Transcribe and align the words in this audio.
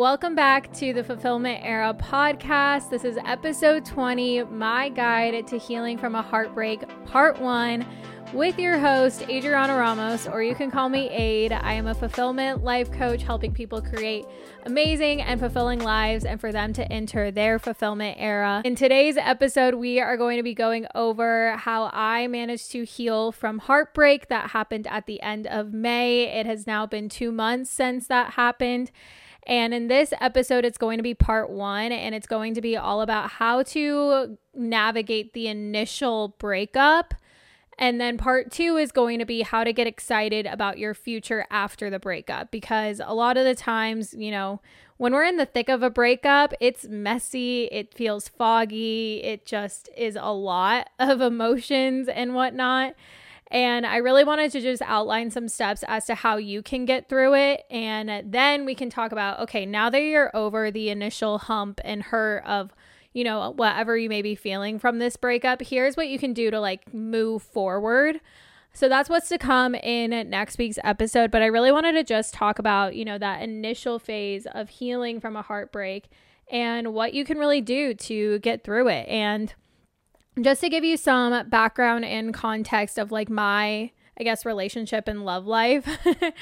Welcome 0.00 0.34
back 0.34 0.72
to 0.76 0.94
the 0.94 1.04
Fulfillment 1.04 1.60
Era 1.62 1.92
podcast. 1.92 2.88
This 2.88 3.04
is 3.04 3.18
episode 3.26 3.84
20, 3.84 4.44
My 4.44 4.88
Guide 4.88 5.46
to 5.48 5.58
Healing 5.58 5.98
from 5.98 6.14
a 6.14 6.22
Heartbreak, 6.22 6.80
part 7.04 7.38
one, 7.38 7.84
with 8.32 8.58
your 8.58 8.78
host, 8.78 9.28
Adriana 9.28 9.76
Ramos, 9.76 10.26
or 10.26 10.42
you 10.42 10.54
can 10.54 10.70
call 10.70 10.88
me 10.88 11.10
Ade. 11.10 11.52
I 11.52 11.74
am 11.74 11.86
a 11.86 11.94
fulfillment 11.94 12.64
life 12.64 12.90
coach 12.90 13.22
helping 13.22 13.52
people 13.52 13.82
create 13.82 14.24
amazing 14.64 15.20
and 15.20 15.38
fulfilling 15.38 15.80
lives 15.80 16.24
and 16.24 16.40
for 16.40 16.50
them 16.50 16.72
to 16.72 16.90
enter 16.90 17.30
their 17.30 17.58
fulfillment 17.58 18.16
era. 18.18 18.62
In 18.64 18.76
today's 18.76 19.18
episode, 19.18 19.74
we 19.74 20.00
are 20.00 20.16
going 20.16 20.38
to 20.38 20.42
be 20.42 20.54
going 20.54 20.86
over 20.94 21.58
how 21.58 21.90
I 21.92 22.26
managed 22.26 22.70
to 22.70 22.86
heal 22.86 23.32
from 23.32 23.58
heartbreak 23.58 24.28
that 24.28 24.52
happened 24.52 24.86
at 24.86 25.04
the 25.04 25.20
end 25.20 25.46
of 25.46 25.74
May. 25.74 26.22
It 26.22 26.46
has 26.46 26.66
now 26.66 26.86
been 26.86 27.10
two 27.10 27.30
months 27.30 27.70
since 27.70 28.06
that 28.06 28.32
happened. 28.32 28.90
And 29.46 29.72
in 29.72 29.88
this 29.88 30.12
episode, 30.20 30.64
it's 30.64 30.78
going 30.78 30.98
to 30.98 31.02
be 31.02 31.14
part 31.14 31.50
one, 31.50 31.92
and 31.92 32.14
it's 32.14 32.26
going 32.26 32.54
to 32.54 32.60
be 32.60 32.76
all 32.76 33.00
about 33.00 33.30
how 33.30 33.62
to 33.64 34.36
navigate 34.54 35.32
the 35.32 35.48
initial 35.48 36.36
breakup. 36.38 37.14
And 37.78 37.98
then 37.98 38.18
part 38.18 38.52
two 38.52 38.76
is 38.76 38.92
going 38.92 39.18
to 39.20 39.24
be 39.24 39.40
how 39.40 39.64
to 39.64 39.72
get 39.72 39.86
excited 39.86 40.44
about 40.44 40.78
your 40.78 40.92
future 40.92 41.46
after 41.50 41.88
the 41.88 41.98
breakup. 41.98 42.50
Because 42.50 43.00
a 43.02 43.14
lot 43.14 43.38
of 43.38 43.46
the 43.46 43.54
times, 43.54 44.12
you 44.12 44.30
know, 44.30 44.60
when 44.98 45.14
we're 45.14 45.24
in 45.24 45.38
the 45.38 45.46
thick 45.46 45.70
of 45.70 45.82
a 45.82 45.88
breakup, 45.88 46.52
it's 46.60 46.86
messy, 46.86 47.70
it 47.72 47.94
feels 47.94 48.28
foggy, 48.28 49.22
it 49.24 49.46
just 49.46 49.88
is 49.96 50.14
a 50.20 50.30
lot 50.30 50.90
of 50.98 51.22
emotions 51.22 52.06
and 52.06 52.34
whatnot. 52.34 52.94
And 53.50 53.84
I 53.84 53.96
really 53.96 54.22
wanted 54.22 54.52
to 54.52 54.60
just 54.60 54.82
outline 54.82 55.30
some 55.30 55.48
steps 55.48 55.82
as 55.88 56.04
to 56.06 56.14
how 56.14 56.36
you 56.36 56.62
can 56.62 56.84
get 56.84 57.08
through 57.08 57.34
it. 57.34 57.64
And 57.68 58.32
then 58.32 58.64
we 58.64 58.74
can 58.74 58.90
talk 58.90 59.10
about 59.12 59.40
okay, 59.40 59.66
now 59.66 59.90
that 59.90 60.00
you're 60.00 60.34
over 60.36 60.70
the 60.70 60.90
initial 60.90 61.38
hump 61.38 61.80
and 61.84 62.02
hurt 62.02 62.44
of, 62.44 62.72
you 63.12 63.24
know, 63.24 63.50
whatever 63.50 63.96
you 63.96 64.08
may 64.08 64.22
be 64.22 64.36
feeling 64.36 64.78
from 64.78 64.98
this 64.98 65.16
breakup, 65.16 65.62
here's 65.62 65.96
what 65.96 66.08
you 66.08 66.18
can 66.18 66.32
do 66.32 66.50
to 66.50 66.60
like 66.60 66.94
move 66.94 67.42
forward. 67.42 68.20
So 68.72 68.88
that's 68.88 69.10
what's 69.10 69.28
to 69.30 69.38
come 69.38 69.74
in 69.74 70.10
next 70.30 70.56
week's 70.56 70.78
episode. 70.84 71.32
But 71.32 71.42
I 71.42 71.46
really 71.46 71.72
wanted 71.72 71.92
to 71.94 72.04
just 72.04 72.32
talk 72.32 72.60
about, 72.60 72.94
you 72.94 73.04
know, 73.04 73.18
that 73.18 73.42
initial 73.42 73.98
phase 73.98 74.46
of 74.46 74.68
healing 74.68 75.20
from 75.20 75.34
a 75.34 75.42
heartbreak 75.42 76.08
and 76.50 76.94
what 76.94 77.12
you 77.12 77.24
can 77.24 77.38
really 77.38 77.60
do 77.60 77.94
to 77.94 78.38
get 78.40 78.62
through 78.62 78.88
it. 78.88 79.08
And 79.08 79.52
just 80.42 80.60
to 80.60 80.68
give 80.68 80.84
you 80.84 80.96
some 80.96 81.48
background 81.48 82.04
and 82.04 82.32
context 82.34 82.98
of 82.98 83.12
like 83.12 83.30
my 83.30 83.90
I 84.18 84.22
guess 84.22 84.44
relationship 84.44 85.08
and 85.08 85.24
love 85.24 85.46
life. 85.46 85.88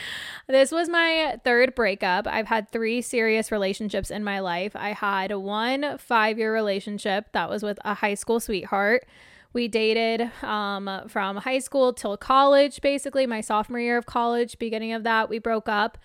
this 0.48 0.72
was 0.72 0.88
my 0.88 1.38
third 1.44 1.76
breakup. 1.76 2.26
I've 2.26 2.48
had 2.48 2.68
three 2.68 3.00
serious 3.00 3.52
relationships 3.52 4.10
in 4.10 4.24
my 4.24 4.40
life. 4.40 4.74
I 4.74 4.94
had 4.94 5.32
one 5.36 5.82
5-year 5.82 6.52
relationship 6.52 7.26
that 7.34 7.48
was 7.48 7.62
with 7.62 7.78
a 7.84 7.94
high 7.94 8.14
school 8.14 8.40
sweetheart. 8.40 9.06
We 9.52 9.68
dated 9.68 10.28
um, 10.42 10.90
from 11.06 11.36
high 11.36 11.60
school 11.60 11.92
till 11.92 12.16
college, 12.16 12.80
basically, 12.80 13.26
my 13.26 13.40
sophomore 13.40 13.78
year 13.78 13.96
of 13.96 14.06
college, 14.06 14.58
beginning 14.58 14.92
of 14.92 15.04
that, 15.04 15.28
we 15.30 15.38
broke 15.38 15.68
up. 15.68 15.98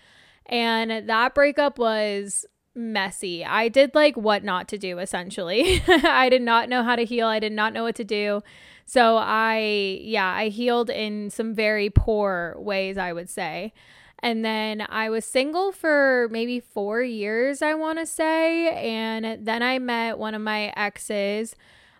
And 0.46 1.08
that 1.08 1.34
breakup 1.34 1.78
was 1.78 2.46
messy. 2.74 3.44
I 3.44 3.68
did 3.68 3.94
like 3.94 4.16
what 4.16 4.44
not 4.44 4.68
to 4.68 4.78
do 4.78 4.98
essentially. 4.98 5.82
I 5.88 6.28
did 6.28 6.42
not 6.42 6.68
know 6.68 6.82
how 6.82 6.96
to 6.96 7.04
heal. 7.04 7.26
I 7.26 7.38
did 7.38 7.52
not 7.52 7.72
know 7.72 7.84
what 7.84 7.94
to 7.96 8.04
do. 8.04 8.42
So 8.86 9.16
I 9.16 9.98
yeah, 10.02 10.32
I 10.32 10.48
healed 10.48 10.90
in 10.90 11.30
some 11.30 11.54
very 11.54 11.90
poor 11.90 12.54
ways, 12.58 12.98
I 12.98 13.12
would 13.12 13.30
say. 13.30 13.72
And 14.20 14.44
then 14.44 14.86
I 14.88 15.10
was 15.10 15.24
single 15.24 15.70
for 15.70 16.28
maybe 16.30 16.58
4 16.58 17.02
years, 17.02 17.60
I 17.60 17.74
want 17.74 17.98
to 17.98 18.06
say, 18.06 18.68
and 18.74 19.44
then 19.46 19.62
I 19.62 19.78
met 19.78 20.18
one 20.18 20.34
of 20.34 20.42
my 20.42 20.72
exes. 20.76 21.54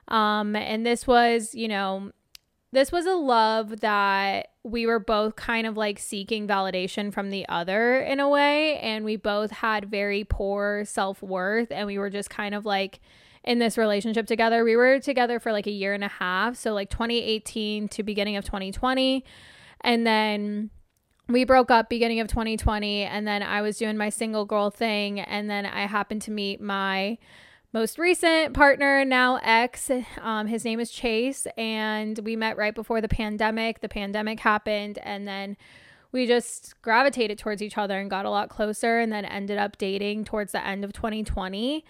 Um 0.09 0.57
and 0.57 0.85
this 0.85 1.07
was, 1.07 1.55
you 1.55 1.69
know, 1.69 2.13
this 2.75 2.91
was 2.91 3.07
a 3.07 3.15
love 3.15 3.81
that 3.81 4.49
we 4.65 4.87
were 4.87 4.99
both 4.99 5.37
kind 5.37 5.67
of 5.67 5.77
like 5.77 5.99
seeking 5.99 6.49
validation 6.49 7.13
from 7.13 7.31
the 7.31 7.47
other 7.49 8.01
in 8.01 8.19
a 8.19 8.29
way. 8.29 8.79
And 8.79 9.05
we 9.05 9.17
both 9.17 9.51
had 9.51 9.91
very 9.91 10.25
poor 10.25 10.85
self 10.85 11.23
worth. 11.23 11.71
And 11.71 11.87
we 11.87 11.99
were 11.99 12.11
just 12.11 12.31
kind 12.31 12.55
of 12.55 12.67
like 12.67 13.01
in 13.45 13.59
this 13.59 13.79
relationship 13.79 14.27
together. 14.27 14.65
We 14.65 14.75
were 14.75 14.99
together 14.99 15.39
for 15.39 15.53
like 15.53 15.67
a 15.67 15.71
year 15.71 15.95
and 15.95 16.03
a 16.03 16.09
half. 16.09 16.57
So, 16.57 16.73
like 16.73 16.91
2018 16.91 17.89
to 17.89 18.03
beginning 18.03 18.37
of 18.37 18.45
2020. 18.45 19.25
And 19.83 20.07
then 20.07 20.71
we 21.29 21.45
broke 21.45 21.71
up 21.71 21.89
beginning 21.89 22.21
of 22.21 22.29
2020. 22.29 23.03
And 23.03 23.27
then 23.27 23.43
I 23.43 23.63
was 23.63 23.79
doing 23.79 23.97
my 23.97 24.09
single 24.09 24.47
girl 24.47 24.71
thing. 24.71 25.21
And 25.21 25.49
then 25.49 25.65
I 25.65 25.87
happened 25.87 26.23
to 26.23 26.31
meet 26.31 26.61
my 26.61 27.19
most 27.75 27.99
recent 27.99 28.55
partner, 28.55 29.05
now 29.05 29.41
ex. 29.43 29.91
Um, 30.21 30.47
his 30.47 30.65
name 30.65 30.79
is 30.79 30.93
Chase, 30.93 31.49
and 31.59 32.17
we 32.21 32.37
met 32.37 32.57
right 32.57 32.73
before 32.73 33.01
the 33.01 33.09
pandemic. 33.09 33.81
The 33.81 33.89
pandemic 33.89 34.39
happened, 34.39 35.01
and 35.03 35.27
then 35.27 35.57
we 36.13 36.29
just 36.29 36.81
gravitated 36.83 37.37
towards 37.37 37.61
each 37.61 37.77
other 37.77 37.99
and 37.99 38.09
got 38.09 38.27
a 38.27 38.31
lot 38.31 38.49
closer, 38.49 39.01
and 39.01 39.13
then 39.13 39.25
ended 39.25 39.59
up 39.59 39.77
dating 39.77 40.25
towards 40.25 40.53
the 40.53 40.65
end 40.65 40.85
of 40.85 40.93
2020. 40.93 41.85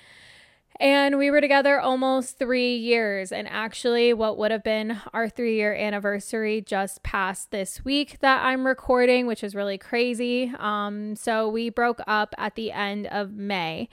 And 0.81 1.19
we 1.19 1.31
were 1.31 1.43
together 1.43 1.79
almost 1.79 2.39
three 2.39 2.77
years. 2.77 3.31
And 3.31 3.47
actually, 3.47 4.15
what 4.15 4.39
would 4.39 4.51
have 4.53 4.65
been 4.65 5.03
our 5.13 5.29
three 5.29 5.57
year 5.57 5.75
anniversary 5.75 6.63
just 6.63 7.03
passed 7.03 7.51
this 7.51 7.85
week 7.85 8.21
that 8.21 8.43
I'm 8.43 8.67
recording, 8.67 9.27
which 9.27 9.45
is 9.45 9.55
really 9.55 9.79
crazy. 9.79 10.51
Um, 10.59 11.15
so 11.15 11.47
we 11.47 11.69
broke 11.69 12.01
up 12.07 12.35
at 12.39 12.55
the 12.55 12.73
end 12.73 13.07
of 13.09 13.33
May. 13.33 13.91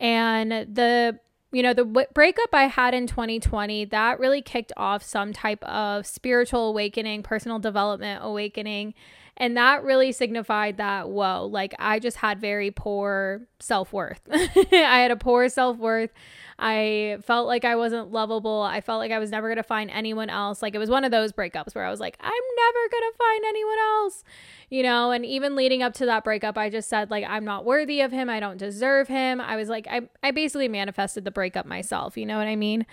And 0.00 0.50
the 0.74 1.18
you 1.52 1.62
know, 1.62 1.74
the 1.74 1.84
w- 1.84 2.06
breakup 2.14 2.48
I 2.52 2.64
had 2.64 2.94
in 2.94 3.06
2020, 3.06 3.84
that 3.86 4.18
really 4.18 4.42
kicked 4.42 4.72
off 4.76 5.02
some 5.02 5.32
type 5.32 5.62
of 5.64 6.06
spiritual 6.06 6.68
awakening, 6.68 7.22
personal 7.22 7.58
development 7.58 8.20
awakening. 8.24 8.94
And 9.36 9.56
that 9.56 9.82
really 9.82 10.12
signified 10.12 10.76
that, 10.76 11.08
whoa, 11.08 11.46
like 11.50 11.74
I 11.78 11.98
just 11.98 12.18
had 12.18 12.38
very 12.40 12.70
poor 12.70 13.42
self 13.60 13.92
worth. 13.92 14.20
I 14.32 15.00
had 15.00 15.10
a 15.10 15.16
poor 15.16 15.48
self 15.48 15.78
worth. 15.78 16.10
I 16.58 17.18
felt 17.22 17.48
like 17.48 17.64
I 17.64 17.74
wasn't 17.74 18.12
lovable. 18.12 18.62
I 18.62 18.82
felt 18.82 18.98
like 18.98 19.10
I 19.10 19.18
was 19.18 19.30
never 19.30 19.48
going 19.48 19.56
to 19.56 19.62
find 19.62 19.90
anyone 19.90 20.28
else. 20.28 20.60
Like 20.62 20.74
it 20.74 20.78
was 20.78 20.90
one 20.90 21.02
of 21.02 21.10
those 21.10 21.32
breakups 21.32 21.74
where 21.74 21.84
I 21.84 21.90
was 21.90 21.98
like, 21.98 22.16
I'm 22.20 22.30
never 22.30 22.88
going 22.90 23.12
to 23.12 23.18
find 23.18 23.44
anyone 23.46 23.78
else, 23.78 24.24
you 24.70 24.82
know? 24.82 25.10
And 25.10 25.24
even 25.24 25.56
leading 25.56 25.82
up 25.82 25.94
to 25.94 26.06
that 26.06 26.24
breakup, 26.24 26.58
I 26.58 26.68
just 26.68 26.88
said, 26.88 27.10
like, 27.10 27.24
I'm 27.26 27.44
not 27.44 27.64
worthy 27.64 28.02
of 28.02 28.12
him. 28.12 28.28
I 28.28 28.38
don't 28.38 28.58
deserve 28.58 29.08
him. 29.08 29.40
I 29.40 29.56
was 29.56 29.68
like, 29.68 29.88
I, 29.90 30.02
I 30.22 30.30
basically 30.30 30.68
manifested 30.68 31.24
the 31.24 31.30
breakup 31.30 31.66
myself. 31.66 32.16
You 32.16 32.26
know 32.26 32.36
what 32.36 32.46
I 32.46 32.56
mean? 32.56 32.86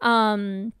Um, 0.00 0.72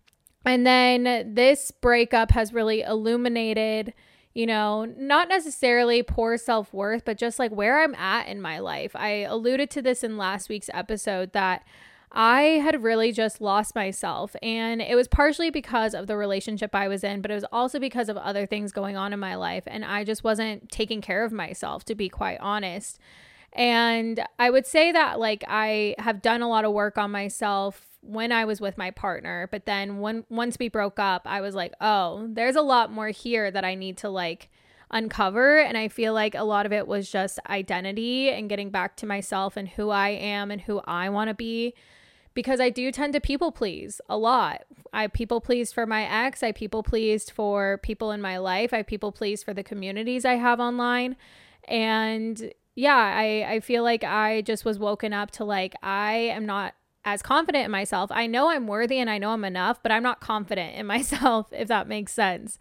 and 0.44 0.64
then 0.64 1.34
this 1.34 1.72
breakup 1.72 2.30
has 2.30 2.52
really 2.52 2.82
illuminated 2.82 3.92
you 4.36 4.44
know, 4.44 4.84
not 4.98 5.30
necessarily 5.30 6.02
poor 6.02 6.36
self 6.36 6.70
worth, 6.74 7.06
but 7.06 7.16
just 7.16 7.38
like 7.38 7.50
where 7.50 7.82
I'm 7.82 7.94
at 7.94 8.28
in 8.28 8.38
my 8.38 8.58
life. 8.58 8.94
I 8.94 9.20
alluded 9.20 9.70
to 9.70 9.80
this 9.80 10.04
in 10.04 10.18
last 10.18 10.50
week's 10.50 10.68
episode 10.74 11.32
that 11.32 11.64
I 12.12 12.42
had 12.62 12.82
really 12.82 13.12
just 13.12 13.40
lost 13.40 13.74
myself. 13.74 14.36
And 14.42 14.82
it 14.82 14.94
was 14.94 15.08
partially 15.08 15.48
because 15.48 15.94
of 15.94 16.06
the 16.06 16.18
relationship 16.18 16.74
I 16.74 16.86
was 16.86 17.02
in, 17.02 17.22
but 17.22 17.30
it 17.30 17.34
was 17.34 17.46
also 17.50 17.78
because 17.80 18.10
of 18.10 18.18
other 18.18 18.44
things 18.44 18.72
going 18.72 18.94
on 18.94 19.14
in 19.14 19.18
my 19.18 19.36
life. 19.36 19.64
And 19.66 19.86
I 19.86 20.04
just 20.04 20.22
wasn't 20.22 20.70
taking 20.70 21.00
care 21.00 21.24
of 21.24 21.32
myself, 21.32 21.86
to 21.86 21.94
be 21.94 22.10
quite 22.10 22.38
honest. 22.42 22.98
And 23.54 24.22
I 24.38 24.50
would 24.50 24.66
say 24.66 24.92
that, 24.92 25.18
like, 25.18 25.44
I 25.48 25.94
have 25.98 26.20
done 26.20 26.42
a 26.42 26.48
lot 26.48 26.66
of 26.66 26.72
work 26.72 26.98
on 26.98 27.10
myself 27.10 27.85
when 28.06 28.32
I 28.32 28.44
was 28.44 28.60
with 28.60 28.78
my 28.78 28.90
partner. 28.90 29.48
But 29.50 29.66
then 29.66 30.00
when 30.00 30.24
once 30.28 30.56
we 30.58 30.68
broke 30.68 30.98
up, 30.98 31.22
I 31.24 31.40
was 31.40 31.54
like, 31.54 31.72
oh, 31.80 32.26
there's 32.30 32.56
a 32.56 32.62
lot 32.62 32.92
more 32.92 33.08
here 33.08 33.50
that 33.50 33.64
I 33.64 33.74
need 33.74 33.96
to 33.98 34.08
like 34.08 34.50
uncover. 34.90 35.58
And 35.58 35.76
I 35.76 35.88
feel 35.88 36.12
like 36.14 36.34
a 36.34 36.44
lot 36.44 36.66
of 36.66 36.72
it 36.72 36.86
was 36.86 37.10
just 37.10 37.38
identity 37.48 38.30
and 38.30 38.48
getting 38.48 38.70
back 38.70 38.96
to 38.96 39.06
myself 39.06 39.56
and 39.56 39.68
who 39.68 39.90
I 39.90 40.10
am 40.10 40.50
and 40.50 40.60
who 40.60 40.80
I 40.84 41.08
want 41.08 41.28
to 41.28 41.34
be 41.34 41.74
because 42.34 42.60
I 42.60 42.68
do 42.68 42.92
tend 42.92 43.14
to 43.14 43.20
people 43.20 43.50
please 43.50 44.00
a 44.08 44.16
lot. 44.16 44.64
I 44.92 45.06
people 45.08 45.40
pleased 45.40 45.74
for 45.74 45.86
my 45.86 46.04
ex, 46.04 46.42
I 46.42 46.52
people 46.52 46.82
pleased 46.82 47.30
for 47.30 47.78
people 47.82 48.12
in 48.12 48.20
my 48.20 48.36
life, 48.36 48.72
I 48.72 48.82
people 48.82 49.10
pleased 49.10 49.44
for 49.44 49.54
the 49.54 49.64
communities 49.64 50.24
I 50.24 50.34
have 50.34 50.60
online. 50.60 51.16
And 51.66 52.52
yeah, 52.76 52.94
I, 52.94 53.54
I 53.54 53.60
feel 53.60 53.82
like 53.82 54.04
I 54.04 54.42
just 54.42 54.66
was 54.66 54.78
woken 54.78 55.14
up 55.14 55.30
to 55.32 55.44
like, 55.44 55.74
I 55.82 56.12
am 56.12 56.44
not 56.44 56.74
as 57.06 57.22
confident 57.22 57.64
in 57.64 57.70
myself. 57.70 58.10
I 58.12 58.26
know 58.26 58.50
I'm 58.50 58.66
worthy 58.66 58.98
and 58.98 59.08
I 59.08 59.18
know 59.18 59.30
I'm 59.30 59.44
enough, 59.44 59.80
but 59.82 59.92
I'm 59.92 60.02
not 60.02 60.20
confident 60.20 60.74
in 60.74 60.86
myself, 60.94 61.46
if 61.52 61.68
that 61.68 61.88
makes 61.88 62.12
sense. 62.12 62.58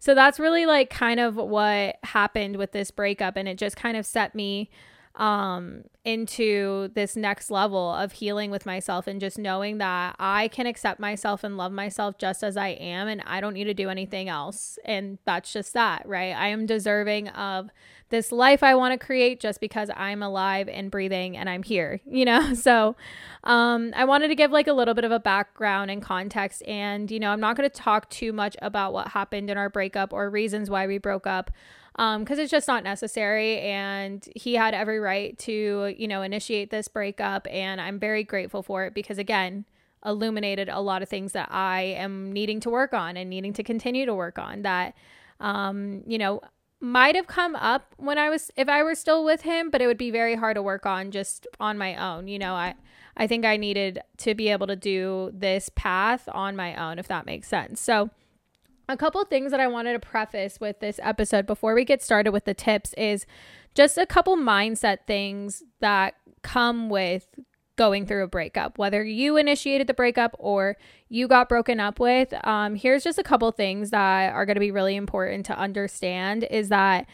So 0.00 0.16
that's 0.16 0.40
really 0.40 0.66
like 0.66 0.90
kind 0.90 1.20
of 1.20 1.36
what 1.36 1.96
happened 2.02 2.56
with 2.56 2.72
this 2.72 2.90
breakup. 2.90 3.36
And 3.36 3.46
it 3.46 3.58
just 3.58 3.76
kind 3.76 3.96
of 3.96 4.04
set 4.04 4.34
me 4.34 4.70
um 5.16 5.84
into 6.04 6.88
this 6.94 7.14
next 7.14 7.50
level 7.50 7.92
of 7.94 8.12
healing 8.12 8.50
with 8.50 8.66
myself 8.66 9.06
and 9.06 9.20
just 9.20 9.38
knowing 9.38 9.78
that 9.78 10.16
I 10.18 10.48
can 10.48 10.66
accept 10.66 10.98
myself 10.98 11.44
and 11.44 11.56
love 11.56 11.70
myself 11.70 12.18
just 12.18 12.42
as 12.42 12.56
I 12.56 12.68
am 12.68 13.06
and 13.06 13.22
I 13.24 13.40
don't 13.40 13.54
need 13.54 13.64
to 13.64 13.74
do 13.74 13.88
anything 13.88 14.28
else. 14.28 14.78
And 14.84 15.18
that's 15.24 15.52
just 15.52 15.74
that 15.74 16.08
right? 16.08 16.34
I 16.34 16.48
am 16.48 16.66
deserving 16.66 17.28
of 17.28 17.70
this 18.08 18.32
life 18.32 18.62
I 18.62 18.74
want 18.74 18.98
to 18.98 19.06
create 19.06 19.38
just 19.38 19.60
because 19.60 19.90
I'm 19.96 20.22
alive 20.22 20.68
and 20.68 20.90
breathing 20.90 21.36
and 21.36 21.48
I'm 21.48 21.62
here 21.62 22.00
you 22.10 22.24
know? 22.24 22.54
So 22.54 22.96
um 23.44 23.92
I 23.94 24.04
wanted 24.04 24.28
to 24.28 24.34
give 24.34 24.50
like 24.50 24.66
a 24.66 24.72
little 24.72 24.94
bit 24.94 25.04
of 25.04 25.12
a 25.12 25.20
background 25.20 25.90
and 25.90 26.02
context 26.02 26.62
and 26.66 27.10
you 27.10 27.20
know 27.20 27.30
I'm 27.30 27.40
not 27.40 27.56
going 27.56 27.68
to 27.68 27.74
talk 27.74 28.08
too 28.08 28.32
much 28.32 28.56
about 28.62 28.92
what 28.92 29.08
happened 29.08 29.50
in 29.50 29.58
our 29.58 29.68
breakup 29.68 30.12
or 30.12 30.30
reasons 30.30 30.70
why 30.70 30.86
we 30.86 30.98
broke 30.98 31.26
up 31.26 31.50
um 31.96 32.22
because 32.22 32.38
it's 32.38 32.50
just 32.50 32.68
not 32.68 32.84
necessary 32.84 33.60
and 33.60 34.28
he 34.34 34.54
had 34.54 34.74
every 34.74 34.98
right 34.98 35.38
to 35.38 35.94
you 35.96 36.08
know 36.08 36.22
initiate 36.22 36.70
this 36.70 36.88
breakup 36.88 37.46
and 37.50 37.80
i'm 37.80 37.98
very 37.98 38.24
grateful 38.24 38.62
for 38.62 38.84
it 38.84 38.94
because 38.94 39.18
again 39.18 39.64
illuminated 40.04 40.68
a 40.68 40.80
lot 40.80 41.02
of 41.02 41.08
things 41.08 41.32
that 41.32 41.48
i 41.50 41.80
am 41.82 42.32
needing 42.32 42.60
to 42.60 42.70
work 42.70 42.92
on 42.92 43.16
and 43.16 43.30
needing 43.30 43.52
to 43.52 43.62
continue 43.62 44.06
to 44.06 44.14
work 44.14 44.38
on 44.38 44.62
that 44.62 44.94
um 45.40 46.02
you 46.06 46.18
know 46.18 46.40
might 46.80 47.14
have 47.14 47.28
come 47.28 47.54
up 47.56 47.94
when 47.98 48.18
i 48.18 48.28
was 48.28 48.50
if 48.56 48.68
i 48.68 48.82
were 48.82 48.94
still 48.94 49.24
with 49.24 49.42
him 49.42 49.70
but 49.70 49.80
it 49.80 49.86
would 49.86 49.98
be 49.98 50.10
very 50.10 50.34
hard 50.34 50.56
to 50.56 50.62
work 50.62 50.84
on 50.84 51.10
just 51.10 51.46
on 51.60 51.78
my 51.78 51.94
own 51.94 52.26
you 52.26 52.38
know 52.38 52.54
i 52.54 52.74
i 53.16 53.26
think 53.26 53.44
i 53.44 53.56
needed 53.56 54.00
to 54.16 54.34
be 54.34 54.48
able 54.48 54.66
to 54.66 54.74
do 54.74 55.30
this 55.32 55.70
path 55.76 56.28
on 56.32 56.56
my 56.56 56.74
own 56.74 56.98
if 56.98 57.06
that 57.08 57.26
makes 57.26 57.46
sense. 57.46 57.80
So 57.80 58.10
a 58.92 58.96
couple 58.96 59.24
things 59.24 59.50
that 59.50 59.60
I 59.60 59.66
wanted 59.66 59.94
to 59.94 59.98
preface 59.98 60.60
with 60.60 60.80
this 60.80 61.00
episode 61.02 61.46
before 61.46 61.74
we 61.74 61.84
get 61.84 62.02
started 62.02 62.30
with 62.30 62.44
the 62.44 62.54
tips 62.54 62.92
is 62.94 63.26
just 63.74 63.96
a 63.96 64.06
couple 64.06 64.36
mindset 64.36 64.98
things 65.06 65.64
that 65.80 66.14
come 66.42 66.90
with 66.90 67.26
going 67.76 68.06
through 68.06 68.22
a 68.22 68.28
breakup, 68.28 68.76
whether 68.76 69.02
you 69.02 69.38
initiated 69.38 69.86
the 69.86 69.94
breakup 69.94 70.36
or 70.38 70.76
you 71.08 71.26
got 71.26 71.48
broken 71.48 71.80
up 71.80 71.98
with. 71.98 72.34
Um, 72.46 72.74
here's 72.74 73.02
just 73.02 73.18
a 73.18 73.22
couple 73.22 73.50
things 73.50 73.90
that 73.90 74.32
are 74.34 74.44
going 74.44 74.56
to 74.56 74.60
be 74.60 74.70
really 74.70 74.94
important 74.94 75.46
to 75.46 75.58
understand 75.58 76.44
is 76.44 76.68
that 76.68 77.06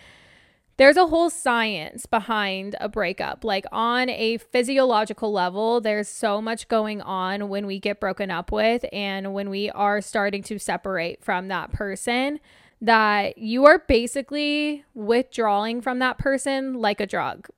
there's 0.78 0.96
a 0.96 1.06
whole 1.08 1.28
science 1.28 2.06
behind 2.06 2.76
a 2.80 2.88
breakup. 2.88 3.44
Like 3.44 3.66
on 3.72 4.08
a 4.08 4.38
physiological 4.38 5.32
level, 5.32 5.80
there's 5.80 6.08
so 6.08 6.40
much 6.40 6.68
going 6.68 7.02
on 7.02 7.48
when 7.48 7.66
we 7.66 7.80
get 7.80 8.00
broken 8.00 8.30
up 8.30 8.52
with 8.52 8.84
and 8.92 9.34
when 9.34 9.50
we 9.50 9.70
are 9.70 10.00
starting 10.00 10.42
to 10.44 10.58
separate 10.58 11.22
from 11.22 11.48
that 11.48 11.72
person 11.72 12.38
that 12.80 13.38
you 13.38 13.64
are 13.64 13.80
basically 13.88 14.84
withdrawing 14.94 15.80
from 15.80 15.98
that 15.98 16.16
person 16.16 16.74
like 16.74 17.00
a 17.00 17.06
drug. 17.06 17.48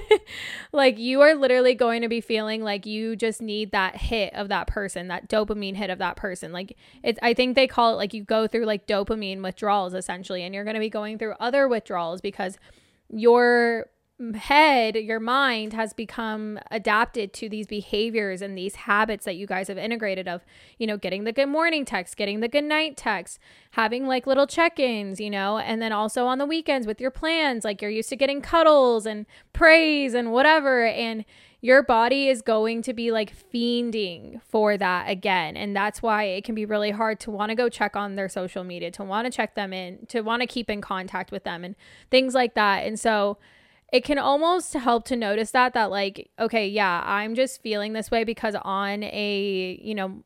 like 0.72 0.98
you 0.98 1.20
are 1.20 1.34
literally 1.34 1.74
going 1.74 2.00
to 2.00 2.08
be 2.08 2.20
feeling 2.20 2.62
like 2.62 2.86
you 2.86 3.14
just 3.14 3.42
need 3.42 3.72
that 3.72 3.96
hit 3.96 4.32
of 4.34 4.48
that 4.48 4.66
person, 4.66 5.08
that 5.08 5.28
dopamine 5.28 5.76
hit 5.76 5.90
of 5.90 5.98
that 5.98 6.16
person. 6.16 6.50
Like 6.50 6.76
it's 7.02 7.18
I 7.22 7.34
think 7.34 7.54
they 7.56 7.66
call 7.66 7.92
it 7.92 7.96
like 7.96 8.14
you 8.14 8.24
go 8.24 8.46
through 8.46 8.64
like 8.64 8.86
dopamine 8.86 9.42
withdrawals 9.42 9.92
essentially 9.92 10.42
and 10.42 10.54
you're 10.54 10.64
going 10.64 10.74
to 10.74 10.80
be 10.80 10.90
going 10.90 11.18
through 11.18 11.34
other 11.38 11.68
withdrawals 11.68 12.22
because 12.22 12.56
your 13.10 13.86
head, 14.32 14.96
your 14.96 15.20
mind 15.20 15.74
has 15.74 15.92
become 15.92 16.58
adapted 16.70 17.32
to 17.34 17.48
these 17.48 17.66
behaviors 17.66 18.40
and 18.40 18.56
these 18.56 18.74
habits 18.74 19.26
that 19.26 19.36
you 19.36 19.46
guys 19.46 19.68
have 19.68 19.76
integrated 19.76 20.26
of, 20.26 20.42
you 20.78 20.86
know, 20.86 20.96
getting 20.96 21.24
the 21.24 21.32
good 21.32 21.48
morning 21.48 21.84
text, 21.84 22.16
getting 22.16 22.40
the 22.40 22.48
good 22.48 22.64
night 22.64 22.96
text, 22.96 23.38
having 23.72 24.06
like 24.06 24.26
little 24.26 24.46
check 24.46 24.78
ins, 24.80 25.20
you 25.20 25.30
know, 25.30 25.58
and 25.58 25.82
then 25.82 25.92
also 25.92 26.24
on 26.24 26.38
the 26.38 26.46
weekends 26.46 26.86
with 26.86 27.00
your 27.00 27.10
plans, 27.10 27.64
like 27.64 27.82
you're 27.82 27.90
used 27.90 28.08
to 28.08 28.16
getting 28.16 28.40
cuddles 28.40 29.04
and 29.04 29.26
praise 29.52 30.14
and 30.14 30.32
whatever. 30.32 30.86
And 30.86 31.26
your 31.64 31.82
body 31.82 32.28
is 32.28 32.42
going 32.42 32.82
to 32.82 32.92
be 32.92 33.10
like 33.10 33.34
fiending 33.34 34.38
for 34.42 34.76
that 34.76 35.08
again. 35.08 35.56
And 35.56 35.74
that's 35.74 36.02
why 36.02 36.24
it 36.24 36.44
can 36.44 36.54
be 36.54 36.66
really 36.66 36.90
hard 36.90 37.18
to 37.20 37.30
want 37.30 37.48
to 37.48 37.54
go 37.54 37.70
check 37.70 37.96
on 37.96 38.16
their 38.16 38.28
social 38.28 38.64
media, 38.64 38.90
to 38.90 39.02
want 39.02 39.24
to 39.24 39.30
check 39.30 39.54
them 39.54 39.72
in, 39.72 40.04
to 40.08 40.20
want 40.20 40.42
to 40.42 40.46
keep 40.46 40.68
in 40.68 40.82
contact 40.82 41.32
with 41.32 41.44
them 41.44 41.64
and 41.64 41.74
things 42.10 42.34
like 42.34 42.52
that. 42.52 42.86
And 42.86 43.00
so, 43.00 43.38
it 43.92 44.04
can 44.04 44.18
almost 44.18 44.72
help 44.74 45.04
to 45.04 45.16
notice 45.16 45.50
that 45.52 45.74
that 45.74 45.90
like 45.90 46.30
okay 46.38 46.66
yeah 46.66 47.02
i'm 47.04 47.34
just 47.34 47.62
feeling 47.62 47.92
this 47.92 48.10
way 48.10 48.24
because 48.24 48.56
on 48.62 49.02
a 49.04 49.78
you 49.82 49.94
know 49.94 50.22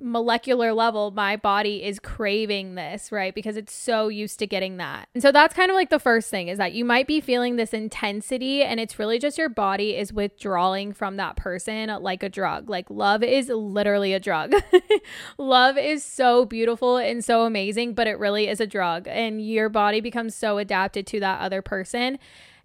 molecular 0.00 0.72
level 0.72 1.10
my 1.10 1.36
body 1.36 1.82
is 1.82 1.98
craving 1.98 2.74
this 2.74 3.10
right? 3.10 3.34
Because 3.34 3.56
it's 3.56 3.72
so 3.72 4.08
used 4.08 4.38
to 4.38 4.46
getting 4.46 4.76
that. 4.76 5.08
And 5.14 5.22
so 5.22 5.32
that's 5.32 5.54
kind 5.54 5.70
of 5.70 5.74
like 5.74 5.90
the 5.90 5.98
first 5.98 6.30
thing 6.30 6.48
is 6.48 6.58
that 6.58 6.72
you 6.72 6.84
might 6.84 7.06
be 7.06 7.20
feeling 7.20 7.56
this 7.56 7.74
intensity 7.74 8.62
and 8.62 8.78
it's 8.78 8.98
really 8.98 9.18
just 9.18 9.36
your 9.36 9.48
body 9.48 9.96
is 9.96 10.12
withdrawing 10.12 10.92
from 10.92 11.16
that 11.16 11.36
person 11.36 11.88
like 12.02 12.22
a 12.22 12.28
drug. 12.28 12.70
Like 12.70 12.88
love 12.88 13.22
is 13.22 13.48
literally 13.48 14.12
a 14.12 14.20
drug. 14.20 14.54
Love 15.38 15.76
is 15.76 16.04
so 16.04 16.44
beautiful 16.44 16.96
and 16.96 17.24
so 17.24 17.44
amazing 17.44 17.94
but 17.94 18.06
it 18.06 18.18
really 18.18 18.48
is 18.48 18.60
a 18.60 18.66
drug 18.66 19.06
and 19.08 19.44
your 19.44 19.68
body 19.68 20.00
becomes 20.00 20.34
so 20.34 20.58
adapted 20.58 21.06
to 21.08 21.20
that 21.20 21.40
other 21.40 21.62
person 21.62 22.18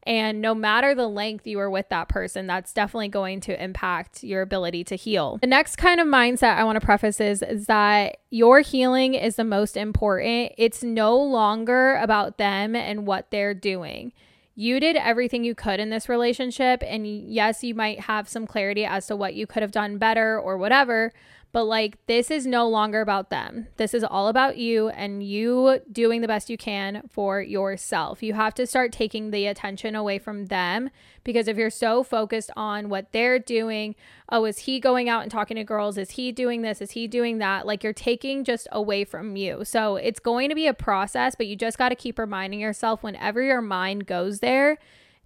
and 0.06 0.40
no 0.40 0.54
matter 0.54 0.94
the 0.94 1.08
length 1.08 1.48
you 1.48 1.60
are 1.60 1.70
with 1.70 1.90
that 1.90 2.10
person, 2.10 2.46
that's 2.46 2.74
definitely 2.74 3.08
going 3.08 3.40
to 3.42 3.64
impact 3.64 4.24
your 4.24 4.44
ability 4.44 4.84
to 4.86 4.96
heal. 4.96 5.40
The 5.42 5.48
next 5.48 5.78
kind 5.78 6.00
of 6.00 6.08
mindset 6.08 6.58
I 6.58 6.64
want 6.64 6.80
to 6.80 6.86
preface 6.86 7.20
is, 7.20 7.42
is 7.42 7.66
that 7.66 8.18
your 8.30 8.60
healing 8.60 9.16
is 9.16 9.36
the 9.36 9.44
most 9.44 9.76
important. 9.76 10.54
It's 10.58 10.84
no 10.84 11.18
longer 11.18 11.96
about 11.96 12.38
them 12.38 12.76
and 12.76 13.08
what 13.08 13.32
they're 13.32 13.56
doing. 13.56 14.14
You 14.54 14.80
did 14.80 14.96
everything 14.96 15.44
you 15.44 15.56
could 15.56 15.80
in 15.80 15.90
this 15.90 16.08
relationship. 16.08 16.84
And 16.86 17.08
yes, 17.08 17.64
you 17.64 17.74
might 17.74 18.02
have 18.02 18.30
some 18.30 18.46
clarity 18.46 18.86
as 18.86 19.08
to 19.08 19.16
what 19.16 19.34
you 19.34 19.48
could 19.48 19.64
have 19.64 19.72
done 19.72 19.98
better 19.98 20.40
or 20.40 20.58
whatever. 20.58 21.14
But 21.56 21.68
like, 21.68 22.06
this 22.08 22.32
is 22.32 22.46
no 22.46 22.68
longer 22.68 23.00
about 23.00 23.30
them. 23.30 23.68
This 23.78 23.94
is 23.94 24.04
all 24.04 24.28
about 24.28 24.58
you 24.58 24.90
and 24.90 25.24
you 25.24 25.80
doing 25.90 26.20
the 26.20 26.28
best 26.28 26.50
you 26.50 26.58
can 26.58 27.08
for 27.10 27.40
yourself. 27.40 28.22
You 28.22 28.34
have 28.34 28.54
to 28.56 28.68
start 28.68 28.92
taking 28.92 29.32
the 29.32 29.46
attention 29.46 29.96
away 29.96 30.20
from 30.20 30.48
them 30.48 30.90
because 31.24 31.48
if 31.48 31.56
you're 31.56 31.70
so 31.70 32.04
focused 32.04 32.52
on 32.58 32.90
what 32.90 33.14
they're 33.14 33.40
doing, 33.40 33.96
oh, 34.28 34.44
is 34.44 34.58
he 34.58 34.82
going 34.82 35.08
out 35.08 35.22
and 35.22 35.32
talking 35.32 35.56
to 35.56 35.64
girls? 35.64 35.98
Is 35.98 36.10
he 36.10 36.34
doing 36.34 36.62
this? 36.62 36.82
Is 36.82 36.92
he 36.92 37.08
doing 37.08 37.38
that? 37.38 37.66
Like, 37.66 37.86
you're 37.86 37.94
taking 37.94 38.44
just 38.44 38.68
away 38.74 39.06
from 39.06 39.38
you. 39.38 39.64
So 39.64 39.96
it's 39.96 40.20
going 40.20 40.50
to 40.50 40.56
be 40.56 40.68
a 40.68 40.74
process, 40.74 41.36
but 41.36 41.48
you 41.48 41.56
just 41.56 41.78
got 41.78 41.88
to 41.88 41.96
keep 41.96 42.20
reminding 42.20 42.60
yourself 42.60 43.02
whenever 43.02 43.42
your 43.42 43.62
mind 43.62 44.08
goes 44.08 44.40
there 44.40 44.78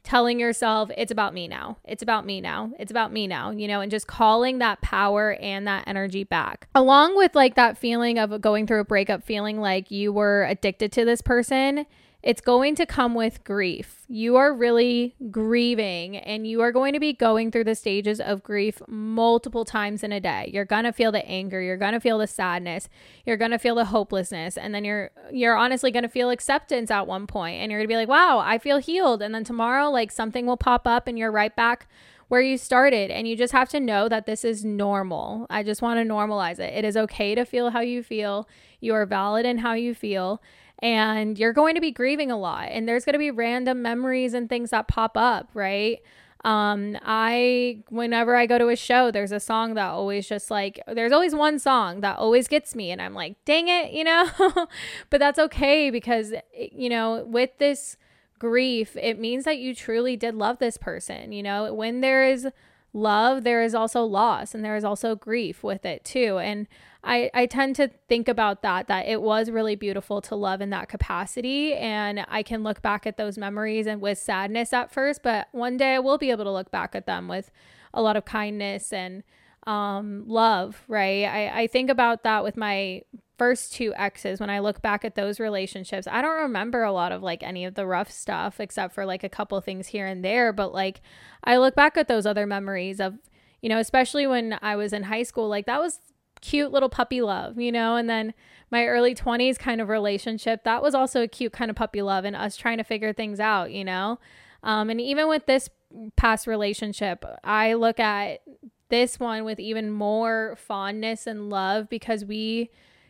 telling 0.04 0.40
yourself 0.40 0.90
it's 0.98 1.12
about 1.12 1.34
me 1.34 1.48
now. 1.48 1.78
It's 1.84 2.04
about 2.04 2.26
me 2.26 2.42
now. 2.42 2.72
It's 2.80 2.92
about 2.92 3.12
me 3.12 3.28
now, 3.28 3.52
you 3.52 3.68
know, 3.68 3.82
and 3.82 3.92
just 3.92 4.08
calling 4.08 4.60
that 4.60 4.82
power 4.82 5.34
and 5.34 5.68
that 5.68 5.84
energy 5.88 6.24
back. 6.24 6.68
Along 6.76 7.16
with 7.16 7.36
like 7.36 7.56
that 7.56 7.78
feeling 7.78 8.18
of 8.18 8.42
going 8.42 8.68
through 8.68 8.82
a 8.82 8.86
breakup, 8.86 9.24
feeling 9.24 9.60
like 9.60 9.92
you 9.92 10.12
were 10.12 10.46
addicted 10.46 10.92
to 10.94 11.06
this 11.06 11.22
person 11.22 11.86
it's 12.22 12.42
going 12.42 12.76
to 12.76 12.86
come 12.86 13.16
with 13.16 13.44
grief. 13.46 14.04
You 14.10 14.36
are 14.36 14.54
really 14.54 15.16
grieving 15.32 16.18
and 16.18 16.46
you 16.46 16.60
are 16.62 16.74
going 16.74 16.92
to 16.94 17.00
be 17.00 17.14
going 17.14 17.50
through 17.50 17.64
the 17.64 17.76
stages 17.76 18.20
of 18.20 18.44
grief 18.44 18.82
multiple 18.88 19.64
times 19.64 20.04
in 20.04 20.12
a 20.12 20.20
day. 20.20 20.50
You're 20.54 20.66
going 20.66 20.84
to 20.84 20.92
feel 20.92 21.14
the 21.14 21.26
anger, 21.26 21.62
you're 21.62 21.78
going 21.78 21.94
to 21.94 22.00
feel 22.02 22.18
the 22.18 22.28
sadness, 22.28 22.90
you're 23.26 23.38
going 23.38 23.52
to 23.52 23.60
feel 23.60 23.76
the 23.76 23.86
hopelessness, 23.86 24.58
and 24.58 24.76
then 24.76 24.84
you're 24.84 25.12
you're 25.32 25.56
honestly 25.56 25.92
going 25.92 26.04
to 26.04 26.10
feel 26.10 26.30
acceptance 26.30 26.92
at 26.92 27.08
one 27.08 27.26
point 27.26 27.62
and 27.62 27.72
you're 27.72 27.80
going 27.80 27.88
to 27.88 27.92
be 27.94 27.98
like, 27.98 28.10
"Wow, 28.10 28.40
I 28.40 28.58
feel 28.58 28.80
healed." 28.80 29.22
And 29.22 29.34
then 29.34 29.46
tomorrow 29.46 29.90
like 29.90 30.12
something 30.12 30.46
will 30.46 30.58
pop 30.58 30.86
up 30.86 31.08
and 31.08 31.18
you're 31.18 31.32
right 31.32 31.56
back 31.56 31.88
where 32.30 32.42
you 32.42 32.58
started. 32.58 33.12
And 33.12 33.28
you 33.28 33.36
just 33.36 33.54
have 33.54 33.70
to 33.70 33.80
know 33.80 34.08
that 34.08 34.26
this 34.26 34.46
is 34.46 34.64
normal. 34.64 35.46
I 35.50 35.64
just 35.64 35.82
want 35.82 36.00
to 36.00 36.14
normalize 36.14 36.60
it. 36.60 36.74
It 36.74 36.86
is 36.86 36.96
okay 36.96 37.36
to 37.36 37.44
feel 37.44 37.72
how 37.72 37.82
you 37.82 38.02
feel. 38.04 38.48
You 38.80 38.94
are 38.94 39.06
valid 39.06 39.46
in 39.46 39.58
how 39.60 39.74
you 39.74 39.94
feel 39.94 40.42
and 40.82 41.38
you're 41.38 41.54
going 41.54 41.76
to 41.76 41.82
be 41.82 41.92
grieving 41.92 42.32
a 42.32 42.38
lot 42.38 42.70
and 42.72 42.88
there's 42.88 43.06
going 43.06 43.14
to 43.14 43.20
be 43.20 43.32
random 43.32 43.82
memories 43.82 44.34
and 44.34 44.50
things 44.50 44.70
that 44.70 44.88
pop 44.88 45.18
up 45.18 45.50
right? 45.54 46.00
Um 46.46 46.96
i 47.04 47.84
whenever 47.90 48.34
i 48.34 48.46
go 48.46 48.58
to 48.58 48.70
a 48.70 48.76
show 48.78 49.12
there's 49.12 49.34
a 49.34 49.42
song 49.42 49.74
that 49.74 49.90
always 49.90 50.26
just 50.26 50.50
like 50.50 50.80
there's 50.88 51.12
always 51.12 51.36
one 51.36 51.60
song 51.60 52.00
that 52.00 52.18
always 52.18 52.48
gets 52.48 52.76
me 52.76 52.92
and 52.92 53.02
i'm 53.02 53.14
like 53.14 53.36
dang 53.44 53.68
it 53.68 53.92
you 53.92 54.06
know? 54.06 54.30
But 55.10 55.20
that's 55.20 55.38
okay 55.38 55.90
because 55.90 56.34
you 56.52 56.88
know 56.88 57.26
with 57.26 57.58
this 57.58 57.98
grief 58.40 58.96
it 58.96 59.20
means 59.20 59.44
that 59.44 59.58
you 59.58 59.76
truly 59.76 60.16
did 60.16 60.34
love 60.34 60.60
this 60.60 60.78
person 60.78 61.34
you 61.34 61.44
know? 61.44 61.74
When 61.74 62.00
there 62.00 62.26
is 62.26 62.48
love 62.94 63.44
there 63.44 63.62
is 63.62 63.76
also 63.76 64.04
loss 64.06 64.56
and 64.56 64.64
there 64.64 64.78
is 64.78 64.86
also 64.86 65.16
grief 65.16 65.62
with 65.62 65.86
it 65.86 66.06
too 66.06 66.38
and 66.38 66.68
I, 67.04 67.32
I 67.34 67.46
tend 67.46 67.76
to 67.78 67.90
think 68.10 68.28
about 68.28 68.62
that, 68.62 68.88
that 68.88 69.08
it 69.08 69.22
was 69.22 69.50
really 69.50 69.76
beautiful 69.76 70.22
to 70.22 70.36
love 70.36 70.60
in 70.60 70.70
that 70.72 70.90
capacity. 70.90 71.74
And 71.74 72.26
I 72.28 72.44
can 72.44 72.64
look 72.64 72.82
back 72.82 73.08
at 73.08 73.18
those 73.18 73.38
memories 73.38 73.88
and 73.88 74.02
with 74.02 74.18
sadness 74.18 74.74
at 74.74 74.92
first, 74.92 75.24
but 75.24 75.48
one 75.52 75.78
day 75.78 75.96
I 75.96 76.00
will 76.00 76.18
be 76.18 76.30
able 76.32 76.44
to 76.44 76.52
look 76.52 76.72
back 76.72 76.96
at 76.96 77.06
them 77.06 77.28
with 77.28 77.52
a 77.94 78.02
lot 78.02 78.18
of 78.18 78.26
kindness 78.26 78.92
and 78.92 79.24
um, 79.66 80.24
love, 80.28 80.84
right? 80.88 81.26
I, 81.26 81.62
I 81.62 81.68
think 81.68 81.90
about 81.90 82.24
that 82.24 82.44
with 82.44 82.58
my 82.58 83.04
first 83.38 83.74
two 83.74 83.94
exes, 83.96 84.40
when 84.40 84.50
I 84.50 84.60
look 84.60 84.82
back 84.82 85.06
at 85.06 85.16
those 85.16 85.40
relationships, 85.40 86.08
I 86.08 86.22
don't 86.22 86.42
remember 86.42 86.84
a 86.84 86.92
lot 86.92 87.14
of 87.14 87.24
like 87.24 87.42
any 87.42 87.64
of 87.64 87.76
the 87.76 87.86
rough 87.86 88.12
stuff 88.12 88.60
except 88.60 88.94
for 88.94 89.06
like 89.06 89.24
a 89.24 89.30
couple 89.30 89.60
things 89.62 89.88
here 89.88 90.06
and 90.06 90.24
there. 90.24 90.52
But 90.52 90.74
like 90.74 91.02
I 91.44 91.58
look 91.58 91.76
back 91.76 91.96
at 91.96 92.10
those 92.10 92.26
other 92.26 92.46
memories 92.46 93.00
of, 93.00 93.18
you 93.62 93.70
know, 93.70 93.80
especially 93.80 94.28
when 94.28 94.60
I 94.62 94.76
was 94.76 94.92
in 94.92 95.04
high 95.04 95.24
school, 95.24 95.48
like 95.48 95.66
that 95.68 95.80
was 95.80 96.00
cute 96.42 96.72
little 96.72 96.90
puppy 96.90 97.22
love, 97.22 97.60
you 97.60 97.72
know, 97.72 97.96
and 97.96 98.10
then 98.10 98.34
my 98.72 98.86
early 98.86 99.16
20s 99.16 99.58
kind 99.58 99.82
of 99.82 99.90
relationship, 99.90 100.64
that 100.64 100.82
was 100.82 100.94
also 100.94 101.24
a 101.24 101.28
cute 101.28 101.54
kind 101.54 101.70
of 101.72 101.76
puppy 101.76 102.02
love 102.02 102.26
and 102.26 102.36
us 102.36 102.56
trying 102.56 102.78
to 102.78 102.84
figure 102.84 103.14
things 103.14 103.40
out, 103.40 103.72
you 103.72 103.84
know. 103.84 104.20
Um, 104.64 104.90
and 104.90 105.00
even 105.00 105.28
with 105.28 105.46
this 105.46 105.70
past 106.16 106.48
relationship, 106.48 107.26
I 107.44 107.74
look 107.74 108.00
at 108.00 108.42
this 108.90 109.20
one 109.20 109.46
with 109.46 109.60
even 109.60 109.90
more 109.92 110.56
fondness 110.58 111.28
and 111.28 111.50
love 111.50 111.90
because 111.90 112.26
we 112.26 112.70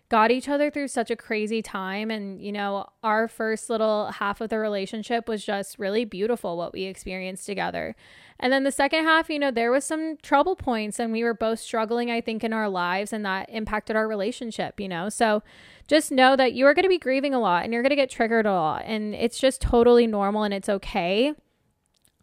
got 0.10 0.32
each 0.32 0.50
other 0.50 0.72
through 0.72 0.88
such 0.88 1.12
a 1.12 1.16
crazy 1.16 1.62
time. 1.62 2.10
And, 2.10 2.42
you 2.42 2.52
know, 2.52 2.88
our 3.04 3.28
first 3.28 3.70
little 3.70 4.08
half 4.08 4.42
of 4.42 4.50
the 4.50 4.58
relationship 4.58 5.28
was 5.28 5.46
just 5.46 5.78
really 5.78 6.04
beautiful 6.04 6.58
what 6.58 6.74
we 6.74 6.84
experienced 6.84 7.46
together. 7.46 7.96
And 8.40 8.52
then 8.52 8.64
the 8.64 8.72
second 8.72 9.04
half, 9.04 9.30
you 9.30 9.38
know, 9.38 9.52
there 9.52 9.72
was 9.72 9.86
some 9.86 10.18
trouble 10.18 10.56
points 10.56 11.00
and 11.00 11.12
we 11.12 11.24
were 11.24 11.36
both 11.36 11.60
struggling, 11.60 12.10
I 12.10 12.22
think, 12.22 12.44
in 12.44 12.54
our 12.54 12.70
lives 12.70 13.14
and 13.14 13.24
that 13.26 13.50
impacted 13.50 13.96
our 13.96 14.08
relationship, 14.08 14.80
you 14.80 14.88
know. 14.88 15.10
So 15.10 15.44
just 15.88 16.12
know 16.12 16.36
that 16.36 16.54
you 16.54 16.66
are 16.66 16.74
going 16.74 16.84
to 16.84 16.90
be 16.90 16.98
grieving 16.98 17.36
a 17.36 17.40
lot 17.40 17.64
and 17.64 17.72
you're 17.72 17.84
going 17.84 17.92
to 17.92 17.96
get 17.96 18.10
triggered 18.10 18.48
a 18.48 18.54
lot. 18.54 18.84
And 18.86 19.14
it's 19.14 19.40
just 19.40 19.62
totally 19.62 20.08
normal 20.08 20.44
and 20.44 20.54
it's 20.54 20.70
okay. 20.70 21.34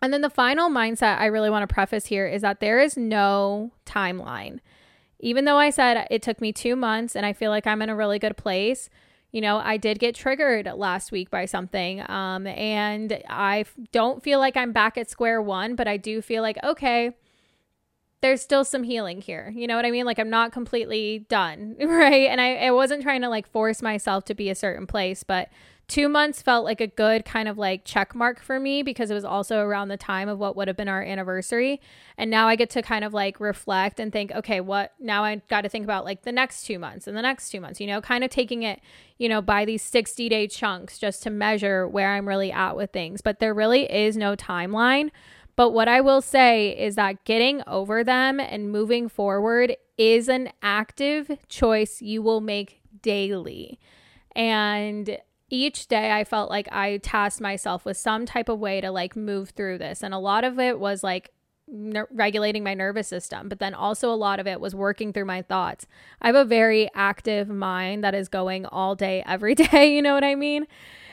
And 0.02 0.12
then 0.12 0.22
the 0.22 0.30
final 0.30 0.70
mindset 0.70 1.18
I 1.18 1.26
really 1.26 1.50
want 1.50 1.68
to 1.68 1.72
preface 1.72 2.06
here 2.06 2.26
is 2.26 2.42
that 2.42 2.60
there 2.60 2.80
is 2.80 2.96
no 2.96 3.72
timeline 3.84 4.58
even 5.18 5.44
though 5.44 5.58
I 5.58 5.70
said 5.70 6.06
it 6.11 6.23
took 6.23 6.40
me 6.40 6.52
two 6.52 6.76
months 6.76 7.16
and 7.16 7.25
I 7.25 7.32
feel 7.32 7.50
like 7.50 7.66
I'm 7.66 7.82
in 7.82 7.88
a 7.88 7.96
really 7.96 8.18
good 8.18 8.37
place, 8.37 8.88
you 9.32 9.40
know, 9.40 9.58
I 9.58 9.76
did 9.76 9.99
get 9.99 10.14
triggered 10.14 10.66
last 10.75 11.12
week 11.12 11.30
by 11.30 11.44
something. 11.44 12.08
Um, 12.08 12.46
and 12.46 13.23
I 13.28 13.64
don't 13.92 14.23
feel 14.23 14.38
like 14.38 14.56
I'm 14.56 14.73
back 14.73 14.96
at 14.96 15.11
square 15.11 15.42
one, 15.42 15.75
but 15.75 15.88
I 15.88 15.96
do 15.96 16.23
feel 16.23 16.42
like, 16.42 16.58
okay, 16.64 17.12
there's 18.23 18.40
still 18.40 18.64
some 18.64 18.82
healing 18.82 19.20
here. 19.20 19.52
You 19.54 19.66
know 19.66 19.76
what 19.76 19.85
I 19.85 19.90
mean? 19.90 20.06
Like 20.06 20.18
I'm 20.18 20.30
not 20.30 20.52
completely 20.52 21.26
done, 21.28 21.76
right? 21.80 22.28
And 22.28 22.40
I, 22.40 22.56
I 22.56 22.70
wasn't 22.70 23.02
trying 23.02 23.23
to 23.23 23.28
like 23.28 23.46
force 23.46 23.82
myself 23.82 24.25
to 24.26 24.35
be 24.35 24.49
a 24.49 24.54
certain 24.54 24.87
place, 24.87 25.23
but 25.23 25.49
two 25.88 26.08
months 26.08 26.42
felt 26.42 26.64
like 26.64 26.80
a 26.80 26.86
good 26.86 27.24
kind 27.24 27.48
of 27.48 27.56
like 27.56 27.84
check 27.84 28.14
mark 28.14 28.40
for 28.40 28.58
me 28.58 28.82
because 28.82 29.10
it 29.10 29.14
was 29.14 29.24
also 29.24 29.60
around 29.60 29.88
the 29.88 29.96
time 29.96 30.28
of 30.28 30.38
what 30.38 30.56
would 30.56 30.66
have 30.66 30.76
been 30.76 30.88
our 30.88 31.02
anniversary. 31.02 31.80
And 32.18 32.30
now 32.30 32.48
I 32.48 32.56
get 32.56 32.70
to 32.70 32.82
kind 32.82 33.04
of 33.04 33.14
like 33.14 33.38
reflect 33.38 34.00
and 34.00 34.12
think, 34.12 34.32
okay, 34.32 34.60
what 34.60 34.94
now 34.98 35.22
I 35.22 35.36
got 35.48 35.60
to 35.62 35.68
think 35.68 35.84
about 35.84 36.04
like 36.04 36.22
the 36.22 36.32
next 36.32 36.64
two 36.64 36.78
months 36.78 37.06
and 37.06 37.16
the 37.16 37.22
next 37.22 37.50
two 37.50 37.60
months, 37.60 37.80
you 37.80 37.86
know, 37.86 38.00
kind 38.00 38.24
of 38.24 38.30
taking 38.30 38.64
it, 38.64 38.80
you 39.18 39.28
know, 39.28 39.40
by 39.40 39.64
these 39.64 39.82
60 39.82 40.28
day 40.28 40.48
chunks 40.48 40.98
just 40.98 41.22
to 41.22 41.30
measure 41.30 41.86
where 41.86 42.14
I'm 42.14 42.26
really 42.26 42.50
at 42.50 42.76
with 42.76 42.90
things. 42.90 43.20
But 43.20 43.38
there 43.38 43.54
really 43.54 43.90
is 43.90 44.16
no 44.16 44.34
timeline. 44.34 45.10
But 45.54 45.70
what 45.70 45.88
I 45.88 46.00
will 46.00 46.20
say 46.20 46.76
is 46.76 46.96
that 46.96 47.24
getting 47.24 47.62
over 47.66 48.04
them 48.04 48.40
and 48.40 48.70
moving 48.70 49.08
forward 49.08 49.76
is 49.96 50.28
an 50.28 50.50
active 50.62 51.38
choice 51.48 52.02
you 52.02 52.22
will 52.22 52.42
make 52.42 52.80
daily. 53.00 53.78
And 54.34 55.18
each 55.48 55.86
day 55.86 56.12
I 56.12 56.24
felt 56.24 56.50
like 56.50 56.68
I 56.72 56.98
tasked 56.98 57.40
myself 57.40 57.84
with 57.84 57.96
some 57.96 58.26
type 58.26 58.48
of 58.48 58.58
way 58.58 58.80
to 58.80 58.90
like 58.90 59.14
move 59.16 59.50
through 59.50 59.78
this. 59.78 60.02
And 60.02 60.12
a 60.12 60.18
lot 60.18 60.44
of 60.44 60.58
it 60.58 60.80
was 60.80 61.04
like 61.04 61.30
ner- 61.68 62.08
regulating 62.10 62.64
my 62.64 62.74
nervous 62.74 63.08
system, 63.08 63.48
but 63.48 63.58
then 63.58 63.74
also 63.74 64.12
a 64.12 64.16
lot 64.16 64.40
of 64.40 64.46
it 64.46 64.60
was 64.60 64.74
working 64.74 65.12
through 65.12 65.24
my 65.24 65.42
thoughts. 65.42 65.86
I 66.20 66.26
have 66.26 66.36
a 66.36 66.44
very 66.44 66.90
active 66.94 67.48
mind 67.48 68.02
that 68.02 68.14
is 68.14 68.28
going 68.28 68.66
all 68.66 68.94
day, 68.94 69.22
every 69.26 69.54
day. 69.54 69.94
You 69.94 70.02
know 70.02 70.14
what 70.14 70.24
I 70.24 70.34
mean? 70.34 70.66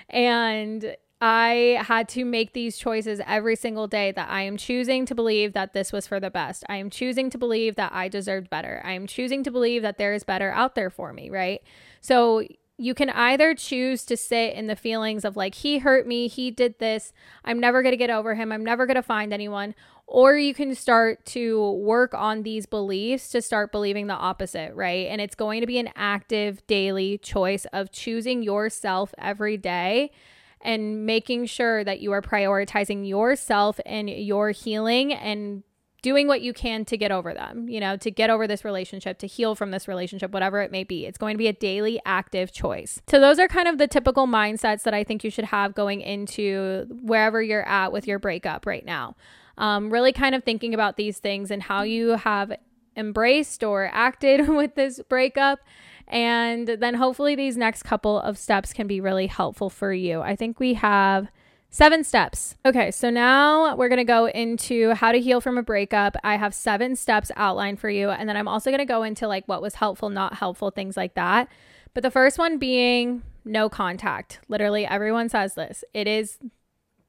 And 0.10 0.96
I 1.22 1.82
had 1.88 2.10
to 2.10 2.26
make 2.26 2.52
these 2.52 2.78
choices 2.78 3.22
every 3.26 3.56
single 3.56 3.88
day 3.88 4.12
that 4.12 4.30
I 4.30 4.42
am 4.42 4.58
choosing 4.58 5.06
to 5.06 5.16
believe 5.16 5.54
that 5.54 5.72
this 5.72 5.94
was 5.94 6.06
for 6.06 6.20
the 6.20 6.30
best. 6.30 6.66
I 6.68 6.76
am 6.76 6.90
choosing 6.90 7.30
to 7.30 7.38
believe 7.38 7.76
that 7.76 7.94
I 7.94 8.10
deserved 8.10 8.50
better. 8.50 8.82
I 8.84 8.92
am 8.92 9.08
choosing 9.08 9.42
to 9.44 9.52
believe 9.52 9.84
that 9.84 9.98
there 9.98 10.14
is 10.14 10.26
better 10.26 10.52
out 10.52 10.76
there 10.76 10.90
for 10.90 11.14
me, 11.14 11.30
right? 11.30 11.62
So 12.02 12.44
you 12.78 12.94
can 12.94 13.10
either 13.10 13.54
choose 13.54 14.04
to 14.06 14.18
sit 14.18 14.54
in 14.54 14.68
the 14.68 14.76
feelings 14.76 15.24
of 15.24 15.38
like, 15.38 15.56
he 15.56 15.80
hurt 15.80 16.08
me, 16.08 16.28
he 16.28 16.50
did 16.52 16.80
this, 16.80 17.14
I'm 17.46 17.60
never 17.60 17.82
going 17.82 17.94
to 17.94 17.98
get 17.98 18.10
over 18.10 18.36
him, 18.36 18.52
I'm 18.52 18.64
never 18.64 18.86
going 18.86 18.96
to 18.96 19.04
find 19.04 19.34
anyone. 19.34 19.76
Or 20.06 20.36
you 20.36 20.54
can 20.54 20.76
start 20.76 21.26
to 21.28 21.72
work 21.74 22.14
on 22.14 22.44
these 22.44 22.66
beliefs 22.66 23.30
to 23.30 23.42
start 23.42 23.72
believing 23.72 24.08
the 24.08 24.14
opposite, 24.14 24.76
right? 24.76 25.08
And 25.08 25.22
it's 25.22 25.36
going 25.36 25.62
to 25.62 25.68
be 25.68 25.80
an 25.80 25.90
active 25.96 26.66
daily 26.68 27.18
choice 27.20 27.66
of 27.72 27.92
choosing 27.92 28.44
yourself 28.44 29.14
every 29.18 29.56
day 29.56 30.12
and 30.60 31.06
making 31.06 31.46
sure 31.46 31.84
that 31.84 32.00
you 32.00 32.12
are 32.12 32.22
prioritizing 32.22 33.08
yourself 33.08 33.80
and 33.86 34.10
your 34.10 34.52
healing 34.52 35.14
and 35.14 35.64
doing 36.04 36.28
what 36.28 36.42
you 36.42 36.54
can 36.54 36.86
to 36.86 36.98
get 36.98 37.12
over 37.12 37.34
them, 37.34 37.68
you 37.68 37.80
know, 37.80 37.98
to 37.98 38.12
get 38.12 38.30
over 38.30 38.46
this 38.46 38.64
relationship, 38.64 39.18
to 39.18 39.26
heal 39.26 39.56
from 39.56 39.72
this 39.72 39.88
relationship, 39.88 40.32
whatever 40.32 40.62
it 40.62 40.72
may 40.72 40.84
be. 40.84 41.08
It's 41.08 41.18
going 41.18 41.34
to 41.34 41.38
be 41.40 41.48
a 41.48 41.54
daily 41.54 42.00
active 42.06 42.52
choice. 42.52 43.02
So, 43.10 43.20
those 43.20 43.40
are 43.40 43.48
kind 43.48 43.68
of 43.68 43.80
the 43.80 43.88
typical 43.88 44.28
mindsets 44.28 44.84
that 44.84 44.94
I 44.94 45.04
think 45.04 45.24
you 45.24 45.32
should 45.32 45.46
have 45.46 45.74
going 45.74 46.02
into 46.02 46.86
wherever 47.02 47.42
you're 47.42 47.68
at 47.68 47.92
with 47.92 48.06
your 48.06 48.20
breakup 48.20 48.68
right 48.68 48.86
now. 48.86 49.16
Um, 49.58 49.90
really 49.90 50.12
kind 50.12 50.36
of 50.36 50.44
thinking 50.44 50.74
about 50.74 50.98
these 50.98 51.18
things 51.18 51.50
and 51.50 51.64
how 51.64 51.84
you 51.84 52.10
have 52.10 52.54
embraced 52.96 53.64
or 53.64 53.90
acted 53.92 54.48
with 54.56 54.76
this 54.76 55.00
breakup. 55.10 55.60
And 56.08 56.68
then 56.68 56.96
hopefully 56.96 57.36
these 57.36 57.56
next 57.56 57.84
couple 57.84 58.20
of 58.20 58.38
steps 58.38 58.74
can 58.74 58.88
be 58.88 59.00
really 59.00 59.28
helpful 59.28 59.70
for 59.70 59.94
you. 59.94 60.22
I 60.22 60.36
think 60.36 60.60
we 60.60 60.74
have 60.74 61.30
Seven 61.74 62.04
steps. 62.04 62.56
Okay, 62.64 62.92
so 62.92 63.10
now 63.10 63.76
we're 63.76 63.90
gonna 63.90 64.06
go 64.06 64.28
into 64.28 64.92
how 64.94 65.12
to 65.12 65.20
heal 65.20 65.42
from 65.42 65.58
a 65.58 65.64
breakup. 65.64 66.16
I 66.24 66.36
have 66.36 66.54
seven 66.54 66.96
steps 66.96 67.32
outlined 67.36 67.80
for 67.80 67.90
you, 67.90 68.12
and 68.12 68.30
then 68.30 68.38
I'm 68.38 68.48
also 68.48 68.70
gonna 68.70 68.86
go 68.86 69.02
into 69.02 69.28
like 69.28 69.48
what 69.48 69.60
was 69.60 69.74
helpful, 69.74 70.12
not 70.12 70.36
helpful, 70.36 70.70
things 70.70 70.96
like 70.96 71.16
that. 71.16 71.48
But 71.96 72.04
the 72.04 72.12
first 72.12 72.38
one 72.38 72.60
being 72.60 73.24
no 73.44 73.70
contact. 73.70 74.40
Literally, 74.48 74.86
everyone 74.86 75.30
says 75.30 75.56
this. 75.56 75.84
It 75.96 76.08
is 76.08 76.38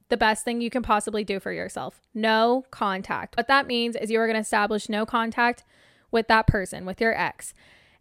the 0.08 0.16
best 0.16 0.46
thing 0.46 0.62
you 0.62 0.70
can 0.70 0.82
possibly 0.82 1.24
do 1.24 1.38
for 1.40 1.52
yourself. 1.52 2.00
No 2.14 2.64
contact. 2.70 3.36
What 3.36 3.48
that 3.48 3.66
means 3.66 3.96
is 3.96 4.10
you 4.10 4.18
are 4.18 4.26
gonna 4.26 4.38
establish 4.38 4.88
no 4.88 5.04
contact 5.04 5.62
with 6.10 6.26
that 6.28 6.46
person, 6.46 6.86
with 6.86 7.02
your 7.02 7.14
ex. 7.14 7.52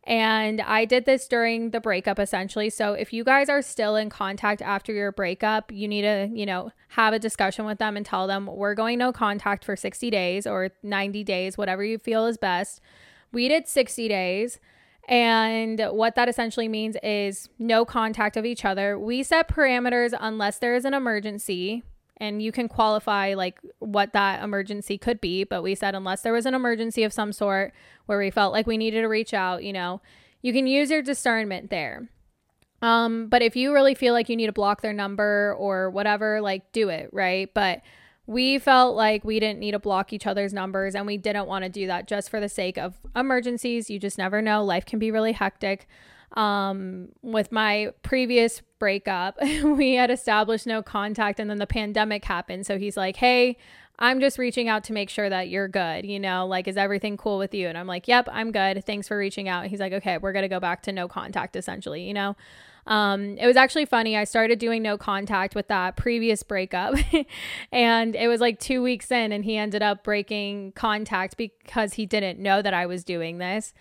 And 0.05 0.59
I 0.59 0.83
did 0.83 1.05
this 1.05 1.27
during 1.27 1.69
the 1.69 1.79
breakup 1.79 2.19
essentially. 2.19 2.69
So 2.69 2.93
if 2.93 3.13
you 3.13 3.23
guys 3.23 3.47
are 3.47 3.61
still 3.61 3.95
in 3.95 4.09
contact 4.09 4.61
after 4.61 4.91
your 4.91 5.13
breakup, 5.13 5.71
you 5.71 5.87
need 5.87 6.01
to, 6.01 6.29
you 6.33 6.45
know, 6.45 6.71
have 6.89 7.13
a 7.13 7.19
discussion 7.19 7.65
with 7.65 7.79
them 7.79 7.95
and 7.95 8.05
tell 8.05 8.27
them 8.27 8.47
we're 8.47 8.75
going 8.75 8.99
no 8.99 9.13
contact 9.13 9.63
for 9.63 9.77
60 9.77 10.09
days 10.09 10.45
or 10.45 10.71
90 10.83 11.23
days, 11.23 11.57
whatever 11.57 11.83
you 11.85 11.97
feel 11.97 12.25
is 12.25 12.37
best. 12.37 12.81
We 13.31 13.47
did 13.47 13.67
60 13.67 14.09
days. 14.09 14.59
And 15.07 15.79
what 15.91 16.15
that 16.15 16.29
essentially 16.29 16.67
means 16.67 16.95
is 17.03 17.49
no 17.59 17.83
contact 17.85 18.37
of 18.37 18.45
each 18.45 18.63
other. 18.63 18.97
We 18.97 19.23
set 19.23 19.49
parameters 19.49 20.13
unless 20.19 20.59
there 20.59 20.75
is 20.75 20.85
an 20.85 20.93
emergency, 20.93 21.83
and 22.23 22.41
you 22.41 22.51
can 22.51 22.69
qualify 22.69 23.33
like 23.33 23.59
what 23.79 24.13
that 24.13 24.43
emergency 24.43 24.97
could 24.97 25.19
be 25.19 25.43
but 25.43 25.61
we 25.61 25.75
said 25.75 25.93
unless 25.93 26.21
there 26.21 26.33
was 26.33 26.45
an 26.45 26.53
emergency 26.53 27.03
of 27.03 27.11
some 27.11 27.33
sort 27.33 27.73
where 28.05 28.17
we 28.17 28.31
felt 28.31 28.53
like 28.53 28.65
we 28.65 28.77
needed 28.77 29.01
to 29.01 29.07
reach 29.07 29.33
out 29.33 29.63
you 29.63 29.73
know 29.73 30.01
you 30.43 30.53
can 30.53 30.67
use 30.67 30.91
your 30.91 31.01
discernment 31.01 31.71
there. 31.71 32.09
Um 32.83 33.27
but 33.27 33.41
if 33.41 33.55
you 33.55 33.73
really 33.73 33.95
feel 33.95 34.13
like 34.13 34.29
you 34.29 34.35
need 34.35 34.45
to 34.45 34.51
block 34.51 34.81
their 34.81 34.93
number 34.93 35.55
or 35.57 35.89
whatever 35.89 36.41
like 36.41 36.71
do 36.71 36.89
it 36.89 37.09
right? 37.11 37.51
But 37.51 37.81
we 38.27 38.59
felt 38.59 38.95
like 38.95 39.25
we 39.25 39.39
didn't 39.39 39.59
need 39.59 39.71
to 39.71 39.79
block 39.79 40.13
each 40.13 40.27
other's 40.27 40.53
numbers 40.53 40.95
and 40.95 41.05
we 41.05 41.17
didn't 41.17 41.47
want 41.47 41.63
to 41.63 41.69
do 41.69 41.87
that 41.87 42.07
just 42.07 42.29
for 42.29 42.39
the 42.39 42.47
sake 42.47 42.77
of 42.77 42.95
emergencies. 43.15 43.89
You 43.89 43.99
just 43.99 44.17
never 44.17 44.41
know. 44.41 44.63
Life 44.63 44.85
can 44.85 44.99
be 44.99 45.11
really 45.11 45.33
hectic 45.33 45.87
um, 46.33 47.09
with 47.21 47.51
my 47.51 47.91
previous 48.01 48.61
breakup, 48.79 49.37
we 49.63 49.93
had 49.93 50.09
established 50.09 50.65
no 50.65 50.81
contact 50.81 51.39
and 51.39 51.49
then 51.49 51.59
the 51.59 51.67
pandemic 51.67 52.25
happened. 52.25 52.65
So 52.65 52.77
he's 52.77 52.97
like, 52.97 53.17
Hey, 53.17 53.57
I'm 53.99 54.19
just 54.19 54.39
reaching 54.39 54.67
out 54.67 54.83
to 54.85 54.93
make 54.93 55.09
sure 55.09 55.29
that 55.29 55.49
you're 55.49 55.67
good. 55.67 56.05
You 56.05 56.19
know, 56.19 56.47
like, 56.47 56.67
is 56.67 56.77
everything 56.77 57.15
cool 57.15 57.37
with 57.37 57.53
you? 57.53 57.67
And 57.67 57.77
I'm 57.77 57.87
like, 57.87 58.07
Yep, 58.07 58.29
I'm 58.31 58.51
good. 58.51 58.83
Thanks 58.85 59.07
for 59.07 59.17
reaching 59.17 59.47
out. 59.47 59.67
he's 59.67 59.79
like, 59.79 59.93
Okay, 59.93 60.17
we're 60.17 60.33
going 60.33 60.43
to 60.43 60.49
go 60.49 60.59
back 60.59 60.81
to 60.83 60.91
no 60.91 61.07
contact 61.07 61.55
essentially, 61.55 62.03
you 62.03 62.13
know? 62.13 62.35
Um, 62.85 63.37
it 63.37 63.47
was 63.47 63.55
actually 63.55 63.85
funny. 63.85 64.17
I 64.17 64.25
started 64.25 64.59
doing 64.59 64.81
no 64.83 64.97
contact 64.97 65.55
with 65.55 65.69
that 65.69 65.95
previous 65.95 66.43
breakup, 66.43 66.95
and 67.71 68.13
it 68.13 68.27
was 68.27 68.41
like 68.41 68.59
two 68.59 68.83
weeks 68.83 69.09
in, 69.09 69.31
and 69.31 69.45
he 69.45 69.55
ended 69.55 69.81
up 69.81 70.03
breaking 70.03 70.73
contact 70.73 71.37
because 71.37 71.93
he 71.93 72.05
didn't 72.05 72.39
know 72.39 72.61
that 72.61 72.73
I 72.73 72.85
was 72.85 73.05
doing 73.05 73.37
this 73.37 73.73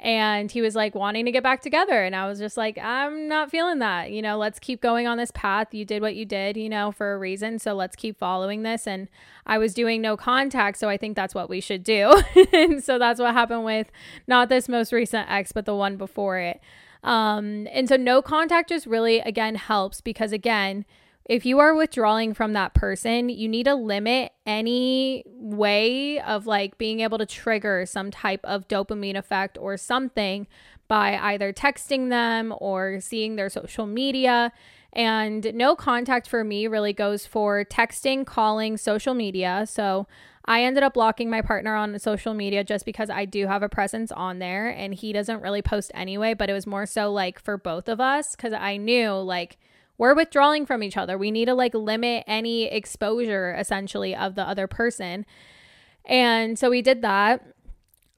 and 0.00 0.52
he 0.52 0.60
was 0.60 0.76
like 0.76 0.94
wanting 0.94 1.24
to 1.24 1.32
get 1.32 1.42
back 1.42 1.60
together. 1.60 2.04
And 2.04 2.14
i 2.14 2.26
was 2.26 2.38
just 2.38 2.56
like 2.56 2.78
i'm 2.78 3.28
not 3.28 3.50
feeling 3.50 3.78
that. 3.80 4.10
You 4.10 4.22
know 4.22 4.38
let's 4.38 4.58
keep 4.58 4.80
going 4.80 5.06
on 5.06 5.18
this 5.18 5.30
path. 5.32 5.74
You 5.74 5.84
did 5.84 6.02
what 6.02 6.16
you 6.16 6.24
did 6.24 6.56
you 6.56 6.68
know 6.68 6.92
for 6.92 7.14
a 7.14 7.18
reason. 7.18 7.58
So 7.58 7.74
let's 7.74 7.96
keep 7.96 8.18
following 8.18 8.62
this. 8.62 8.86
And 8.86 9.08
i 9.46 9.58
was 9.58 9.74
doing 9.74 10.00
no 10.00 10.16
contact. 10.16 10.78
So 10.78 10.88
i 10.88 10.96
think 10.96 11.16
that's 11.16 11.34
what 11.34 11.50
we 11.50 11.60
should 11.60 11.82
do. 11.82 12.22
And 12.52 12.82
so 12.88 12.98
that's 12.98 13.20
what 13.20 13.34
happened 13.34 13.64
with 13.64 13.90
not 14.26 14.48
this 14.48 14.68
most 14.68 14.92
recent 14.92 15.30
ex 15.30 15.52
but 15.52 15.66
the 15.66 15.74
one 15.74 15.96
before 15.96 16.38
it. 16.38 16.60
Um, 17.02 17.68
and 17.70 17.88
so 17.88 17.96
no 17.96 18.22
contact 18.22 18.70
just 18.70 18.86
really, 18.86 19.20
again, 19.20 19.54
helps 19.54 20.00
because, 20.00 20.32
again, 20.32 20.84
if 21.28 21.44
you 21.44 21.58
are 21.58 21.74
withdrawing 21.74 22.32
from 22.32 22.54
that 22.54 22.72
person, 22.72 23.28
you 23.28 23.48
need 23.48 23.64
to 23.64 23.74
limit 23.74 24.32
any 24.46 25.22
way 25.26 26.18
of 26.20 26.46
like 26.46 26.78
being 26.78 27.00
able 27.00 27.18
to 27.18 27.26
trigger 27.26 27.84
some 27.86 28.10
type 28.10 28.40
of 28.44 28.66
dopamine 28.66 29.16
effect 29.16 29.58
or 29.60 29.76
something 29.76 30.46
by 30.88 31.18
either 31.18 31.52
texting 31.52 32.08
them 32.08 32.54
or 32.58 32.98
seeing 33.00 33.36
their 33.36 33.50
social 33.50 33.86
media. 33.86 34.50
And 34.94 35.52
no 35.54 35.76
contact 35.76 36.26
for 36.26 36.42
me 36.42 36.66
really 36.66 36.94
goes 36.94 37.26
for 37.26 37.62
texting, 37.62 38.24
calling, 38.24 38.78
social 38.78 39.12
media. 39.12 39.66
So 39.68 40.06
I 40.46 40.62
ended 40.62 40.82
up 40.82 40.94
blocking 40.94 41.28
my 41.28 41.42
partner 41.42 41.74
on 41.74 41.98
social 41.98 42.32
media 42.32 42.64
just 42.64 42.86
because 42.86 43.10
I 43.10 43.26
do 43.26 43.46
have 43.46 43.62
a 43.62 43.68
presence 43.68 44.10
on 44.10 44.38
there 44.38 44.70
and 44.70 44.94
he 44.94 45.12
doesn't 45.12 45.42
really 45.42 45.60
post 45.60 45.90
anyway, 45.92 46.32
but 46.32 46.48
it 46.48 46.54
was 46.54 46.66
more 46.66 46.86
so 46.86 47.12
like 47.12 47.38
for 47.38 47.58
both 47.58 47.86
of 47.86 48.00
us 48.00 48.34
because 48.34 48.54
I 48.54 48.78
knew 48.78 49.10
like 49.12 49.58
we're 49.98 50.14
withdrawing 50.14 50.64
from 50.64 50.82
each 50.82 50.96
other. 50.96 51.18
We 51.18 51.30
need 51.30 51.46
to 51.46 51.54
like 51.54 51.74
limit 51.74 52.24
any 52.26 52.64
exposure 52.64 53.54
essentially 53.54 54.14
of 54.14 54.36
the 54.36 54.48
other 54.48 54.66
person. 54.66 55.26
And 56.04 56.58
so 56.58 56.70
we 56.70 56.80
did 56.80 57.02
that. 57.02 57.44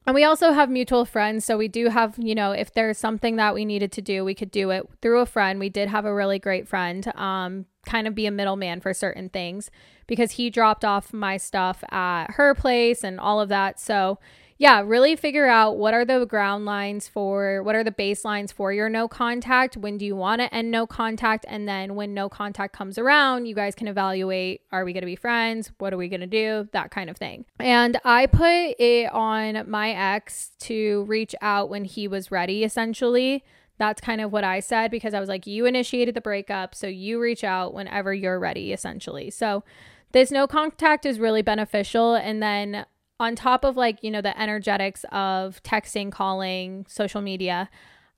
And 0.06 0.14
we 0.14 0.24
also 0.24 0.52
have 0.52 0.70
mutual 0.70 1.04
friends. 1.04 1.44
So 1.44 1.56
we 1.56 1.68
do 1.68 1.88
have, 1.88 2.16
you 2.18 2.34
know, 2.34 2.52
if 2.52 2.72
there's 2.72 2.98
something 2.98 3.36
that 3.36 3.54
we 3.54 3.64
needed 3.64 3.92
to 3.92 4.02
do, 4.02 4.24
we 4.24 4.34
could 4.34 4.50
do 4.50 4.70
it 4.70 4.88
through 5.02 5.20
a 5.20 5.26
friend. 5.26 5.58
We 5.60 5.68
did 5.68 5.88
have 5.88 6.04
a 6.04 6.14
really 6.14 6.38
great 6.38 6.66
friend, 6.66 7.06
um, 7.16 7.66
kind 7.86 8.06
of 8.06 8.14
be 8.14 8.26
a 8.26 8.30
middleman 8.30 8.80
for 8.80 8.94
certain 8.94 9.28
things 9.28 9.70
because 10.06 10.32
he 10.32 10.50
dropped 10.50 10.84
off 10.84 11.12
my 11.12 11.36
stuff 11.36 11.84
at 11.90 12.32
her 12.32 12.54
place 12.54 13.04
and 13.04 13.20
all 13.20 13.40
of 13.40 13.48
that. 13.50 13.78
So 13.78 14.18
yeah, 14.60 14.82
really 14.84 15.16
figure 15.16 15.46
out 15.46 15.78
what 15.78 15.94
are 15.94 16.04
the 16.04 16.26
ground 16.26 16.66
lines 16.66 17.08
for, 17.08 17.62
what 17.62 17.74
are 17.74 17.82
the 17.82 17.90
baselines 17.90 18.52
for 18.52 18.74
your 18.74 18.90
no 18.90 19.08
contact. 19.08 19.74
When 19.74 19.96
do 19.96 20.04
you 20.04 20.14
want 20.14 20.42
to 20.42 20.54
end 20.54 20.70
no 20.70 20.86
contact? 20.86 21.46
And 21.48 21.66
then 21.66 21.94
when 21.94 22.12
no 22.12 22.28
contact 22.28 22.76
comes 22.76 22.98
around, 22.98 23.46
you 23.46 23.54
guys 23.54 23.74
can 23.74 23.88
evaluate 23.88 24.60
are 24.70 24.84
we 24.84 24.92
going 24.92 25.00
to 25.00 25.06
be 25.06 25.16
friends? 25.16 25.72
What 25.78 25.94
are 25.94 25.96
we 25.96 26.08
going 26.08 26.20
to 26.20 26.26
do? 26.26 26.68
That 26.74 26.90
kind 26.90 27.08
of 27.08 27.16
thing. 27.16 27.46
And 27.58 27.98
I 28.04 28.26
put 28.26 28.78
it 28.78 29.10
on 29.14 29.64
my 29.66 29.92
ex 29.92 30.50
to 30.60 31.04
reach 31.04 31.34
out 31.40 31.70
when 31.70 31.86
he 31.86 32.06
was 32.06 32.30
ready, 32.30 32.62
essentially. 32.62 33.42
That's 33.78 34.02
kind 34.02 34.20
of 34.20 34.30
what 34.30 34.44
I 34.44 34.60
said 34.60 34.90
because 34.90 35.14
I 35.14 35.20
was 35.20 35.30
like, 35.30 35.46
you 35.46 35.64
initiated 35.64 36.14
the 36.14 36.20
breakup. 36.20 36.74
So 36.74 36.86
you 36.86 37.18
reach 37.18 37.44
out 37.44 37.72
whenever 37.72 38.12
you're 38.12 38.38
ready, 38.38 38.74
essentially. 38.74 39.30
So 39.30 39.64
this 40.12 40.30
no 40.30 40.46
contact 40.46 41.06
is 41.06 41.18
really 41.18 41.40
beneficial. 41.40 42.14
And 42.14 42.42
then 42.42 42.84
on 43.20 43.36
top 43.36 43.64
of 43.64 43.76
like, 43.76 44.02
you 44.02 44.10
know, 44.10 44.22
the 44.22 44.38
energetics 44.40 45.04
of 45.12 45.62
texting, 45.62 46.10
calling, 46.10 46.86
social 46.88 47.20
media, 47.20 47.68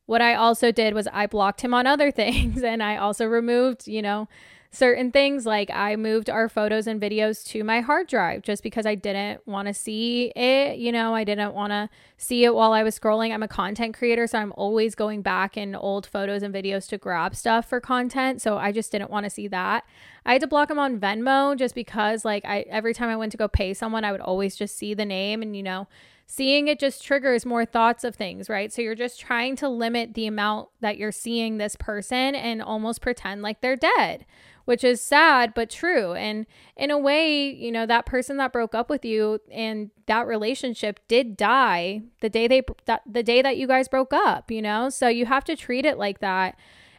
what 0.06 0.22
I 0.22 0.34
also 0.34 0.70
did 0.70 0.94
was 0.94 1.08
I 1.12 1.26
blocked 1.26 1.60
him 1.60 1.74
on 1.74 1.86
other 1.86 2.10
things 2.22 2.62
and 2.62 2.82
I 2.82 2.96
also 2.96 3.26
removed, 3.26 3.88
you 3.88 4.00
know, 4.00 4.28
certain 4.74 5.12
things 5.12 5.44
like 5.44 5.70
I 5.70 5.96
moved 5.96 6.30
our 6.30 6.48
photos 6.48 6.86
and 6.86 6.98
videos 6.98 7.44
to 7.48 7.62
my 7.62 7.80
hard 7.80 8.06
drive 8.06 8.40
just 8.40 8.62
because 8.62 8.86
I 8.86 8.94
didn't 8.94 9.46
want 9.46 9.68
to 9.68 9.74
see 9.74 10.32
it. 10.34 10.78
You 10.78 10.90
know, 10.90 11.14
I 11.14 11.24
didn't 11.24 11.52
want 11.52 11.72
to 11.72 11.90
see 12.16 12.44
it 12.44 12.54
while 12.54 12.72
I 12.72 12.82
was 12.82 12.98
scrolling. 12.98 13.32
I'm 13.32 13.42
a 13.42 13.48
content 13.48 13.94
creator, 13.94 14.26
so 14.26 14.38
I'm 14.38 14.52
always 14.56 14.94
going 14.94 15.20
back 15.20 15.58
in 15.58 15.74
old 15.74 16.06
photos 16.06 16.42
and 16.42 16.54
videos 16.54 16.88
to 16.88 16.96
grab 16.96 17.36
stuff 17.36 17.68
for 17.68 17.80
content. 17.80 18.40
So 18.40 18.56
I 18.56 18.72
just 18.72 18.90
didn't 18.90 19.10
want 19.10 19.24
to 19.24 19.30
see 19.30 19.46
that. 19.48 19.84
I 20.24 20.32
had 20.32 20.40
to 20.40 20.46
block 20.46 20.68
them 20.68 20.78
on 20.78 20.98
Venmo 20.98 21.54
just 21.56 21.74
because, 21.74 22.24
like, 22.24 22.44
I 22.46 22.60
every 22.70 22.94
time 22.94 23.10
I 23.10 23.16
went 23.16 23.32
to 23.32 23.38
go 23.38 23.48
pay 23.48 23.74
someone, 23.74 24.04
I 24.04 24.12
would 24.12 24.20
always 24.22 24.56
just 24.56 24.78
see 24.78 24.94
the 24.94 25.04
name 25.04 25.42
and, 25.42 25.54
you 25.54 25.62
know, 25.62 25.86
seeing 26.32 26.66
it 26.66 26.78
just 26.78 27.04
triggers 27.04 27.44
more 27.44 27.66
thoughts 27.66 28.04
of 28.04 28.16
things, 28.16 28.48
right? 28.48 28.72
So 28.72 28.80
you're 28.80 28.94
just 28.94 29.20
trying 29.20 29.54
to 29.56 29.68
limit 29.68 30.14
the 30.14 30.26
amount 30.26 30.70
that 30.80 30.96
you're 30.96 31.12
seeing 31.12 31.58
this 31.58 31.76
person 31.76 32.34
and 32.34 32.62
almost 32.62 33.02
pretend 33.02 33.42
like 33.42 33.60
they're 33.60 33.76
dead 33.76 34.24
which 34.64 34.84
is 34.84 35.00
sad 35.00 35.52
but 35.54 35.68
true. 35.68 36.12
And 36.12 36.46
in 36.76 36.92
a 36.92 36.96
way, 36.96 37.50
you 37.50 37.72
know, 37.72 37.84
that 37.84 38.06
person 38.06 38.36
that 38.36 38.52
broke 38.52 38.76
up 38.76 38.88
with 38.88 39.04
you 39.04 39.40
and 39.50 39.90
that 40.06 40.28
relationship 40.28 41.00
did 41.08 41.36
die 41.36 42.02
the 42.20 42.30
day 42.30 42.46
they 42.46 42.62
that 42.84 43.02
the 43.04 43.24
day 43.24 43.42
that 43.42 43.56
you 43.56 43.66
guys 43.66 43.88
broke 43.88 44.12
up, 44.12 44.52
you 44.52 44.62
know? 44.62 44.88
So 44.88 45.08
you 45.08 45.26
have 45.26 45.42
to 45.46 45.56
treat 45.56 45.84
it 45.84 45.98
like 45.98 46.20
that. 46.20 46.56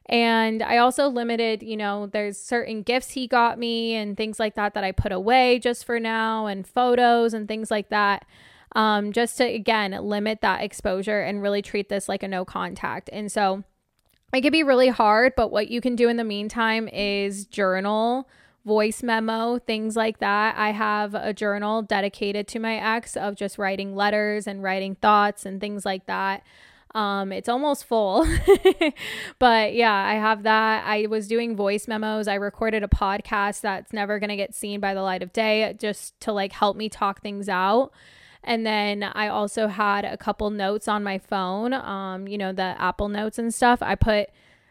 And 0.07 0.61
I 0.61 0.77
also 0.77 1.07
limited, 1.07 1.63
you 1.63 1.77
know, 1.77 2.07
there's 2.07 2.37
certain 2.37 2.81
gifts 2.81 3.11
he 3.11 3.27
got 3.27 3.57
me 3.57 3.95
and 3.95 4.17
things 4.17 4.41
like 4.41 4.55
that 4.55 4.73
that 4.73 4.83
I 4.83 4.91
put 4.91 5.13
away 5.13 5.57
just 5.59 5.85
for 5.85 6.01
now 6.01 6.47
and 6.47 6.67
photos 6.67 7.33
and 7.33 7.47
things 7.47 7.71
like 7.71 7.87
that. 7.87 8.25
Um, 8.75 9.11
just 9.11 9.37
to 9.37 9.43
again 9.43 9.91
limit 10.01 10.41
that 10.41 10.63
exposure 10.63 11.21
and 11.21 11.41
really 11.43 11.61
treat 11.61 11.89
this 11.89 12.09
like 12.09 12.23
a 12.23 12.27
no 12.27 12.43
contact. 12.43 13.09
And 13.13 13.31
so 13.31 13.63
it 14.33 14.41
can 14.41 14.51
be 14.51 14.63
really 14.63 14.89
hard, 14.89 15.33
but 15.37 15.51
what 15.51 15.69
you 15.69 15.79
can 15.79 15.95
do 15.95 16.09
in 16.09 16.17
the 16.17 16.23
meantime 16.23 16.87
is 16.87 17.45
journal, 17.45 18.27
voice 18.65 19.03
memo, 19.03 19.59
things 19.59 19.95
like 19.95 20.19
that. 20.19 20.55
I 20.57 20.71
have 20.71 21.13
a 21.13 21.33
journal 21.33 21.83
dedicated 21.83 22.47
to 22.49 22.59
my 22.59 22.77
ex 22.77 23.15
of 23.15 23.35
just 23.35 23.59
writing 23.59 23.95
letters 23.95 24.47
and 24.47 24.63
writing 24.63 24.95
thoughts 24.95 25.45
and 25.45 25.61
things 25.61 25.85
like 25.85 26.07
that. 26.07 26.43
Um, 26.95 27.31
it's 27.31 27.49
almost 27.49 27.85
full, 27.85 28.25
but 29.39 29.73
yeah, 29.73 29.93
I 29.93 30.13
have 30.13 30.43
that. 30.43 30.83
I 30.85 31.07
was 31.07 31.27
doing 31.27 31.55
voice 31.55 31.87
memos. 31.87 32.27
I 32.27 32.35
recorded 32.35 32.83
a 32.83 32.87
podcast 32.87 33.61
that's 33.61 33.93
never 33.93 34.19
going 34.19 34.29
to 34.29 34.35
get 34.35 34.53
seen 34.53 34.79
by 34.79 34.93
the 34.93 35.01
light 35.01 35.23
of 35.23 35.33
day 35.33 35.75
just 35.79 36.19
to 36.21 36.31
like 36.31 36.53
help 36.53 36.77
me 36.77 36.89
talk 36.89 37.21
things 37.21 37.49
out. 37.49 37.91
And 38.43 38.65
then 38.65 39.03
I 39.03 39.27
also 39.27 39.67
had 39.67 40.05
a 40.05 40.17
couple 40.17 40.49
notes 40.49 40.87
on 40.87 41.03
my 41.03 41.17
phone, 41.17 41.73
um, 41.73 42.27
you 42.27 42.37
know, 42.37 42.51
the 42.51 42.75
Apple 42.79 43.09
notes 43.09 43.39
and 43.39 43.53
stuff. 43.53 43.81
I 43.81 43.95
put 43.95 44.29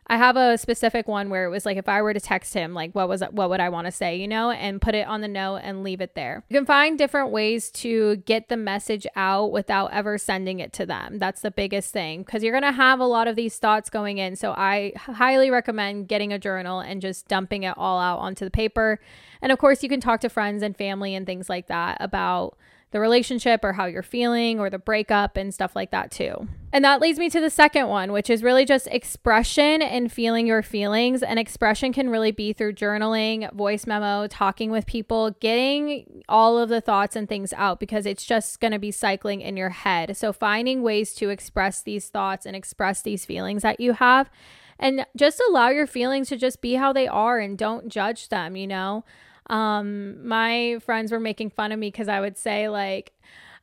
I 0.08 0.16
have 0.16 0.36
a 0.36 0.58
specific 0.58 1.06
one 1.06 1.30
where 1.30 1.44
it 1.44 1.50
was 1.50 1.64
like 1.64 1.76
if 1.76 1.88
I 1.88 2.02
were 2.02 2.12
to 2.12 2.20
text 2.20 2.54
him, 2.54 2.74
like 2.74 2.92
what 2.92 3.08
was 3.08 3.22
what 3.30 3.48
would 3.50 3.60
I 3.60 3.68
want 3.68 3.86
to 3.86 3.92
say, 3.92 4.16
you 4.16 4.26
know, 4.26 4.50
and 4.50 4.82
put 4.82 4.96
it 4.96 5.06
on 5.06 5.20
the 5.20 5.28
note 5.28 5.60
and 5.62 5.84
leave 5.84 6.00
it 6.00 6.14
there. 6.14 6.42
You 6.48 6.58
can 6.58 6.66
find 6.66 6.98
different 6.98 7.30
ways 7.30 7.70
to 7.70 8.16
get 8.16 8.48
the 8.48 8.56
message 8.56 9.06
out 9.14 9.52
without 9.52 9.92
ever 9.92 10.18
sending 10.18 10.58
it 10.58 10.72
to 10.74 10.86
them. 10.86 11.18
That's 11.18 11.40
the 11.40 11.52
biggest 11.52 11.92
thing 11.92 12.24
because 12.24 12.42
you're 12.42 12.52
going 12.52 12.70
to 12.70 12.76
have 12.76 12.98
a 12.98 13.06
lot 13.06 13.28
of 13.28 13.36
these 13.36 13.56
thoughts 13.58 13.88
going 13.88 14.18
in. 14.18 14.34
So 14.34 14.52
I 14.52 14.92
highly 14.96 15.50
recommend 15.50 16.08
getting 16.08 16.32
a 16.32 16.38
journal 16.38 16.80
and 16.80 17.00
just 17.00 17.28
dumping 17.28 17.62
it 17.62 17.74
all 17.78 18.00
out 18.00 18.18
onto 18.18 18.44
the 18.44 18.50
paper. 18.50 18.98
And 19.40 19.52
of 19.52 19.58
course, 19.58 19.84
you 19.84 19.88
can 19.88 20.00
talk 20.00 20.20
to 20.22 20.28
friends 20.28 20.62
and 20.62 20.76
family 20.76 21.14
and 21.14 21.24
things 21.26 21.48
like 21.48 21.68
that 21.68 21.96
about 22.00 22.58
the 22.92 23.00
relationship 23.00 23.64
or 23.64 23.72
how 23.72 23.86
you're 23.86 24.02
feeling 24.02 24.60
or 24.60 24.70
the 24.70 24.78
breakup 24.78 25.36
and 25.36 25.52
stuff 25.52 25.74
like 25.74 25.90
that 25.90 26.10
too. 26.10 26.46
And 26.74 26.84
that 26.84 27.00
leads 27.00 27.18
me 27.18 27.28
to 27.30 27.40
the 27.40 27.50
second 27.50 27.88
one, 27.88 28.12
which 28.12 28.30
is 28.30 28.42
really 28.42 28.64
just 28.64 28.86
expression 28.86 29.82
and 29.82 30.10
feeling 30.10 30.46
your 30.46 30.62
feelings. 30.62 31.22
And 31.22 31.38
expression 31.38 31.92
can 31.92 32.08
really 32.08 32.30
be 32.30 32.52
through 32.52 32.74
journaling, 32.74 33.52
voice 33.52 33.86
memo, 33.86 34.26
talking 34.26 34.70
with 34.70 34.86
people, 34.86 35.32
getting 35.40 36.22
all 36.28 36.58
of 36.58 36.68
the 36.68 36.80
thoughts 36.80 37.16
and 37.16 37.28
things 37.28 37.52
out 37.54 37.80
because 37.80 38.06
it's 38.06 38.24
just 38.24 38.60
going 38.60 38.72
to 38.72 38.78
be 38.78 38.90
cycling 38.90 39.40
in 39.40 39.56
your 39.56 39.70
head. 39.70 40.16
So 40.16 40.32
finding 40.32 40.82
ways 40.82 41.14
to 41.16 41.28
express 41.28 41.82
these 41.82 42.08
thoughts 42.08 42.46
and 42.46 42.54
express 42.54 43.02
these 43.02 43.24
feelings 43.24 43.62
that 43.62 43.80
you 43.80 43.94
have 43.94 44.30
and 44.78 45.06
just 45.16 45.42
allow 45.48 45.68
your 45.68 45.86
feelings 45.86 46.28
to 46.28 46.36
just 46.36 46.60
be 46.60 46.74
how 46.74 46.92
they 46.92 47.06
are 47.06 47.38
and 47.38 47.56
don't 47.56 47.88
judge 47.88 48.28
them, 48.28 48.56
you 48.56 48.66
know? 48.66 49.04
Um, 49.48 50.26
my 50.26 50.78
friends 50.84 51.12
were 51.12 51.20
making 51.20 51.50
fun 51.50 51.72
of 51.72 51.78
me 51.78 51.88
because 51.88 52.08
I 52.08 52.20
would 52.20 52.36
say, 52.36 52.68
like, 52.68 53.12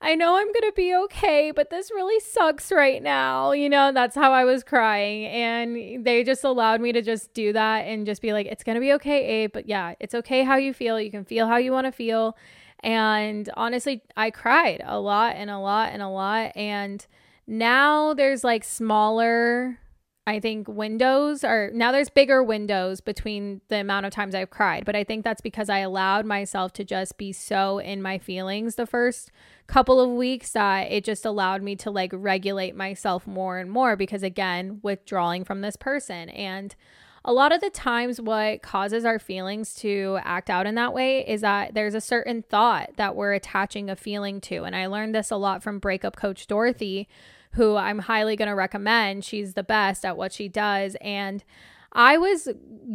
I 0.02 0.16
know 0.16 0.38
I'm 0.38 0.48
going 0.48 0.70
to 0.70 0.74
be 0.76 0.96
okay, 0.96 1.52
but 1.52 1.70
this 1.70 1.92
really 1.92 2.20
sucks 2.22 2.72
right 2.72 3.04
now. 3.04 3.52
You 3.52 3.68
know, 3.68 3.92
that's 3.92 4.16
how 4.16 4.32
I 4.32 4.46
was 4.46 4.64
crying. 4.64 5.26
And 5.26 6.06
they 6.06 6.24
just 6.24 6.46
allowed 6.46 6.80
me 6.80 6.94
to 6.94 7.02
just 7.02 7.34
do 7.34 7.52
that 7.52 7.80
and 7.82 8.06
just 8.06 8.22
be 8.22 8.32
like, 8.32 8.48
it's 8.48 8.64
going 8.64 8.76
to 8.76 8.82
be 8.82 8.94
okay, 8.94 9.44
Ade. 9.44 9.52
But 9.52 9.68
yeah, 9.68 9.96
it's 10.00 10.16
okay 10.16 10.44
how 10.44 10.56
you 10.56 10.74
feel. 10.74 11.02
You 11.02 11.12
can 11.12 11.26
feel 11.26 11.48
how 11.48 11.58
you 11.58 11.74
want 11.74 11.86
to 11.86 11.92
feel. 11.92 12.38
And 12.82 13.50
honestly, 13.58 14.02
I 14.16 14.32
cried 14.32 14.82
a 14.86 15.00
lot 15.00 15.36
and 15.36 15.50
a 15.50 15.60
lot 15.60 15.90
and 15.92 16.02
a 16.02 16.08
lot. 16.08 16.54
And 16.56 17.06
now 17.46 18.14
there's 18.14 18.44
like 18.44 18.64
smaller 18.64 19.80
I 20.30 20.40
think 20.40 20.68
windows 20.68 21.44
are 21.44 21.72
now 21.74 21.92
there's 21.92 22.12
bigger 22.12 22.44
windows 22.44 23.02
between 23.02 23.62
the 23.70 23.78
amount 23.78 24.06
of 24.06 24.14
times 24.14 24.36
I've 24.36 24.52
cried, 24.52 24.86
but 24.86 24.96
I 24.96 25.04
think 25.04 25.24
that's 25.24 25.42
because 25.42 25.72
I 25.72 25.80
allowed 25.80 26.24
myself 26.28 26.72
to 26.74 26.84
just 26.84 27.18
be 27.18 27.34
so 27.34 27.80
in 27.80 28.00
my 28.00 28.20
feelings 28.20 28.76
the 28.76 28.86
first 28.86 29.32
couple 29.66 30.00
of 30.00 30.12
weeks 30.12 30.52
that 30.52 30.92
it 30.92 31.04
just 31.04 31.26
allowed 31.26 31.64
me 31.64 31.76
to 31.78 31.90
like 31.90 32.12
regulate 32.14 32.76
myself 32.76 33.26
more 33.26 33.58
and 33.58 33.72
more 33.72 33.96
because 33.96 34.22
again, 34.22 34.80
withdrawing 34.84 35.46
from 35.46 35.62
this 35.62 35.76
person. 35.76 36.30
And 36.30 36.76
a 37.26 37.34
lot 37.34 37.52
of 37.52 37.60
the 37.60 37.72
times 37.72 38.22
what 38.22 38.62
causes 38.62 39.06
our 39.06 39.18
feelings 39.18 39.74
to 39.76 40.20
act 40.24 40.52
out 40.52 40.68
in 40.68 40.76
that 40.76 40.94
way 40.94 41.28
is 41.28 41.42
that 41.42 41.74
there's 41.74 41.96
a 41.96 42.02
certain 42.02 42.44
thought 42.44 42.92
that 42.98 43.16
we're 43.16 43.34
attaching 43.34 43.90
a 43.90 43.96
feeling 43.96 44.42
to. 44.42 44.64
And 44.64 44.76
I 44.76 44.86
learned 44.86 45.16
this 45.16 45.32
a 45.32 45.38
lot 45.38 45.64
from 45.64 45.80
breakup 45.80 46.16
coach 46.16 46.46
Dorothy 46.46 47.10
who 47.54 47.76
I'm 47.76 48.00
highly 48.00 48.36
going 48.36 48.50
to 48.50 48.56
recommend. 48.56 49.26
She's 49.26 49.54
the 49.54 49.64
best 49.64 50.06
at 50.06 50.18
what 50.18 50.32
she 50.32 50.48
does. 50.48 50.96
And 51.02 51.44
I 51.92 52.18
was 52.18 52.48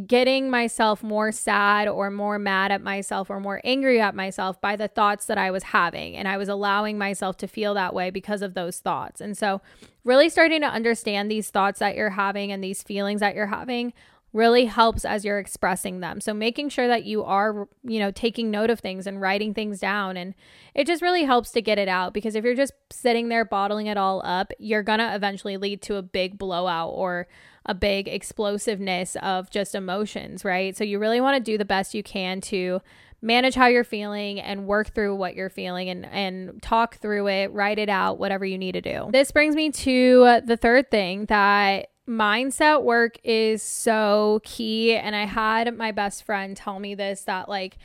getting 0.07 0.51
myself 0.51 1.03
more 1.03 1.33
sad 1.33 1.89
or 1.89 2.11
more 2.11 2.39
mad 2.39 2.71
at 2.71 2.81
myself 2.81 3.29
or 3.29 3.41
more 3.41 3.61
angry 3.65 4.01
at 4.01 4.15
myself 4.15 4.61
by 4.61 4.77
the 4.77 4.87
thoughts 4.87 5.27
that 5.27 5.37
I 5.37 5.51
was 5.51 5.65
having. 5.65 6.17
And 6.17 6.29
I 6.29 6.37
was 6.37 6.49
allowing 6.49 6.97
myself 6.97 7.37
to 7.39 7.49
feel 7.49 7.75
that 7.75 7.93
way 7.93 8.11
because 8.11 8.41
of 8.41 8.55
those 8.55 8.79
thoughts. 8.79 9.21
And 9.21 9.37
so, 9.37 9.61
really 10.05 10.29
starting 10.29 10.61
to 10.61 10.69
understand 10.69 11.31
these 11.31 11.51
thoughts 11.51 11.81
that 11.81 11.97
you're 11.97 12.11
having 12.11 12.53
and 12.53 12.63
these 12.63 12.83
feelings 12.83 13.21
that 13.21 13.35
you're 13.35 13.47
having 13.47 13.93
really 14.35 14.65
helps 14.65 15.05
as 15.05 15.25
you're 15.25 15.39
expressing 15.39 16.01
them. 16.01 16.21
So 16.21 16.35
making 16.35 16.69
sure 16.69 16.89
that 16.89 17.05
you 17.05 17.23
are, 17.23 17.69
you 17.85 18.01
know, 18.01 18.11
taking 18.11 18.51
note 18.51 18.69
of 18.69 18.81
things 18.81 19.07
and 19.07 19.21
writing 19.21 19.55
things 19.55 19.79
down 19.79 20.17
and 20.17 20.35
it 20.75 20.89
just 20.89 21.01
really 21.01 21.23
helps 21.23 21.53
to 21.53 21.63
get 21.63 21.79
it 21.79 21.87
out 21.87 22.13
because 22.13 22.35
if 22.35 22.45
you're 22.45 22.57
just 22.57 22.73
sitting 22.91 23.29
there 23.29 23.45
bottling 23.45 23.87
it 23.87 23.97
all 23.97 24.21
up, 24.25 24.53
you're 24.59 24.83
going 24.83 24.99
to 24.99 25.15
eventually 25.15 25.57
lead 25.57 25.81
to 25.83 25.95
a 25.95 26.03
big 26.03 26.37
blowout 26.37 26.91
or 26.91 27.29
a 27.65 27.75
big 27.75 28.09
explosiveness 28.09 29.17
of 29.23 29.51
just 29.51 29.73
emotions, 29.73 30.45
right? 30.45 30.77
So 30.77 30.83
you 30.83 30.99
really 30.99 31.21
want 31.21 31.37
to 31.37 31.53
do 31.53 31.57
the 31.57 31.65
best 31.65 31.95
you 31.95 32.03
can 32.03 32.41
to 32.43 32.81
manage 33.23 33.55
how 33.55 33.69
you're 33.69 33.85
feeling 33.85 34.41
and 34.41 34.67
work 34.67 34.93
through 34.93 35.15
what 35.15 35.35
you're 35.35 35.49
feeling 35.49 35.89
and 35.89 36.05
and 36.07 36.61
talk 36.61 36.97
through 36.97 37.29
it, 37.29 37.53
write 37.53 37.79
it 37.79 37.89
out, 37.89 38.19
whatever 38.19 38.45
you 38.45 38.59
need 38.59 38.73
to 38.73 38.83
do. 38.83 39.09
This 39.13 39.31
brings 39.31 39.55
me 39.55 39.71
to 39.71 40.41
the 40.45 40.59
third 40.59 40.91
thing 40.91 41.27
that 41.27 41.89
mindset 42.09 42.83
work 42.83 43.19
is 43.25 43.63
so 43.63 44.41
key. 44.45 44.95
And 44.95 45.15
I 45.15 45.25
had 45.25 45.77
my 45.77 45.93
best 45.93 46.25
friend 46.25 46.57
tell 46.57 46.79
me 46.79 46.95
this 46.95 47.23
that, 47.23 47.49
like, 47.49 47.79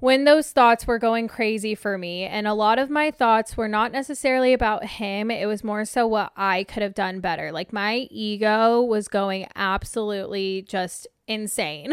when 0.00 0.24
those 0.24 0.50
thoughts 0.50 0.86
were 0.86 0.98
going 0.98 1.28
crazy 1.28 1.74
for 1.74 1.96
me, 1.96 2.24
and 2.24 2.46
a 2.46 2.52
lot 2.52 2.78
of 2.78 2.90
my 2.90 3.10
thoughts 3.10 3.56
were 3.56 3.68
not 3.68 3.92
necessarily 3.92 4.52
about 4.52 4.84
him, 4.84 5.30
it 5.30 5.46
was 5.46 5.64
more 5.64 5.84
so 5.84 6.06
what 6.06 6.32
I 6.36 6.64
could 6.64 6.82
have 6.82 6.94
done 6.94 7.20
better. 7.20 7.52
Like, 7.52 7.72
my 7.72 8.06
ego 8.10 8.82
was 8.82 9.08
going 9.08 9.46
absolutely 9.54 10.62
just 10.68 11.06
insane. 11.26 11.92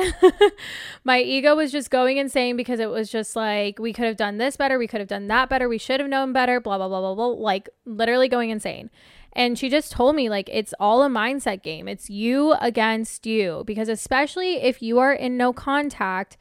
my 1.04 1.22
ego 1.22 1.56
was 1.56 1.72
just 1.72 1.90
going 1.90 2.18
insane 2.18 2.58
because 2.58 2.80
it 2.80 2.90
was 2.90 3.10
just 3.10 3.36
like, 3.36 3.80
we 3.80 3.94
could 3.94 4.06
have 4.06 4.18
done 4.18 4.38
this 4.38 4.58
better, 4.58 4.78
we 4.78 4.88
could 4.88 5.00
have 5.00 5.08
done 5.08 5.28
that 5.28 5.48
better, 5.48 5.70
we 5.70 5.78
should 5.78 6.00
have 6.00 6.10
known 6.10 6.34
better, 6.34 6.60
blah, 6.60 6.78
blah, 6.78 6.90
blah, 6.90 7.00
blah, 7.00 7.16
blah, 7.16 7.26
like 7.28 7.70
literally 7.86 8.28
going 8.28 8.50
insane. 8.50 8.90
And 9.34 9.58
she 9.58 9.70
just 9.70 9.92
told 9.92 10.16
me, 10.16 10.30
like, 10.30 10.50
it's 10.52 10.74
all 10.80 11.04
a 11.04 11.10
mindset 11.10 11.64
game. 11.64 11.88
It's 11.88 12.10
you 12.10 12.54
against 12.60 13.26
you. 13.26 13.64
Because 13.66 13.90
especially 13.90 14.62
if 14.62 14.82
you 14.82 15.00
are 15.00 15.14
in 15.14 15.38
no 15.38 15.54
contact, 15.54 16.38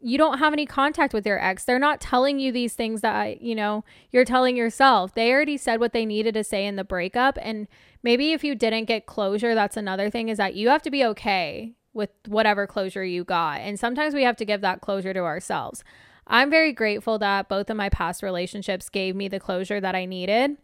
you 0.00 0.18
don't 0.18 0.38
have 0.38 0.52
any 0.52 0.66
contact 0.66 1.12
with 1.14 1.26
your 1.26 1.42
ex. 1.42 1.64
They're 1.64 1.78
not 1.78 2.00
telling 2.00 2.40
you 2.40 2.50
these 2.50 2.74
things 2.74 3.02
that, 3.02 3.42
you 3.42 3.54
know, 3.54 3.84
you're 4.10 4.24
telling 4.24 4.56
yourself. 4.56 5.14
They 5.14 5.30
already 5.30 5.56
said 5.56 5.78
what 5.78 5.92
they 5.92 6.06
needed 6.06 6.34
to 6.34 6.44
say 6.44 6.66
in 6.66 6.76
the 6.76 6.84
breakup. 6.84 7.38
And 7.40 7.68
maybe 8.02 8.32
if 8.32 8.42
you 8.42 8.54
didn't 8.54 8.86
get 8.86 9.06
closure, 9.06 9.54
that's 9.54 9.76
another 9.76 10.10
thing 10.10 10.28
is 10.28 10.38
that 10.38 10.54
you 10.54 10.68
have 10.70 10.82
to 10.82 10.90
be 10.90 11.04
okay 11.04 11.74
with 11.92 12.10
whatever 12.26 12.66
closure 12.66 13.04
you 13.04 13.24
got. 13.24 13.60
And 13.60 13.78
sometimes 13.78 14.14
we 14.14 14.24
have 14.24 14.36
to 14.36 14.44
give 14.44 14.62
that 14.62 14.80
closure 14.80 15.14
to 15.14 15.20
ourselves. 15.20 15.84
I'm 16.26 16.50
very 16.50 16.72
grateful 16.72 17.18
that 17.18 17.48
both 17.48 17.70
of 17.70 17.76
my 17.76 17.90
past 17.90 18.22
relationships 18.22 18.88
gave 18.88 19.14
me 19.14 19.28
the 19.28 19.38
closure 19.38 19.80
that 19.80 19.94
I 19.94 20.06
needed. 20.06 20.56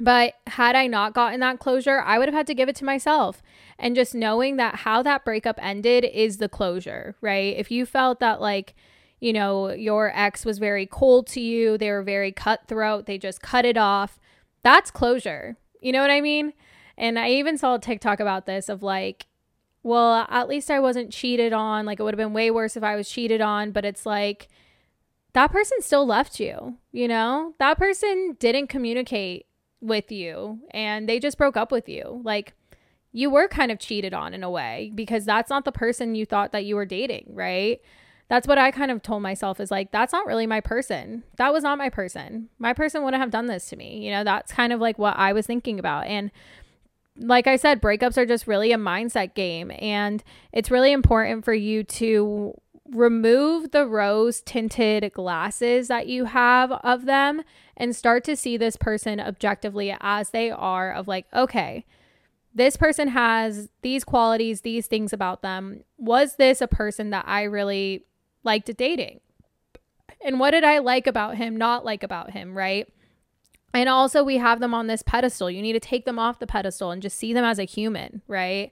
But 0.00 0.34
had 0.48 0.74
I 0.74 0.88
not 0.88 1.14
gotten 1.14 1.40
that 1.40 1.60
closure, 1.60 2.00
I 2.00 2.18
would 2.18 2.26
have 2.26 2.34
had 2.34 2.48
to 2.48 2.54
give 2.54 2.68
it 2.68 2.76
to 2.76 2.84
myself. 2.84 3.42
And 3.78 3.94
just 3.94 4.14
knowing 4.14 4.56
that 4.56 4.76
how 4.76 5.02
that 5.02 5.24
breakup 5.24 5.58
ended 5.62 6.04
is 6.04 6.38
the 6.38 6.48
closure, 6.48 7.14
right? 7.20 7.56
If 7.56 7.70
you 7.70 7.86
felt 7.86 8.18
that, 8.18 8.40
like, 8.40 8.74
you 9.20 9.32
know, 9.32 9.70
your 9.70 10.10
ex 10.14 10.44
was 10.44 10.58
very 10.58 10.86
cold 10.86 11.28
to 11.28 11.40
you, 11.40 11.78
they 11.78 11.90
were 11.90 12.02
very 12.02 12.32
cutthroat, 12.32 13.06
they 13.06 13.18
just 13.18 13.40
cut 13.40 13.64
it 13.64 13.76
off, 13.76 14.18
that's 14.62 14.90
closure. 14.90 15.56
You 15.80 15.92
know 15.92 16.00
what 16.00 16.10
I 16.10 16.20
mean? 16.20 16.54
And 16.98 17.18
I 17.18 17.30
even 17.30 17.56
saw 17.56 17.76
a 17.76 17.78
TikTok 17.78 18.18
about 18.18 18.46
this 18.46 18.68
of 18.68 18.82
like, 18.82 19.26
well, 19.82 20.26
at 20.28 20.48
least 20.48 20.70
I 20.70 20.80
wasn't 20.80 21.12
cheated 21.12 21.52
on. 21.52 21.84
Like, 21.86 22.00
it 22.00 22.02
would 22.02 22.14
have 22.14 22.18
been 22.18 22.32
way 22.32 22.50
worse 22.50 22.76
if 22.76 22.82
I 22.82 22.96
was 22.96 23.08
cheated 23.08 23.40
on, 23.40 23.70
but 23.70 23.84
it's 23.84 24.06
like, 24.06 24.48
that 25.34 25.52
person 25.52 25.80
still 25.80 26.06
left 26.06 26.40
you, 26.40 26.78
you 26.90 27.06
know? 27.06 27.54
That 27.58 27.76
person 27.76 28.36
didn't 28.38 28.68
communicate 28.68 29.46
with 29.84 30.10
you 30.10 30.60
and 30.70 31.08
they 31.08 31.20
just 31.20 31.38
broke 31.38 31.56
up 31.56 31.70
with 31.70 31.88
you. 31.88 32.20
Like 32.24 32.54
you 33.12 33.30
were 33.30 33.46
kind 33.46 33.70
of 33.70 33.78
cheated 33.78 34.12
on 34.12 34.34
in 34.34 34.42
a 34.42 34.50
way 34.50 34.90
because 34.94 35.24
that's 35.24 35.50
not 35.50 35.64
the 35.64 35.72
person 35.72 36.14
you 36.14 36.26
thought 36.26 36.52
that 36.52 36.64
you 36.64 36.74
were 36.74 36.86
dating, 36.86 37.26
right? 37.28 37.80
That's 38.28 38.48
what 38.48 38.58
I 38.58 38.70
kind 38.70 38.90
of 38.90 39.02
told 39.02 39.22
myself 39.22 39.60
is 39.60 39.70
like, 39.70 39.92
that's 39.92 40.12
not 40.12 40.26
really 40.26 40.46
my 40.46 40.60
person. 40.60 41.22
That 41.36 41.52
was 41.52 41.62
not 41.62 41.78
my 41.78 41.90
person. 41.90 42.48
My 42.58 42.72
person 42.72 43.04
wouldn't 43.04 43.20
have 43.20 43.30
done 43.30 43.46
this 43.46 43.68
to 43.68 43.76
me. 43.76 44.04
You 44.04 44.10
know, 44.10 44.24
that's 44.24 44.52
kind 44.52 44.72
of 44.72 44.80
like 44.80 44.98
what 44.98 45.16
I 45.16 45.32
was 45.32 45.46
thinking 45.46 45.78
about. 45.78 46.06
And 46.06 46.30
like 47.18 47.46
I 47.46 47.56
said, 47.56 47.82
breakups 47.82 48.16
are 48.16 48.26
just 48.26 48.46
really 48.46 48.72
a 48.72 48.78
mindset 48.78 49.34
game. 49.34 49.70
And 49.78 50.24
it's 50.52 50.70
really 50.70 50.90
important 50.90 51.44
for 51.44 51.54
you 51.54 51.84
to 51.84 52.54
remove 52.90 53.70
the 53.70 53.86
rose 53.86 54.40
tinted 54.40 55.12
glasses 55.12 55.88
that 55.88 56.06
you 56.06 56.24
have 56.24 56.72
of 56.72 57.04
them 57.04 57.42
and 57.76 57.94
start 57.94 58.24
to 58.24 58.36
see 58.36 58.56
this 58.56 58.76
person 58.76 59.20
objectively 59.20 59.94
as 60.00 60.30
they 60.30 60.50
are 60.50 60.92
of 60.92 61.08
like 61.08 61.26
okay 61.34 61.84
this 62.54 62.76
person 62.76 63.08
has 63.08 63.68
these 63.82 64.04
qualities 64.04 64.60
these 64.60 64.86
things 64.86 65.12
about 65.12 65.42
them. 65.42 65.82
Was 65.98 66.36
this 66.36 66.60
a 66.60 66.68
person 66.68 67.10
that 67.10 67.24
i 67.26 67.42
really 67.42 68.04
liked 68.44 68.74
dating? 68.76 69.20
And 70.24 70.38
what 70.38 70.52
did 70.52 70.64
i 70.64 70.78
like 70.78 71.06
about 71.06 71.36
him 71.36 71.56
not 71.56 71.84
like 71.84 72.02
about 72.02 72.30
him 72.30 72.56
right? 72.56 72.88
And 73.72 73.88
also 73.88 74.22
we 74.22 74.36
have 74.36 74.60
them 74.60 74.72
on 74.72 74.86
this 74.86 75.02
pedestal. 75.02 75.50
You 75.50 75.60
need 75.60 75.72
to 75.72 75.80
take 75.80 76.04
them 76.04 76.18
off 76.18 76.38
the 76.38 76.46
pedestal 76.46 76.92
and 76.92 77.02
just 77.02 77.18
see 77.18 77.32
them 77.32 77.44
as 77.44 77.58
a 77.58 77.64
human 77.64 78.22
right? 78.28 78.70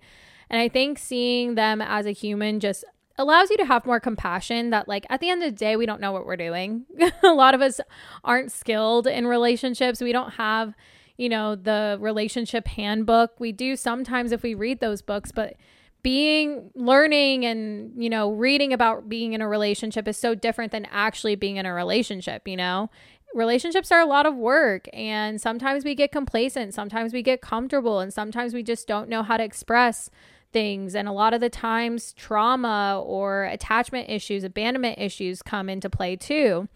And 0.48 0.60
I 0.60 0.68
think 0.68 0.98
seeing 0.98 1.56
them 1.56 1.82
as 1.82 2.06
a 2.06 2.12
human 2.12 2.60
just 2.60 2.84
allows 3.18 3.50
you 3.50 3.56
to 3.58 3.64
have 3.64 3.86
more 3.86 4.00
compassion 4.00 4.70
that 4.70 4.88
like 4.88 5.06
at 5.10 5.20
the 5.20 5.28
end 5.28 5.42
of 5.42 5.50
the 5.50 5.56
day 5.56 5.76
we 5.76 5.86
don't 5.86 6.00
know 6.00 6.12
what 6.12 6.26
we're 6.26 6.36
doing. 6.36 6.84
A 7.22 7.28
lot 7.28 7.54
of 7.54 7.60
us 7.60 7.80
aren't 8.24 8.52
skilled 8.52 9.06
in 9.06 9.26
relationships. 9.26 10.00
We 10.00 10.12
don't 10.12 10.34
have 10.34 10.74
you 11.16 11.28
know 11.28 11.54
the 11.54 11.98
relationship 12.00 12.66
handbook. 12.66 13.38
We 13.38 13.52
do 13.52 13.76
sometimes 13.76 14.32
if 14.32 14.42
we 14.42 14.54
read 14.54 14.80
those 14.80 15.02
books 15.02 15.32
but 15.32 15.54
being 16.02 16.70
learning 16.74 17.44
and 17.44 17.92
you 18.02 18.10
know 18.10 18.32
reading 18.32 18.72
about 18.72 19.08
being 19.08 19.34
in 19.34 19.40
a 19.40 19.48
relationship 19.48 20.08
is 20.08 20.16
so 20.16 20.34
different 20.34 20.72
than 20.72 20.86
actually 20.90 21.36
being 21.36 21.56
in 21.56 21.66
a 21.66 21.72
relationship 21.72 22.46
you 22.48 22.56
know? 22.56 22.90
Relationships 23.34 23.90
are 23.90 24.00
a 24.00 24.04
lot 24.04 24.26
of 24.26 24.36
work 24.36 24.88
and 24.92 25.40
sometimes 25.40 25.84
we 25.84 25.94
get 25.94 26.12
complacent 26.12 26.74
sometimes 26.74 27.14
we 27.14 27.22
get 27.22 27.40
comfortable 27.40 27.98
and 28.00 28.12
sometimes 28.12 28.52
we 28.52 28.62
just 28.62 28.86
don't 28.86 29.08
know 29.08 29.22
how 29.22 29.38
to 29.38 29.44
express 29.44 30.10
things. 30.52 30.94
And 30.94 31.08
a 31.08 31.12
lot 31.12 31.34
of 31.34 31.40
the 31.40 31.50
times, 31.50 32.12
trauma 32.12 33.02
or 33.04 33.44
attachment 33.44 34.08
issues, 34.08 34.44
abandonment 34.44 34.98
issues 34.98 35.42
come 35.42 35.68
into 35.68 35.90
play 35.90 36.16
too. 36.16 36.68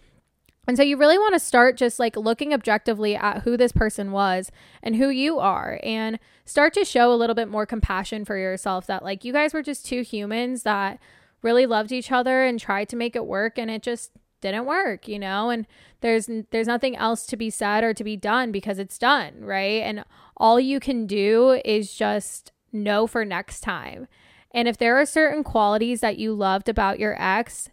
And 0.68 0.76
so 0.76 0.82
you 0.82 0.96
really 0.96 1.18
want 1.18 1.34
to 1.34 1.38
start 1.38 1.76
just 1.76 1.98
like 1.98 2.16
looking 2.16 2.52
objectively 2.52 3.14
at 3.14 3.42
who 3.42 3.56
this 3.56 3.72
person 3.72 4.10
was 4.10 4.50
and 4.82 4.96
who 4.96 5.08
you 5.08 5.38
are 5.38 5.78
and 5.84 6.18
start 6.44 6.74
to 6.74 6.84
show 6.84 7.12
a 7.12 7.14
little 7.14 7.36
bit 7.36 7.48
more 7.48 7.66
compassion 7.66 8.24
for 8.24 8.36
yourself 8.36 8.86
that 8.86 9.04
like 9.04 9.24
you 9.24 9.32
guys 9.32 9.54
were 9.54 9.62
just 9.62 9.86
two 9.86 10.02
humans 10.02 10.64
that 10.64 10.98
really 11.42 11.66
loved 11.66 11.92
each 11.92 12.10
other 12.10 12.42
and 12.42 12.58
tried 12.58 12.88
to 12.88 12.96
make 12.96 13.14
it 13.14 13.26
work 13.26 13.58
and 13.58 13.70
it 13.70 13.82
just 13.82 14.10
didn't 14.40 14.66
work, 14.66 15.06
you 15.08 15.18
know? 15.18 15.50
And 15.50 15.66
there's 16.00 16.28
there's 16.50 16.66
nothing 16.66 16.96
else 16.96 17.26
to 17.26 17.36
be 17.36 17.50
said 17.50 17.84
or 17.84 17.94
to 17.94 18.04
be 18.04 18.16
done 18.16 18.52
because 18.52 18.78
it's 18.78 18.98
done, 18.98 19.44
right? 19.44 19.82
And 19.82 20.04
all 20.36 20.60
you 20.60 20.80
can 20.80 21.06
do 21.06 21.60
is 21.64 21.94
just 21.94 22.52
know 22.72 23.06
for 23.06 23.24
next 23.24 23.60
time. 23.60 24.08
And 24.52 24.68
if 24.68 24.78
there 24.78 24.98
are 24.98 25.06
certain 25.06 25.44
qualities 25.44 26.00
that 26.00 26.18
you 26.18 26.32
loved 26.32 26.68
about 26.68 26.98
your 26.98 27.20
ex, 27.20 27.68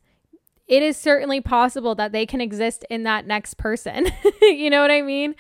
it 0.67 0.82
is 0.82 0.97
certainly 0.97 1.41
possible 1.41 1.93
that 1.95 2.12
they 2.12 2.25
can 2.25 2.41
exist 2.41 2.86
in 2.89 3.03
that 3.03 3.27
next 3.27 3.58
person. 3.58 4.08
you 4.41 4.69
know 4.69 4.82
what 4.82 4.91
I 4.91 5.01
mean? 5.01 5.36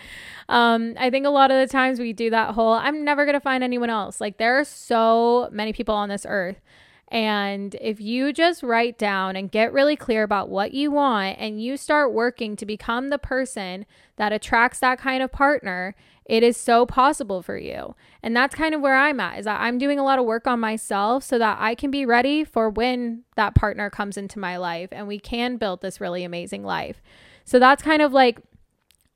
Um, 0.49 0.95
I 0.97 1.09
think 1.09 1.25
a 1.25 1.29
lot 1.29 1.49
of 1.49 1.59
the 1.59 1.71
times 1.71 1.99
we 1.99 2.13
do 2.13 2.29
that 2.29 2.53
whole, 2.53 2.73
I'm 2.73 3.03
never 3.05 3.25
going 3.25 3.33
to 3.33 3.39
find 3.39 3.63
anyone 3.63 3.89
else. 3.89 4.19
Like, 4.19 4.37
there 4.37 4.59
are 4.59 4.65
so 4.65 5.49
many 5.51 5.71
people 5.71 5.95
on 5.95 6.09
this 6.09 6.25
earth. 6.27 6.59
And 7.07 7.75
if 7.79 8.01
you 8.01 8.33
just 8.33 8.63
write 8.63 8.97
down 8.97 9.35
and 9.35 9.51
get 9.51 9.71
really 9.71 9.95
clear 9.95 10.23
about 10.23 10.49
what 10.49 10.73
you 10.73 10.91
want 10.91 11.37
and 11.39 11.61
you 11.61 11.77
start 11.77 12.11
working 12.11 12.55
to 12.55 12.65
become 12.65 13.09
the 13.09 13.19
person 13.19 13.85
that 14.15 14.33
attracts 14.33 14.79
that 14.79 14.97
kind 14.97 15.21
of 15.21 15.31
partner, 15.31 15.95
it 16.25 16.43
is 16.43 16.55
so 16.55 16.85
possible 16.85 17.41
for 17.41 17.57
you. 17.57 17.95
And 18.21 18.35
that's 18.35 18.55
kind 18.55 18.73
of 18.73 18.81
where 18.81 18.95
I'm 18.95 19.19
at 19.19 19.39
is 19.39 19.45
that 19.45 19.59
I'm 19.59 19.77
doing 19.77 19.99
a 19.99 20.03
lot 20.03 20.19
of 20.19 20.25
work 20.25 20.47
on 20.47 20.59
myself 20.59 21.23
so 21.23 21.37
that 21.37 21.57
I 21.59 21.75
can 21.75 21.91
be 21.91 22.05
ready 22.05 22.43
for 22.43 22.69
when 22.69 23.23
that 23.35 23.55
partner 23.55 23.89
comes 23.89 24.17
into 24.17 24.39
my 24.39 24.57
life 24.57 24.89
and 24.91 25.07
we 25.07 25.19
can 25.19 25.57
build 25.57 25.81
this 25.81 25.99
really 25.99 26.23
amazing 26.23 26.63
life. 26.63 27.01
So 27.43 27.59
that's 27.59 27.83
kind 27.83 28.01
of 28.01 28.13
like 28.13 28.39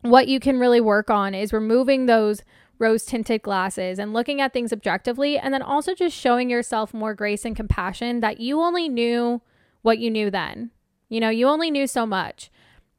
what 0.02 0.28
you 0.28 0.39
can 0.39 0.60
really 0.60 0.82
work 0.82 1.10
on 1.10 1.34
is 1.34 1.54
removing 1.54 2.06
those 2.06 2.43
rose 2.80 3.06
tinted 3.06 3.41
glasses 3.41 3.98
and 3.98 4.13
looking 4.13 4.39
at 4.39 4.54
things 4.54 4.72
objectively 4.72 5.38
and 5.38 5.54
then 5.54 5.62
also 5.62 5.96
just 5.96 6.15
showing 6.15 6.50
yourself 6.50 6.93
more 6.93 7.15
grace 7.15 7.46
and 7.46 7.56
compassion 7.56 8.20
that 8.20 8.39
you 8.39 8.62
only 8.62 8.88
knew 8.88 9.41
what 9.82 9.98
you 9.98 10.12
knew 10.12 10.30
then. 10.30 10.72
You 11.10 11.20
know, 11.20 11.30
you 11.30 11.48
only 11.48 11.72
knew 11.72 11.88
so 11.88 12.06
much. 12.06 12.52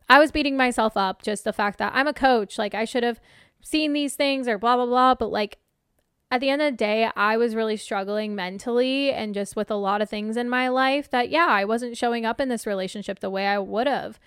I 0.09 0.19
was 0.19 0.33
beating 0.33 0.57
myself 0.57 0.97
up 0.97 1.23
just 1.23 1.45
the 1.45 1.53
fact 1.53 1.79
that 1.79 1.93
I'm 1.95 2.09
a 2.09 2.15
coach, 2.15 2.59
like 2.59 2.75
I 2.75 2.87
should 2.87 3.03
have 3.03 3.21
seen 3.63 3.93
these 3.93 4.15
things 4.15 4.49
or 4.49 4.59
blah 4.59 4.77
blah 4.77 4.87
blah 4.87 5.15
but 5.15 5.31
like 5.31 5.59
at 6.31 6.41
the 6.41 6.51
end 6.51 6.61
of 6.61 6.73
the 6.73 6.77
day, 6.77 7.11
I 7.17 7.37
was 7.39 7.55
really 7.55 7.77
struggling 7.77 8.35
mentally 8.35 9.11
and 9.13 9.33
just 9.33 9.57
with 9.57 9.71
a 9.71 9.77
lot 9.77 10.03
of 10.03 10.11
things 10.11 10.37
in 10.37 10.49
my 10.49 10.69
life 10.69 11.11
that, 11.11 11.31
yeah, 11.31 11.47
I 11.47 11.65
wasn't 11.65 11.97
showing 11.97 12.27
up 12.27 12.41
in 12.41 12.51
this 12.51 12.67
relationship 12.67 13.21
the 13.21 13.31
way 13.31 13.47
I 13.47 13.59
would 13.59 13.87
have. 13.87 14.21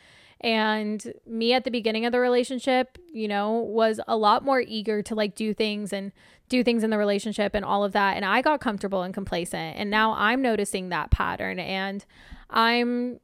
And 0.44 1.14
me 1.28 1.54
at 1.54 1.64
the 1.64 1.70
beginning 1.70 2.06
of 2.06 2.12
the 2.12 2.20
relationship, 2.20 2.98
you 3.14 3.28
know, 3.28 3.52
was 3.52 4.00
a 4.08 4.18
lot 4.18 4.44
more 4.44 4.62
eager 4.62 5.04
to 5.04 5.14
like 5.14 5.36
do 5.36 5.54
things 5.54 5.94
and 5.94 6.12
do 6.50 6.64
things 6.64 6.84
in 6.84 6.90
the 6.90 6.98
relationship 6.98 7.54
and 7.54 7.64
all 7.64 7.84
of 7.84 7.92
that. 7.92 8.16
And 8.16 8.26
I 8.26 8.42
got 8.42 8.60
comfortable 8.60 9.04
and 9.04 9.14
complacent. 9.14 9.78
And 9.78 9.92
now 9.92 10.14
I'm 10.14 10.42
noticing 10.42 10.90
that 10.90 11.12
pattern 11.12 11.60
and 11.60 12.04
I'm 12.50 13.20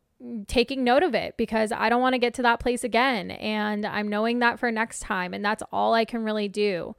taking 0.48 0.84
note 0.84 1.04
of 1.04 1.14
it 1.14 1.36
because 1.38 1.72
I 1.72 1.90
don't 1.90 2.02
want 2.02 2.14
to 2.14 2.20
get 2.20 2.34
to 2.36 2.42
that 2.44 2.60
place 2.60 2.84
again. 2.84 3.32
And 3.32 3.86
I'm 3.86 4.08
knowing 4.08 4.40
that 4.40 4.60
for 4.60 4.72
next 4.72 5.00
time. 5.00 5.34
And 5.34 5.44
that's 5.44 5.64
all 5.72 5.94
I 5.94 6.06
can 6.06 6.24
really 6.24 6.48
do. 6.48 6.96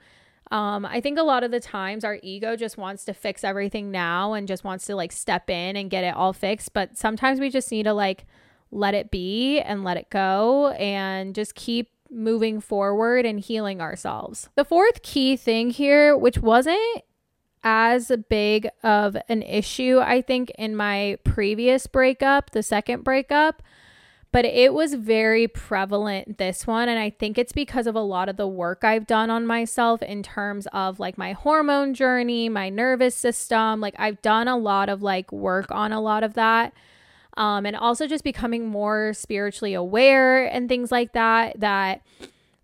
Um, 0.51 0.87
I 0.87 1.01
think 1.01 1.19
a 1.19 1.23
lot 1.23 1.45
of 1.45 1.51
the 1.51 1.61
times 1.61 2.05
our 2.05 2.19
ego 2.23 2.57
just 2.57 2.79
wants 2.79 3.05
to 3.05 3.13
fix 3.13 3.45
everything 3.45 3.91
now 3.91 4.33
and 4.33 4.49
just 4.49 4.65
wants 4.65 4.87
to 4.87 4.97
like 4.97 5.13
step 5.13 5.51
in 5.51 5.77
and 5.77 5.91
get 5.91 6.05
it 6.05 6.15
all 6.15 6.33
fixed. 6.33 6.73
But 6.73 6.97
sometimes 6.97 7.39
we 7.41 7.51
just 7.51 7.71
need 7.71 7.83
to 7.83 7.93
like 7.93 8.25
let 8.71 8.95
it 8.95 9.11
be 9.11 9.61
and 9.61 9.85
let 9.85 9.97
it 9.97 10.11
go 10.11 10.69
and 10.73 11.35
just 11.35 11.55
keep 11.55 11.91
moving 12.11 12.61
forward 12.61 13.27
and 13.27 13.39
healing 13.39 13.81
ourselves. 13.83 14.49
The 14.55 14.65
fourth 14.65 15.03
key 15.03 15.37
thing 15.37 15.71
here, 15.71 16.17
which 16.17 16.39
wasn't 16.39 17.03
as 17.71 18.11
big 18.31 18.67
of 18.83 19.15
an 19.29 19.43
issue, 19.43 19.99
I 19.99 20.23
think, 20.23 20.51
in 20.57 20.75
my 20.75 21.19
previous 21.23 21.87
breakup, 21.87 22.53
the 22.53 22.63
second 22.63 23.05
breakup, 23.05 23.63
but 24.33 24.47
it 24.47 24.73
was 24.73 24.95
very 24.95 25.47
prevalent 25.49 26.37
this 26.37 26.67
one 26.67 26.87
and 26.87 26.99
i 26.99 27.09
think 27.09 27.39
it's 27.39 27.53
because 27.53 27.87
of 27.87 27.95
a 27.95 28.01
lot 28.01 28.29
of 28.29 28.37
the 28.37 28.47
work 28.47 28.85
i've 28.85 29.07
done 29.07 29.31
on 29.31 29.47
myself 29.47 30.03
in 30.03 30.23
terms 30.23 30.69
of 30.75 31.01
like 31.01 31.17
my 31.17 31.33
hormone 31.33 31.95
journey 31.95 32.47
my 32.47 32.69
nervous 32.69 33.15
system 33.15 33.81
like 33.81 33.95
i've 33.99 34.21
done 34.21 34.47
a 34.47 34.57
lot 34.57 34.91
of 34.91 35.01
like 35.01 35.33
work 35.33 35.71
on 35.71 35.93
a 35.93 36.01
lot 36.01 36.23
of 36.23 36.35
that 36.35 36.75
um, 37.39 37.65
and 37.65 37.75
also 37.75 38.07
just 38.07 38.23
becoming 38.23 38.67
more 38.67 39.15
spiritually 39.15 39.73
aware 39.73 40.45
and 40.45 40.69
things 40.69 40.93
like 40.93 41.15
that 41.15 41.59
that 41.59 42.03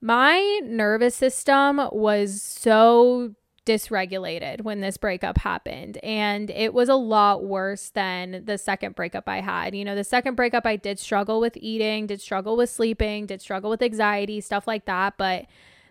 my 0.02 0.60
nervous 0.64 1.14
system 1.14 1.80
was 1.92 2.42
so 2.42 3.34
dysregulated 3.66 4.62
when 4.62 4.80
this 4.80 4.96
breakup 4.96 5.38
happened. 5.38 5.98
And 6.02 6.50
it 6.50 6.74
was 6.74 6.88
a 6.88 6.94
lot 6.94 7.44
worse 7.44 7.90
than 7.90 8.44
the 8.44 8.58
second 8.58 8.94
breakup 8.94 9.28
I 9.28 9.40
had. 9.40 9.74
You 9.74 9.84
know, 9.84 9.94
the 9.94 10.04
second 10.04 10.34
breakup, 10.34 10.66
I 10.66 10.76
did 10.76 10.98
struggle 10.98 11.40
with 11.40 11.56
eating, 11.56 12.06
did 12.06 12.20
struggle 12.20 12.56
with 12.56 12.70
sleeping, 12.70 13.26
did 13.26 13.40
struggle 13.40 13.70
with 13.70 13.82
anxiety, 13.82 14.40
stuff 14.40 14.66
like 14.66 14.84
that. 14.86 15.14
But 15.16 15.46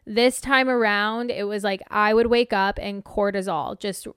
this 0.06 0.42
time 0.42 0.70
around, 0.70 1.32
it 1.32 1.48
was 1.48 1.64
like 1.64 1.82
I 1.90 2.14
would 2.14 2.28
wake 2.28 2.54
up 2.54 2.78
and 2.82 3.04
cortisol 3.04 3.80
just 3.80 4.08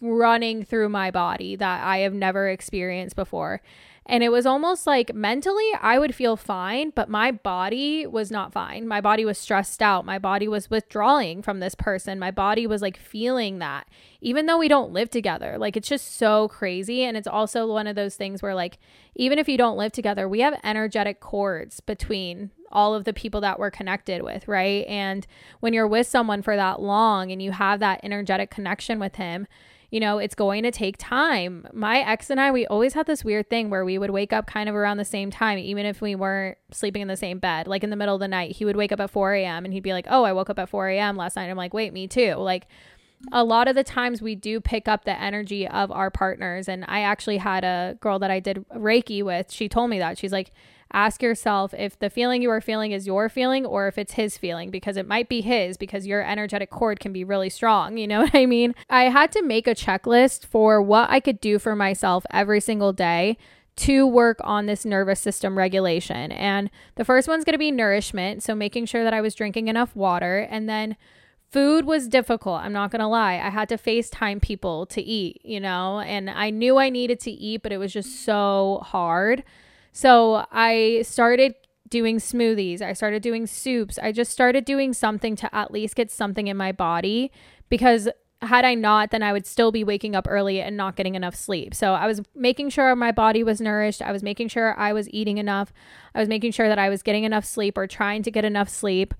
running 0.00 0.64
through 0.64 0.88
my 0.88 1.10
body 1.10 1.56
that 1.56 1.84
I 1.84 1.98
have 1.98 2.14
never 2.14 2.48
experienced 2.48 3.16
before. 3.16 3.60
And 4.06 4.22
it 4.22 4.28
was 4.28 4.44
almost 4.44 4.86
like 4.86 5.14
mentally, 5.14 5.70
I 5.80 5.98
would 5.98 6.14
feel 6.14 6.36
fine, 6.36 6.90
but 6.90 7.08
my 7.08 7.30
body 7.30 8.06
was 8.06 8.30
not 8.30 8.52
fine. 8.52 8.86
My 8.86 9.00
body 9.00 9.24
was 9.24 9.38
stressed 9.38 9.80
out. 9.80 10.04
My 10.04 10.18
body 10.18 10.46
was 10.46 10.68
withdrawing 10.68 11.40
from 11.40 11.60
this 11.60 11.74
person. 11.74 12.18
My 12.18 12.30
body 12.30 12.66
was 12.66 12.82
like 12.82 12.98
feeling 12.98 13.60
that, 13.60 13.88
even 14.20 14.44
though 14.44 14.58
we 14.58 14.68
don't 14.68 14.92
live 14.92 15.08
together. 15.08 15.56
Like, 15.56 15.74
it's 15.74 15.88
just 15.88 16.16
so 16.16 16.48
crazy. 16.48 17.02
And 17.02 17.16
it's 17.16 17.26
also 17.26 17.66
one 17.66 17.86
of 17.86 17.96
those 17.96 18.14
things 18.14 18.42
where, 18.42 18.54
like, 18.54 18.78
even 19.14 19.38
if 19.38 19.48
you 19.48 19.56
don't 19.56 19.78
live 19.78 19.92
together, 19.92 20.28
we 20.28 20.40
have 20.40 20.60
energetic 20.62 21.20
cords 21.20 21.80
between 21.80 22.50
all 22.70 22.94
of 22.94 23.04
the 23.04 23.12
people 23.14 23.40
that 23.40 23.58
we're 23.58 23.70
connected 23.70 24.22
with, 24.22 24.46
right? 24.46 24.84
And 24.86 25.26
when 25.60 25.72
you're 25.72 25.88
with 25.88 26.06
someone 26.06 26.42
for 26.42 26.56
that 26.56 26.82
long 26.82 27.32
and 27.32 27.40
you 27.40 27.52
have 27.52 27.80
that 27.80 28.00
energetic 28.02 28.50
connection 28.50 28.98
with 28.98 29.14
him, 29.14 29.46
you 29.94 30.00
know, 30.00 30.18
it's 30.18 30.34
going 30.34 30.64
to 30.64 30.72
take 30.72 30.96
time. 30.98 31.68
My 31.72 32.00
ex 32.00 32.28
and 32.28 32.40
I, 32.40 32.50
we 32.50 32.66
always 32.66 32.94
had 32.94 33.06
this 33.06 33.22
weird 33.22 33.48
thing 33.48 33.70
where 33.70 33.84
we 33.84 33.96
would 33.96 34.10
wake 34.10 34.32
up 34.32 34.44
kind 34.44 34.68
of 34.68 34.74
around 34.74 34.96
the 34.96 35.04
same 35.04 35.30
time, 35.30 35.56
even 35.56 35.86
if 35.86 36.00
we 36.00 36.16
weren't 36.16 36.58
sleeping 36.72 37.00
in 37.00 37.06
the 37.06 37.16
same 37.16 37.38
bed. 37.38 37.68
Like 37.68 37.84
in 37.84 37.90
the 37.90 37.96
middle 37.96 38.16
of 38.16 38.20
the 38.20 38.26
night, 38.26 38.56
he 38.56 38.64
would 38.64 38.74
wake 38.74 38.90
up 38.90 38.98
at 38.98 39.08
4 39.08 39.34
a.m. 39.34 39.64
and 39.64 39.72
he'd 39.72 39.84
be 39.84 39.92
like, 39.92 40.08
Oh, 40.10 40.24
I 40.24 40.32
woke 40.32 40.50
up 40.50 40.58
at 40.58 40.68
4 40.68 40.88
a.m. 40.88 41.16
last 41.16 41.36
night. 41.36 41.48
I'm 41.48 41.56
like, 41.56 41.72
Wait, 41.72 41.92
me 41.92 42.08
too. 42.08 42.34
Like, 42.34 42.66
a 43.30 43.44
lot 43.44 43.68
of 43.68 43.76
the 43.76 43.84
times 43.84 44.20
we 44.20 44.34
do 44.34 44.60
pick 44.60 44.88
up 44.88 45.04
the 45.04 45.16
energy 45.16 45.68
of 45.68 45.92
our 45.92 46.10
partners. 46.10 46.68
And 46.68 46.84
I 46.88 47.02
actually 47.02 47.36
had 47.36 47.62
a 47.62 47.96
girl 48.00 48.18
that 48.18 48.32
I 48.32 48.40
did 48.40 48.64
Reiki 48.74 49.22
with. 49.22 49.52
She 49.52 49.68
told 49.68 49.90
me 49.90 50.00
that. 50.00 50.18
She's 50.18 50.32
like, 50.32 50.50
ask 50.94 51.22
yourself 51.22 51.74
if 51.74 51.98
the 51.98 52.08
feeling 52.08 52.40
you 52.40 52.50
are 52.50 52.60
feeling 52.60 52.92
is 52.92 53.06
your 53.06 53.28
feeling 53.28 53.66
or 53.66 53.88
if 53.88 53.98
it's 53.98 54.12
his 54.12 54.38
feeling 54.38 54.70
because 54.70 54.96
it 54.96 55.06
might 55.06 55.28
be 55.28 55.40
his 55.40 55.76
because 55.76 56.06
your 56.06 56.22
energetic 56.22 56.70
cord 56.70 57.00
can 57.00 57.12
be 57.12 57.24
really 57.24 57.50
strong. 57.50 57.98
You 57.98 58.06
know 58.06 58.20
what 58.22 58.34
I 58.34 58.46
mean? 58.46 58.74
I 58.88 59.04
had 59.04 59.32
to 59.32 59.42
make 59.42 59.66
a 59.66 59.74
checklist 59.74 60.46
for 60.46 60.80
what 60.80 61.10
I 61.10 61.20
could 61.20 61.40
do 61.40 61.58
for 61.58 61.74
myself 61.76 62.24
every 62.30 62.60
single 62.60 62.92
day 62.92 63.36
to 63.76 64.06
work 64.06 64.38
on 64.44 64.66
this 64.66 64.84
nervous 64.84 65.20
system 65.20 65.58
regulation. 65.58 66.30
And 66.30 66.70
the 66.94 67.04
first 67.04 67.26
one's 67.26 67.44
going 67.44 67.54
to 67.54 67.58
be 67.58 67.72
nourishment. 67.72 68.42
So 68.42 68.54
making 68.54 68.86
sure 68.86 69.02
that 69.02 69.12
I 69.12 69.20
was 69.20 69.34
drinking 69.34 69.66
enough 69.66 69.96
water. 69.96 70.46
And 70.48 70.68
then 70.68 70.96
food 71.50 71.84
was 71.84 72.08
difficult. 72.08 72.60
I'm 72.60 72.72
not 72.72 72.92
going 72.92 73.00
to 73.00 73.08
lie. 73.08 73.34
I 73.34 73.50
had 73.50 73.68
to 73.70 73.78
FaceTime 73.78 74.40
people 74.40 74.86
to 74.86 75.02
eat, 75.02 75.40
you 75.44 75.58
know, 75.58 76.00
and 76.00 76.30
I 76.30 76.50
knew 76.50 76.78
I 76.78 76.88
needed 76.88 77.18
to 77.20 77.30
eat, 77.32 77.62
but 77.62 77.72
it 77.72 77.78
was 77.78 77.92
just 77.92 78.24
so 78.24 78.80
hard. 78.84 79.42
So 79.94 80.44
I 80.50 81.02
started 81.06 81.54
doing 81.88 82.16
smoothies. 82.16 82.82
I 82.82 82.94
started 82.94 83.22
doing 83.22 83.46
soups. 83.46 83.96
I 83.96 84.10
just 84.10 84.32
started 84.32 84.64
doing 84.64 84.92
something 84.92 85.36
to 85.36 85.54
at 85.54 85.70
least 85.70 85.94
get 85.94 86.10
something 86.10 86.48
in 86.48 86.56
my 86.56 86.72
body 86.72 87.30
because 87.68 88.08
had 88.42 88.64
I 88.64 88.74
not, 88.74 89.12
then 89.12 89.22
I 89.22 89.32
would 89.32 89.46
still 89.46 89.70
be 89.70 89.84
waking 89.84 90.16
up 90.16 90.26
early 90.28 90.60
and 90.60 90.76
not 90.76 90.96
getting 90.96 91.14
enough 91.14 91.36
sleep. 91.36 91.76
So 91.76 91.94
I 91.94 92.08
was 92.08 92.22
making 92.34 92.70
sure 92.70 92.96
my 92.96 93.12
body 93.12 93.44
was 93.44 93.60
nourished. 93.60 94.02
I 94.02 94.10
was 94.10 94.24
making 94.24 94.48
sure 94.48 94.76
I 94.76 94.92
was 94.92 95.08
eating 95.10 95.38
enough. 95.38 95.72
I 96.12 96.18
was 96.18 96.28
making 96.28 96.50
sure 96.50 96.66
that 96.66 96.78
I 96.78 96.88
was 96.88 97.04
getting 97.04 97.22
enough 97.22 97.44
sleep 97.44 97.78
or 97.78 97.86
trying 97.86 98.24
to 98.24 98.32
get 98.32 98.44
enough 98.44 98.68
sleep. 98.68 99.14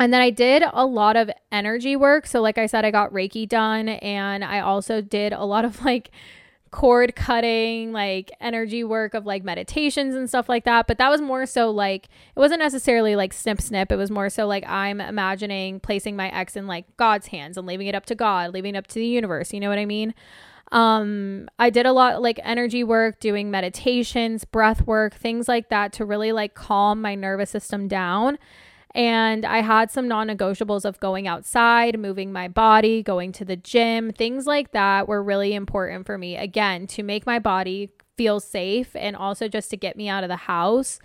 And 0.00 0.14
then 0.14 0.22
I 0.22 0.30
did 0.30 0.64
a 0.72 0.86
lot 0.86 1.16
of 1.16 1.30
energy 1.52 1.94
work. 1.94 2.26
So, 2.26 2.40
like 2.40 2.56
I 2.56 2.64
said, 2.64 2.86
I 2.86 2.90
got 2.90 3.12
Reiki 3.12 3.46
done 3.46 3.90
and 3.90 4.42
I 4.42 4.60
also 4.60 5.02
did 5.02 5.34
a 5.34 5.44
lot 5.44 5.66
of 5.66 5.84
like 5.84 6.10
cord 6.74 7.14
cutting, 7.14 7.92
like 7.92 8.32
energy 8.40 8.82
work 8.82 9.14
of 9.14 9.24
like 9.24 9.44
meditations 9.44 10.12
and 10.16 10.28
stuff 10.28 10.48
like 10.48 10.64
that. 10.64 10.88
But 10.88 10.98
that 10.98 11.08
was 11.08 11.20
more 11.20 11.46
so 11.46 11.70
like, 11.70 12.06
it 12.06 12.40
wasn't 12.40 12.58
necessarily 12.58 13.14
like 13.14 13.32
snip 13.32 13.60
snip. 13.60 13.92
It 13.92 13.96
was 13.96 14.10
more 14.10 14.28
so 14.28 14.48
like 14.48 14.68
I'm 14.68 15.00
imagining 15.00 15.78
placing 15.78 16.16
my 16.16 16.30
ex 16.30 16.56
in 16.56 16.66
like 16.66 16.84
God's 16.96 17.28
hands 17.28 17.56
and 17.56 17.64
leaving 17.64 17.86
it 17.86 17.94
up 17.94 18.06
to 18.06 18.16
God, 18.16 18.52
leaving 18.52 18.74
it 18.74 18.78
up 18.78 18.88
to 18.88 18.94
the 18.94 19.06
universe. 19.06 19.52
You 19.52 19.60
know 19.60 19.68
what 19.68 19.78
I 19.78 19.86
mean? 19.86 20.14
Um, 20.72 21.48
I 21.60 21.70
did 21.70 21.86
a 21.86 21.92
lot 21.92 22.20
like 22.20 22.40
energy 22.42 22.82
work, 22.82 23.20
doing 23.20 23.52
meditations, 23.52 24.44
breath 24.44 24.84
work, 24.84 25.14
things 25.14 25.46
like 25.46 25.68
that 25.68 25.92
to 25.92 26.04
really 26.04 26.32
like 26.32 26.54
calm 26.54 27.00
my 27.00 27.14
nervous 27.14 27.50
system 27.50 27.86
down 27.86 28.36
and 28.94 29.44
I 29.44 29.60
had 29.60 29.90
some 29.90 30.06
non 30.06 30.28
negotiables 30.28 30.84
of 30.84 31.00
going 31.00 31.26
outside, 31.26 31.98
moving 31.98 32.32
my 32.32 32.48
body, 32.48 33.02
going 33.02 33.32
to 33.32 33.44
the 33.44 33.56
gym, 33.56 34.12
things 34.12 34.46
like 34.46 34.70
that 34.72 35.08
were 35.08 35.22
really 35.22 35.54
important 35.54 36.06
for 36.06 36.16
me. 36.16 36.36
Again, 36.36 36.86
to 36.88 37.02
make 37.02 37.26
my 37.26 37.38
body 37.38 37.90
feel 38.16 38.38
safe 38.38 38.94
and 38.94 39.16
also 39.16 39.48
just 39.48 39.70
to 39.70 39.76
get 39.76 39.96
me 39.96 40.08
out 40.08 40.22
of 40.22 40.28
the 40.28 40.36
house 40.36 41.00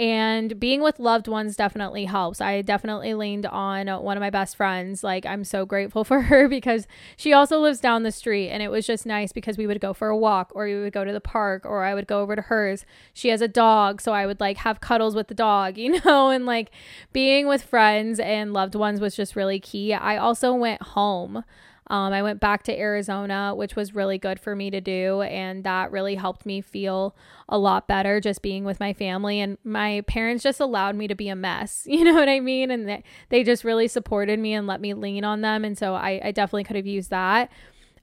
and 0.00 0.58
being 0.58 0.80
with 0.80 0.98
loved 0.98 1.28
ones 1.28 1.56
definitely 1.56 2.06
helps. 2.06 2.40
I 2.40 2.62
definitely 2.62 3.12
leaned 3.12 3.44
on 3.44 3.86
one 4.02 4.16
of 4.16 4.22
my 4.22 4.30
best 4.30 4.56
friends. 4.56 5.04
Like, 5.04 5.26
I'm 5.26 5.44
so 5.44 5.66
grateful 5.66 6.04
for 6.10 6.22
her 6.22 6.48
because 6.48 6.88
she 7.18 7.34
also 7.34 7.60
lives 7.60 7.80
down 7.80 8.02
the 8.02 8.10
street. 8.10 8.48
And 8.48 8.62
it 8.62 8.70
was 8.70 8.86
just 8.86 9.04
nice 9.04 9.30
because 9.30 9.58
we 9.58 9.66
would 9.66 9.78
go 9.78 9.92
for 9.92 10.08
a 10.08 10.16
walk 10.16 10.52
or 10.54 10.64
we 10.64 10.80
would 10.80 10.94
go 10.94 11.04
to 11.04 11.12
the 11.12 11.20
park 11.20 11.66
or 11.66 11.84
I 11.84 11.92
would 11.92 12.06
go 12.06 12.22
over 12.22 12.34
to 12.34 12.40
hers. 12.40 12.86
She 13.12 13.28
has 13.28 13.42
a 13.42 13.48
dog. 13.48 14.00
So 14.00 14.14
I 14.14 14.24
would 14.24 14.40
like 14.40 14.56
have 14.58 14.80
cuddles 14.80 15.14
with 15.14 15.28
the 15.28 15.34
dog, 15.34 15.76
you 15.76 16.00
know, 16.00 16.30
and 16.30 16.46
like 16.46 16.70
being 17.12 17.46
with 17.46 17.62
friends 17.62 18.18
and 18.18 18.54
loved 18.54 18.74
ones 18.74 19.02
was 19.02 19.14
just 19.14 19.36
really 19.36 19.60
key. 19.60 19.92
I 19.92 20.16
also 20.16 20.54
went 20.54 20.80
home. 20.80 21.44
Um, 21.90 22.12
I 22.12 22.22
went 22.22 22.38
back 22.38 22.62
to 22.64 22.78
Arizona, 22.78 23.52
which 23.54 23.74
was 23.74 23.96
really 23.96 24.16
good 24.16 24.38
for 24.38 24.54
me 24.54 24.70
to 24.70 24.80
do. 24.80 25.22
And 25.22 25.64
that 25.64 25.90
really 25.90 26.14
helped 26.14 26.46
me 26.46 26.60
feel 26.60 27.16
a 27.48 27.58
lot 27.58 27.88
better 27.88 28.20
just 28.20 28.42
being 28.42 28.64
with 28.64 28.78
my 28.78 28.92
family. 28.92 29.40
And 29.40 29.58
my 29.64 30.02
parents 30.06 30.44
just 30.44 30.60
allowed 30.60 30.94
me 30.94 31.08
to 31.08 31.16
be 31.16 31.28
a 31.28 31.36
mess. 31.36 31.86
You 32.00 32.04
know 32.04 32.14
what 32.14 32.30
I 32.30 32.40
mean? 32.40 32.70
And 32.70 32.88
they, 32.88 33.02
they 33.28 33.44
just 33.44 33.62
really 33.62 33.86
supported 33.86 34.38
me 34.38 34.54
and 34.54 34.66
let 34.66 34.80
me 34.80 34.94
lean 34.94 35.22
on 35.22 35.42
them. 35.42 35.66
And 35.66 35.76
so 35.76 35.94
I, 35.94 36.18
I 36.24 36.30
definitely 36.30 36.64
could 36.64 36.76
have 36.76 36.86
used 36.86 37.10
that. 37.10 37.50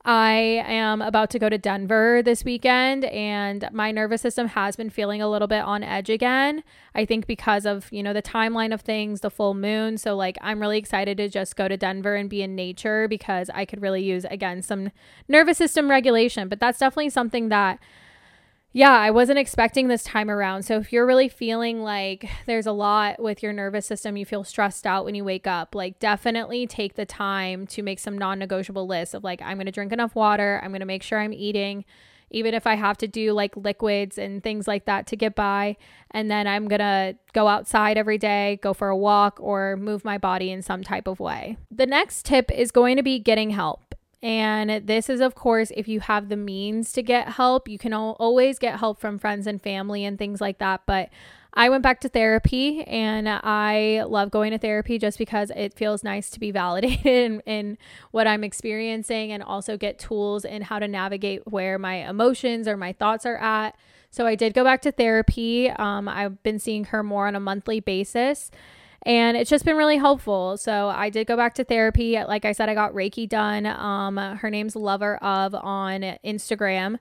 I 0.08 0.64
am 0.66 1.02
about 1.02 1.30
to 1.32 1.40
go 1.40 1.50
to 1.50 1.58
Denver 1.58 2.22
this 2.24 2.46
weekend 2.46 3.04
and 3.04 3.68
my 3.74 3.92
nervous 3.92 4.22
system 4.22 4.48
has 4.48 4.78
been 4.78 4.90
feeling 4.90 5.22
a 5.22 5.30
little 5.30 5.50
bit 5.50 5.60
on 5.60 5.84
edge 5.84 6.10
again. 6.10 6.64
I 6.96 7.04
think 7.04 7.28
because 7.28 7.66
of, 7.66 7.92
you 7.92 8.02
know, 8.02 8.14
the 8.14 8.22
timeline 8.22 8.74
of 8.74 8.80
things, 8.80 9.20
the 9.20 9.30
full 9.30 9.54
moon. 9.54 9.98
So 9.98 10.16
like 10.16 10.38
I'm 10.42 10.62
really 10.62 10.78
excited 10.78 11.18
to 11.18 11.28
just 11.28 11.58
go 11.58 11.68
to 11.68 11.76
Denver 11.76 12.16
and 12.16 12.30
be 12.30 12.42
in 12.42 12.56
nature 12.56 13.10
because 13.10 13.50
I 13.54 13.66
could 13.66 13.82
really 13.82 14.02
use 14.02 14.24
again 14.32 14.62
some 14.62 14.92
nervous 15.28 15.58
system 15.58 15.90
regulation, 15.90 16.48
but 16.48 16.62
that's 16.62 16.80
definitely 16.80 17.10
something 17.10 17.50
that 17.50 17.78
yeah, 18.78 18.92
I 18.92 19.10
wasn't 19.10 19.40
expecting 19.40 19.88
this 19.88 20.04
time 20.04 20.30
around. 20.30 20.62
So 20.62 20.78
if 20.78 20.94
you're 20.94 21.08
really 21.08 21.30
feeling 21.30 21.82
like 21.82 22.30
there's 22.46 22.68
a 22.68 22.72
lot 22.72 23.20
with 23.20 23.42
your 23.42 23.52
nervous 23.52 23.88
system, 23.88 24.18
you 24.18 24.24
feel 24.24 24.44
stressed 24.44 24.86
out 24.86 25.04
when 25.04 25.16
you 25.16 25.24
wake 25.24 25.48
up, 25.48 25.74
like 25.74 25.98
definitely 25.98 26.68
take 26.68 26.94
the 26.94 27.04
time 27.04 27.66
to 27.68 27.82
make 27.82 27.98
some 27.98 28.16
non 28.16 28.38
negotiable 28.38 28.86
lists 28.86 29.16
of 29.16 29.24
like, 29.24 29.42
I'm 29.42 29.58
going 29.58 29.66
to 29.66 29.72
drink 29.72 29.94
enough 29.94 30.14
water, 30.14 30.62
I'm 30.64 30.70
going 30.70 30.82
to 30.82 30.86
make 30.86 31.02
sure 31.02 31.18
I'm 31.18 31.34
eating 31.34 31.86
even 32.30 32.54
if 32.54 32.68
I 32.68 32.76
have 32.76 32.98
to 32.98 33.08
do 33.08 33.32
like 33.32 33.58
liquids 33.58 34.20
and 34.20 34.44
things 34.44 34.68
like 34.68 34.86
that 34.86 35.08
to 35.08 35.16
get 35.16 35.34
by. 35.34 35.78
And 36.12 36.30
then 36.30 36.46
I'm 36.46 36.68
going 36.68 36.80
to 36.80 37.16
go 37.34 37.48
outside 37.48 37.98
every 37.98 38.18
day, 38.18 38.60
go 38.62 38.74
for 38.74 38.90
a 38.90 38.98
walk, 38.98 39.40
or 39.40 39.78
move 39.78 40.04
my 40.04 40.18
body 40.18 40.52
in 40.52 40.62
some 40.62 40.84
type 40.84 41.08
of 41.08 41.22
way. 41.22 41.58
The 41.72 41.86
next 41.86 42.26
tip 42.26 42.52
is 42.52 42.72
going 42.72 42.98
to 42.98 43.04
be 43.04 43.18
getting 43.18 43.52
help. 43.52 43.96
And 44.24 44.88
this 44.88 45.10
is, 45.10 45.22
of 45.22 45.36
course, 45.36 45.72
if 45.76 45.88
you 45.88 46.00
have 46.00 46.30
the 46.30 46.36
means 46.36 46.92
to 46.94 47.04
get 47.04 47.30
help, 47.30 47.70
you 47.70 47.78
can 47.78 47.94
always 47.94 48.58
get 48.58 48.80
help 48.80 49.00
from 49.00 49.20
friends 49.20 49.46
and 49.46 49.62
family 49.62 50.06
and 50.06 50.18
things 50.18 50.42
like 50.42 50.58
that. 50.58 50.82
But 50.88 51.10
I 51.54 51.70
went 51.70 51.84
back 51.84 52.02
to 52.02 52.10
therapy 52.10 52.84
and 52.84 53.28
I 53.28 54.04
love 54.08 54.32
going 54.32 54.52
to 54.52 54.58
therapy 54.58 54.98
just 54.98 55.18
because 55.18 55.52
it 55.56 55.74
feels 55.74 56.04
nice 56.04 56.30
to 56.32 56.40
be 56.40 56.52
validated 56.52 57.06
in, 57.06 57.42
in, 57.46 57.78
what 58.12 58.28
I'm 58.28 58.44
experiencing 58.44 59.32
and 59.32 59.42
also 59.42 59.78
get 59.78 60.00
tools 60.00 60.46
in 60.46 60.64
how 60.64 60.80
to 60.80 60.88
navigate 60.88 61.48
where 61.48 61.80
my 61.80 62.08
emotions 62.08 62.68
or 62.68 62.78
my 62.78 62.94
thoughts 62.94 63.26
are 63.26 63.38
at. 63.38 63.76
So 64.10 64.26
I 64.26 64.36
did 64.36 64.54
go 64.54 64.64
back 64.64 64.82
to 64.84 64.92
therapy. 64.92 65.70
Um, 65.70 66.08
I've 66.08 66.42
been 66.44 66.60
seeing 66.60 66.86
her 66.86 67.04
more 67.04 67.28
on 67.28 67.36
a 67.36 67.40
monthly 67.40 67.80
basis 67.80 68.52
and 69.08 69.38
it's 69.38 69.50
just 69.50 69.64
been 69.64 69.78
really 69.78 69.96
helpful. 69.96 70.58
So 70.58 70.90
I 70.90 71.10
did 71.10 71.28
go 71.28 71.38
back 71.38 71.54
to 71.56 71.64
therapy. 71.64 72.22
Like 72.22 72.44
I 72.44 72.52
said, 72.52 72.68
I 72.68 72.74
got 72.74 72.94
Reiki 72.94 73.28
done. 73.28 73.66
Um, 73.66 74.18
her 74.18 74.50
name's 74.50 74.76
Lover 74.76 75.16
of 75.24 75.56
on 75.56 76.02
Instagram. 76.26 77.00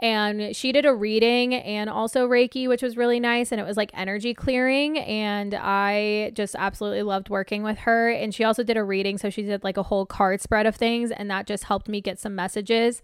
And 0.00 0.56
she 0.56 0.72
did 0.72 0.84
a 0.84 0.92
reading 0.92 1.54
and 1.54 1.88
also 1.88 2.26
Reiki, 2.28 2.66
which 2.66 2.82
was 2.82 2.96
really 2.96 3.20
nice. 3.20 3.52
And 3.52 3.60
it 3.60 3.64
was 3.64 3.76
like 3.76 3.92
energy 3.94 4.34
clearing. 4.34 4.98
And 4.98 5.54
I 5.54 6.32
just 6.34 6.56
absolutely 6.58 7.04
loved 7.04 7.28
working 7.28 7.62
with 7.62 7.78
her. 7.78 8.10
And 8.10 8.34
she 8.34 8.42
also 8.42 8.64
did 8.64 8.76
a 8.76 8.82
reading. 8.82 9.16
So 9.16 9.30
she 9.30 9.42
did 9.42 9.62
like 9.62 9.76
a 9.76 9.84
whole 9.84 10.06
card 10.06 10.40
spread 10.40 10.66
of 10.66 10.74
things. 10.74 11.12
And 11.12 11.30
that 11.30 11.46
just 11.46 11.64
helped 11.64 11.88
me 11.88 12.00
get 12.00 12.18
some 12.18 12.34
messages 12.34 13.00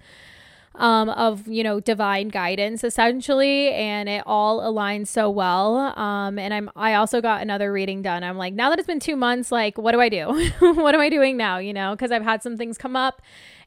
um, 0.76 1.09
of 1.11 1.48
you 1.48 1.62
know 1.62 1.80
divine 1.80 2.28
guidance 2.28 2.85
essentially, 2.85 3.70
and 3.72 4.09
it 4.09 4.22
all 4.26 4.61
aligns 4.61 5.09
so 5.09 5.28
well. 5.28 5.76
Um, 5.98 6.38
and 6.38 6.54
I'm 6.54 6.70
I 6.76 6.94
also 6.94 7.20
got 7.20 7.42
another 7.42 7.72
reading 7.72 8.02
done. 8.02 8.22
I'm 8.22 8.37
like 8.37 8.54
now 8.54 8.70
that 8.70 8.78
it's 8.78 8.87
been 8.87 9.00
two 9.00 9.16
months, 9.16 9.50
like 9.50 9.76
what 9.78 9.92
do 9.92 10.00
I 10.00 10.09
do? 10.09 10.26
what 10.61 10.94
am 10.94 11.00
I 11.00 11.09
doing 11.09 11.37
now? 11.37 11.59
You 11.59 11.72
know, 11.72 11.92
because 11.92 12.12
I've 12.12 12.22
had 12.22 12.42
some 12.42 12.56
things 12.56 12.78
come 12.78 12.96
up, 12.96 13.20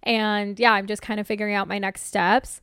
and 0.03 0.59
yeah, 0.59 0.73
I'm 0.73 0.87
just 0.87 1.01
kind 1.01 1.19
of 1.19 1.27
figuring 1.27 1.55
out 1.55 1.67
my 1.67 1.79
next 1.79 2.05
steps. 2.05 2.61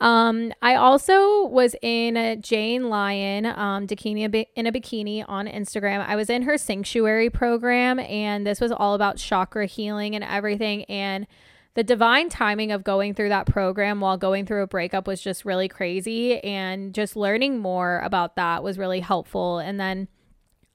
Um, 0.00 0.52
I 0.60 0.74
also 0.74 1.46
was 1.46 1.76
in 1.80 2.42
Jane 2.42 2.88
Lyon, 2.88 3.46
um, 3.46 3.86
Bikini 3.86 4.46
in 4.56 4.66
a 4.66 4.72
Bikini 4.72 5.24
on 5.28 5.46
Instagram. 5.46 6.04
I 6.04 6.16
was 6.16 6.28
in 6.28 6.42
her 6.42 6.58
sanctuary 6.58 7.30
program, 7.30 8.00
and 8.00 8.44
this 8.44 8.60
was 8.60 8.72
all 8.72 8.94
about 8.94 9.18
chakra 9.18 9.66
healing 9.66 10.16
and 10.16 10.24
everything. 10.24 10.84
And 10.84 11.28
the 11.74 11.82
divine 11.82 12.28
timing 12.28 12.70
of 12.70 12.84
going 12.84 13.14
through 13.14 13.30
that 13.30 13.46
program 13.46 14.00
while 14.00 14.16
going 14.16 14.44
through 14.44 14.62
a 14.62 14.66
breakup 14.66 15.06
was 15.06 15.20
just 15.20 15.44
really 15.44 15.68
crazy. 15.68 16.38
And 16.40 16.94
just 16.94 17.16
learning 17.16 17.58
more 17.58 18.00
about 18.00 18.36
that 18.36 18.62
was 18.62 18.78
really 18.78 19.00
helpful. 19.00 19.58
And 19.58 19.80
then 19.80 20.08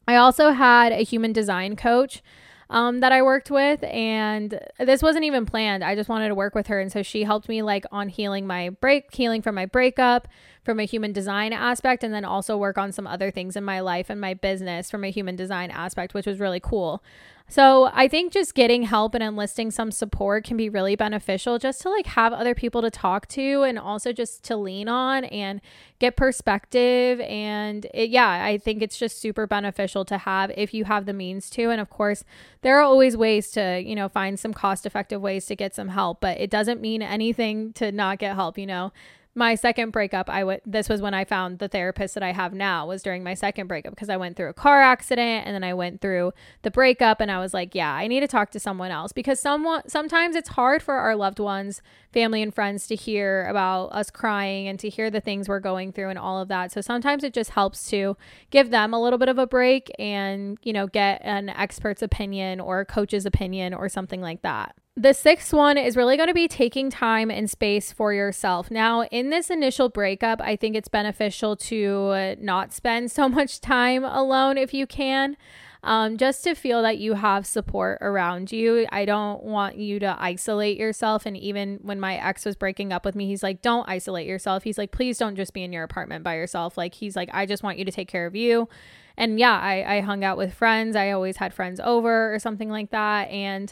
I 0.08 0.16
also 0.16 0.52
had 0.52 0.92
a 0.92 1.04
human 1.04 1.34
design 1.34 1.76
coach 1.76 2.24
um, 2.70 3.00
that 3.00 3.12
I 3.12 3.22
worked 3.22 3.50
with, 3.50 3.82
and 3.84 4.60
this 4.80 5.02
wasn't 5.02 5.24
even 5.26 5.46
planned. 5.46 5.84
I 5.84 5.96
just 5.96 6.10
wanted 6.10 6.28
to 6.30 6.36
work 6.36 6.54
with 6.54 6.68
her, 6.68 6.80
and 6.80 6.92
so 6.92 7.02
she 7.02 7.24
helped 7.24 7.48
me 7.48 7.62
like 7.62 7.86
on 7.92 8.10
healing 8.10 8.46
my 8.46 8.70
break, 8.70 9.14
healing 9.14 9.42
from 9.42 9.56
my 9.56 9.66
breakup, 9.66 10.28
from 10.66 10.80
a 10.80 10.84
human 10.84 11.14
design 11.14 11.54
aspect, 11.54 12.04
and 12.04 12.14
then 12.14 12.26
also 12.26 12.58
work 12.58 12.78
on 12.78 12.92
some 12.92 13.08
other 13.08 13.32
things 13.32 13.56
in 13.56 13.64
my 13.64 13.80
life 13.80 14.10
and 14.10 14.20
my 14.20 14.34
business 14.34 14.92
from 14.92 15.06
a 15.06 15.12
human 15.12 15.38
design 15.38 15.72
aspect, 15.72 16.14
which 16.14 16.26
was 16.26 16.40
really 16.40 16.60
cool. 16.60 17.02
So 17.50 17.90
I 17.94 18.10
think 18.10 18.34
just 18.34 18.56
getting 18.56 18.84
help 18.84 19.16
and 19.16 19.24
enlisting 19.24 19.72
some 19.72 19.90
support 19.90 20.44
can 20.44 20.58
be 20.58 20.68
really 20.68 20.98
beneficial 20.98 21.58
just 21.58 21.82
to 21.82 21.90
like 21.90 22.08
have 22.08 22.34
other 22.34 22.54
people 22.54 22.82
to 22.82 22.92
talk 22.92 23.26
to 23.30 23.64
and 23.64 23.80
also 23.80 24.12
just 24.12 24.44
to 24.46 24.58
lean 24.58 24.90
on 24.90 25.24
and 25.24 25.62
get 26.00 26.18
perspective. 26.18 27.22
And 27.22 27.86
it, 27.94 28.10
yeah, 28.10 28.44
I 28.44 28.58
think 28.58 28.82
it's 28.82 28.98
just 28.98 29.22
super 29.22 29.48
beneficial 29.48 30.04
to 30.06 30.18
have 30.18 30.52
if 30.58 30.74
you 30.74 30.84
have 30.86 31.06
the 31.06 31.14
means 31.14 31.50
to. 31.52 31.70
And 31.70 31.80
of 31.80 31.90
course, 31.90 32.26
there 32.64 32.78
are 32.78 32.84
always 32.84 33.16
ways 33.16 33.50
to, 33.52 33.82
you 33.82 33.96
know, 33.96 34.10
find 34.10 34.38
some 34.38 34.54
cost 34.54 34.86
effective 34.86 35.22
ways 35.22 35.46
to 35.46 35.56
get 35.56 35.74
some 35.74 35.88
help, 35.88 36.20
but 36.20 36.38
it 36.42 36.50
doesn't 36.50 36.82
mean 36.82 37.02
anything 37.02 37.72
to 37.74 37.94
not 37.94 38.20
get 38.20 38.36
help, 38.36 38.58
you 38.58 38.66
know 38.66 38.92
my 39.38 39.56
second 39.56 39.92
breakup 39.92 40.30
i 40.30 40.44
would 40.44 40.62
this 40.66 40.90
was 40.90 41.02
when 41.02 41.14
i 41.14 41.24
found 41.24 41.60
the 41.60 41.68
therapist 41.68 42.14
that 42.14 42.24
i 42.24 42.32
have 42.32 42.54
now 42.54 42.86
was 42.86 43.02
during 43.02 43.24
my 43.24 43.34
second 43.34 43.68
breakup 43.68 43.94
because 43.94 44.10
i 44.10 44.18
went 44.18 44.36
through 44.36 44.50
a 44.50 44.54
car 44.54 44.82
accident 44.82 45.46
and 45.46 45.56
then 45.56 45.64
i 45.64 45.74
went 45.74 46.02
through 46.02 46.32
the 46.64 46.72
breakup 46.72 47.22
and 47.22 47.32
i 47.32 47.40
was 47.40 47.54
like 47.54 47.74
yeah 47.74 47.94
i 47.94 48.08
need 48.08 48.20
to 48.20 48.28
talk 48.28 48.52
to 48.52 48.60
someone 48.60 48.92
else. 48.92 49.12
Because 49.12 49.40
someone 49.40 49.88
sometimes 49.88 50.36
it's 50.36 50.50
hard 50.50 50.84
for 50.84 50.96
our 50.96 51.16
loved 51.16 51.40
ones 51.40 51.82
family 52.12 52.42
and 52.42 52.54
friends 52.54 52.88
to 52.88 52.96
hear 52.96 53.46
about 53.46 53.88
us 53.88 54.10
crying 54.10 54.68
and 54.68 54.80
to 54.80 54.90
hear 54.90 55.10
the 55.10 55.22
things 55.22 55.48
we're 55.48 55.60
going 55.60 55.92
through 55.92 56.10
and 56.10 56.18
all 56.20 56.42
of 56.42 56.48
that. 56.48 56.72
So 56.72 56.82
sometimes 56.82 57.24
it 57.24 57.34
just 57.34 57.52
helps 57.52 57.90
to 57.90 58.18
give 58.50 58.72
them 58.72 58.94
a 58.94 59.02
little 59.02 59.20
bit 59.20 59.30
of 59.30 59.38
a 59.38 59.48
break 59.48 59.92
and 60.00 60.58
you 60.64 60.74
know 60.74 60.88
get 60.88 61.22
an 61.24 61.50
expert's 61.50 62.02
opinion 62.02 62.60
or 62.60 62.82
a 62.82 62.86
coach's 62.86 63.26
opinion 63.26 63.74
or 63.74 63.90
something 63.90 64.22
like 64.22 64.42
that 64.42 64.76
the 64.98 65.14
sixth 65.14 65.54
one 65.54 65.78
is 65.78 65.96
really 65.96 66.18
going 66.18 66.28
to 66.28 66.34
be 66.34 66.48
taking 66.48 66.90
time 66.90 67.30
and 67.30 67.48
space 67.48 67.92
for 67.92 68.14
yourself. 68.14 68.72
Now, 68.72 69.04
in 69.04 69.30
this 69.30 69.52
initial 69.52 69.90
breakup, 69.90 70.42
I 70.42 70.56
think 70.56 70.76
it's 70.76 70.88
beneficial 70.88 71.56
to 71.56 72.36
not 72.40 72.74
spend 72.74 73.12
so 73.12 73.30
much 73.40 73.62
time 73.62 74.04
alone 74.04 74.58
if 74.58 74.74
you 74.74 74.88
can. 74.88 75.38
Um, 75.84 76.18
just 76.18 76.44
to 76.44 76.56
feel 76.56 76.82
that 76.82 76.98
you 76.98 77.14
have 77.14 77.46
support 77.46 78.00
around 78.02 78.52
you. 78.52 78.88
I 78.92 79.06
don't 79.06 79.44
want 79.44 79.78
you 79.78 80.00
to 80.00 80.18
isolate 80.20 80.78
yourself. 80.78 81.28
And 81.28 81.38
even 81.38 81.78
when 81.84 82.00
my 82.00 82.16
ex 82.18 82.44
was 82.44 82.56
breaking 82.56 82.92
up 82.92 83.06
with 83.06 83.16
me, 83.16 83.28
he's 83.28 83.44
like, 83.44 83.62
don't 83.62 83.88
isolate 83.88 84.26
yourself. 84.26 84.64
He's 84.64 84.80
like, 84.80 84.92
please 84.92 85.20
don't 85.20 85.36
just 85.36 85.54
be 85.54 85.64
in 85.64 85.72
your 85.72 85.84
apartment 85.84 86.24
by 86.24 86.36
yourself. 86.36 86.78
Like, 86.78 86.96
he's 86.96 87.16
like, 87.16 87.30
I 87.32 87.46
just 87.46 87.62
want 87.62 87.78
you 87.78 87.86
to 87.86 87.92
take 87.92 88.08
care 88.08 88.26
of 88.26 88.36
you. 88.36 88.68
And 89.16 89.40
yeah, 89.40 89.58
I, 89.58 89.98
I 89.98 90.02
hung 90.02 90.24
out 90.24 90.38
with 90.38 90.54
friends. 90.54 90.96
I 90.96 91.12
always 91.12 91.38
had 91.38 91.54
friends 91.54 91.80
over 91.82 92.34
or 92.34 92.40
something 92.40 92.70
like 92.70 92.90
that. 92.90 93.30
And 93.30 93.72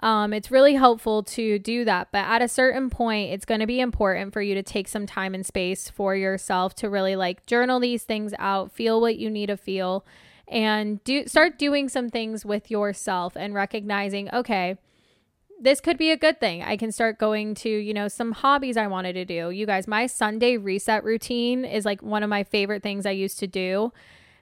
um, 0.00 0.32
it's 0.32 0.50
really 0.50 0.74
helpful 0.74 1.22
to 1.22 1.58
do 1.58 1.84
that. 1.84 2.08
But 2.12 2.24
at 2.26 2.42
a 2.42 2.48
certain 2.48 2.90
point, 2.90 3.32
it's 3.32 3.44
going 3.44 3.60
to 3.60 3.66
be 3.66 3.80
important 3.80 4.32
for 4.32 4.42
you 4.42 4.54
to 4.54 4.62
take 4.62 4.88
some 4.88 5.06
time 5.06 5.34
and 5.34 5.44
space 5.44 5.88
for 5.88 6.14
yourself 6.14 6.74
to 6.76 6.90
really 6.90 7.16
like 7.16 7.46
journal 7.46 7.80
these 7.80 8.04
things 8.04 8.34
out, 8.38 8.72
feel 8.72 9.00
what 9.00 9.16
you 9.16 9.30
need 9.30 9.46
to 9.46 9.56
feel, 9.56 10.04
and 10.48 11.02
do 11.04 11.26
start 11.26 11.58
doing 11.58 11.88
some 11.88 12.10
things 12.10 12.44
with 12.44 12.70
yourself 12.70 13.36
and 13.36 13.54
recognizing, 13.54 14.32
okay, 14.32 14.76
this 15.58 15.80
could 15.80 15.96
be 15.96 16.10
a 16.10 16.16
good 16.16 16.38
thing. 16.38 16.62
I 16.62 16.76
can 16.76 16.92
start 16.92 17.18
going 17.18 17.54
to, 17.56 17.70
you 17.70 17.94
know, 17.94 18.08
some 18.08 18.32
hobbies 18.32 18.76
I 18.76 18.86
wanted 18.88 19.14
to 19.14 19.24
do. 19.24 19.50
You 19.50 19.64
guys, 19.64 19.88
my 19.88 20.06
Sunday 20.06 20.58
reset 20.58 21.02
routine 21.02 21.64
is 21.64 21.86
like 21.86 22.02
one 22.02 22.22
of 22.22 22.28
my 22.28 22.44
favorite 22.44 22.82
things 22.82 23.06
I 23.06 23.12
used 23.12 23.38
to 23.38 23.46
do 23.46 23.92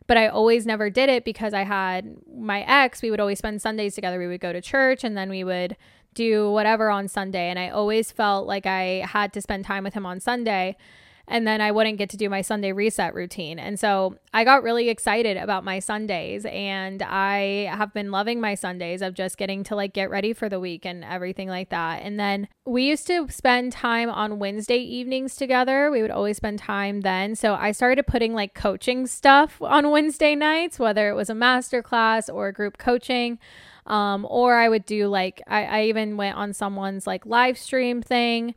but 0.07 0.17
I 0.17 0.29
always 0.29 0.67
never 0.67 0.91
did 0.91 1.09
it 1.09 1.25
because 1.25 1.55
I 1.55 1.63
had 1.63 2.17
my 2.37 2.63
ex. 2.63 3.03
We 3.03 3.11
would 3.11 3.21
always 3.21 3.39
spend 3.39 3.63
Sundays 3.63 3.95
together. 3.95 4.19
We 4.19 4.27
would 4.27 4.41
go 4.41 4.53
to 4.53 4.61
church 4.61 5.05
and 5.05 5.17
then 5.17 5.31
we 5.31 5.45
would 5.45 5.77
do 6.15 6.51
whatever 6.51 6.91
on 6.91 7.09
Sunday. 7.09 7.49
And 7.49 7.59
I 7.59 7.71
always 7.71 8.13
felt 8.13 8.47
like 8.47 8.67
I 8.67 9.07
had 9.09 9.33
to 9.33 9.41
spend 9.41 9.65
time 9.65 9.85
with 9.85 9.95
him 9.95 10.07
on 10.07 10.21
Sunday 10.21 10.77
and 11.27 11.47
then 11.47 11.61
I 11.61 11.71
wouldn't 11.71 11.99
get 11.99 12.11
to 12.11 12.17
do 12.17 12.29
my 12.29 12.43
Sunday 12.43 12.73
reset 12.73 13.15
routine. 13.15 13.59
And 13.59 13.81
so 13.81 14.17
I 14.35 14.45
got 14.45 14.63
really 14.63 14.91
excited 14.91 15.37
about 15.37 15.65
my 15.65 15.79
Sundays 15.79 16.45
and 16.45 17.03
I 17.03 17.71
have 17.73 17.95
been 17.95 18.11
loving 18.11 18.41
my 18.41 18.55
Sundays 18.55 19.01
of 19.01 19.15
just 19.15 19.39
getting 19.39 19.65
to 19.65 19.77
like 19.77 19.95
get 19.95 20.11
ready 20.11 20.35
for 20.35 20.49
the 20.49 20.61
week 20.61 20.85
and 20.85 21.03
everything 21.03 21.49
like 21.49 21.71
that. 21.71 22.03
And 22.03 22.21
then 22.21 22.49
we 22.67 22.85
used 22.85 23.07
to 23.07 23.29
spend 23.31 23.73
time 23.73 24.11
on 24.11 24.39
Wednesday 24.39 24.77
evenings 24.79 25.35
together. 25.37 25.91
We 25.91 26.03
would 26.03 26.11
always 26.11 26.37
spend 26.37 26.59
time 26.59 27.01
then. 27.01 27.35
So 27.37 27.55
I 27.55 27.73
started 27.73 28.07
putting 28.07 28.35
like 28.35 28.55
coaching 28.55 29.07
stuff 29.07 29.63
on 29.63 29.91
Wednesday 29.91 30.35
nights, 30.35 30.79
whether 30.79 31.09
it 31.09 31.15
was 31.15 31.31
a 31.31 31.35
master 31.35 31.83
class 31.83 32.29
or 32.29 32.53
group 32.53 32.77
coaching. 32.77 33.39
Um, 33.87 34.27
or 34.31 34.57
I 34.57 34.69
would 34.71 34.87
do 34.87 35.09
like, 35.09 35.43
I, 35.47 35.65
I 35.65 35.83
even 35.85 36.17
went 36.17 36.37
on 36.37 36.55
someone's 36.55 37.07
like 37.07 37.27
live 37.27 37.59
stream 37.59 38.01
thing 38.01 38.55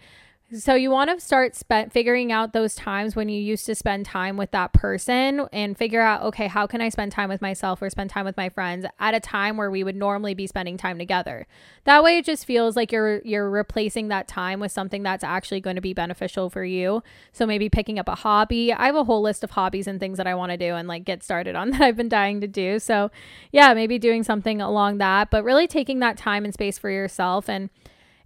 so 0.54 0.76
you 0.76 0.90
want 0.90 1.10
to 1.10 1.20
start 1.20 1.56
spe- 1.56 1.92
figuring 1.92 2.32
out 2.32 2.54
those 2.54 2.74
times 2.74 3.18
when 3.18 3.28
you 3.28 3.42
used 3.42 3.66
to 3.66 3.76
spend 3.76 4.06
time 4.06 4.38
with 4.38 4.52
that 4.52 4.72
person 4.72 5.46
and 5.52 5.78
figure 5.78 6.00
out 6.00 6.24
okay, 6.24 6.48
how 6.48 6.66
can 6.66 6.80
I 6.80 6.88
spend 6.88 7.12
time 7.12 7.28
with 7.28 7.42
myself 7.42 7.82
or 7.82 7.90
spend 7.90 8.12
time 8.12 8.24
with 8.24 8.38
my 8.38 8.48
friends 8.48 8.86
at 8.98 9.14
a 9.14 9.20
time 9.20 9.58
where 9.58 9.70
we 9.70 9.84
would 9.84 9.98
normally 9.98 10.34
be 10.34 10.48
spending 10.48 10.78
time 10.78 10.98
together. 10.98 11.48
That 11.84 12.02
way 12.02 12.20
it 12.20 12.26
just 12.26 12.46
feels 12.46 12.78
like 12.78 12.94
you're 12.94 13.22
you're 13.26 13.50
replacing 13.50 14.08
that 14.08 14.30
time 14.30 14.62
with 14.62 14.72
something 14.72 15.04
that's 15.04 15.24
actually 15.24 15.60
going 15.60 15.76
to 15.76 15.82
be 15.82 15.94
beneficial 15.94 16.50
for 16.50 16.64
you. 16.64 17.04
So 17.34 17.46
maybe 17.46 17.68
picking 17.68 18.00
up 18.00 18.08
a 18.08 18.16
hobby. 18.16 18.72
I 18.72 18.86
have 18.86 18.96
a 18.96 19.04
whole 19.04 19.22
list 19.22 19.44
of 19.44 19.52
hobbies 19.52 19.86
and 19.86 20.00
things 20.00 20.18
that 20.18 20.28
I 20.28 20.36
want 20.36 20.54
to 20.54 20.58
do 20.58 20.76
and 20.76 20.88
like 20.88 21.04
get 21.04 21.24
started 21.24 21.58
on 21.58 21.70
that 21.72 21.82
I've 21.82 21.98
been 21.98 22.10
dying 22.10 22.40
to 22.40 22.48
do. 22.48 22.80
So, 22.80 23.12
yeah, 23.52 23.74
maybe 23.74 24.00
doing 24.00 24.24
something 24.24 24.62
along 24.62 25.00
that, 25.00 25.30
but 25.30 25.44
really 25.44 25.68
taking 25.68 26.00
that 26.00 26.18
time 26.18 26.46
and 26.46 26.54
space 26.54 26.78
for 26.78 26.90
yourself 26.90 27.50
and 27.50 27.70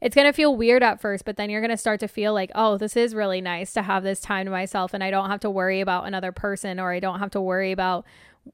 it's 0.02 0.16
going 0.16 0.28
to 0.28 0.34
feel 0.34 0.56
weird 0.56 0.82
at 0.82 1.00
first, 1.00 1.26
but 1.26 1.38
then 1.38 1.50
you're 1.50 1.62
going 1.62 1.72
to 1.72 1.78
start 1.78 2.00
to 2.00 2.08
feel 2.08 2.34
like, 2.34 2.52
oh, 2.56 2.78
this 2.78 2.98
is 2.98 3.14
really 3.14 3.40
nice 3.40 3.72
to 3.74 3.84
have 3.84 4.04
this 4.04 4.20
time 4.20 4.46
to 4.46 4.52
myself 4.52 4.94
and 4.94 5.04
I 5.04 5.12
don't 5.12 5.30
have 5.30 5.42
to 5.42 5.50
worry 5.50 5.80
about 5.80 6.08
another 6.08 6.32
person 6.32 6.80
or 6.80 6.92
I 6.92 7.00
don't 7.00 7.20
have 7.20 7.30
to 7.32 7.42
worry 7.42 7.72
about, 7.72 8.06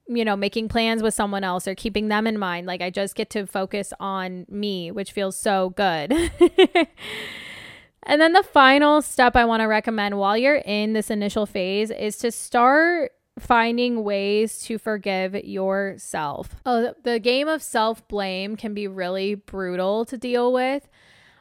you 0.07 0.26
know, 0.26 0.36
making 0.36 0.67
plans 0.67 1.01
with 1.01 1.13
someone 1.13 1.45
else 1.45 1.65
or 1.65 1.74
keeping 1.74 2.09
them 2.09 2.28
in 2.28 2.38
mind. 2.38 2.67
Like 2.67 2.82
I 2.82 2.89
just 2.89 3.15
get 3.15 3.30
to 3.32 3.47
focus 3.47 3.93
on 3.97 4.45
me, 4.49 4.91
which 4.91 5.13
feels 5.13 5.38
so 5.38 5.69
good. 5.69 6.11
and 8.03 8.22
then 8.22 8.34
the 8.34 8.43
final 8.43 9.01
step 9.01 9.38
I 9.38 9.45
want 9.45 9.61
to 9.61 9.67
recommend 9.67 10.17
while 10.17 10.38
you're 10.38 10.55
in 10.55 10.91
this 10.91 11.09
initial 11.09 11.45
phase 11.45 11.91
is 11.91 12.17
to 12.17 12.32
start 12.32 13.13
finding 13.39 14.03
ways 14.03 14.59
to 14.63 14.78
forgive 14.78 15.34
yourself. 15.36 16.55
Oh, 16.65 16.93
the 17.03 17.19
game 17.19 17.47
of 17.47 17.63
self 17.63 18.05
blame 18.09 18.57
can 18.57 18.74
be 18.74 18.88
really 18.88 19.36
brutal 19.36 20.03
to 20.05 20.17
deal 20.17 20.51
with. 20.51 20.89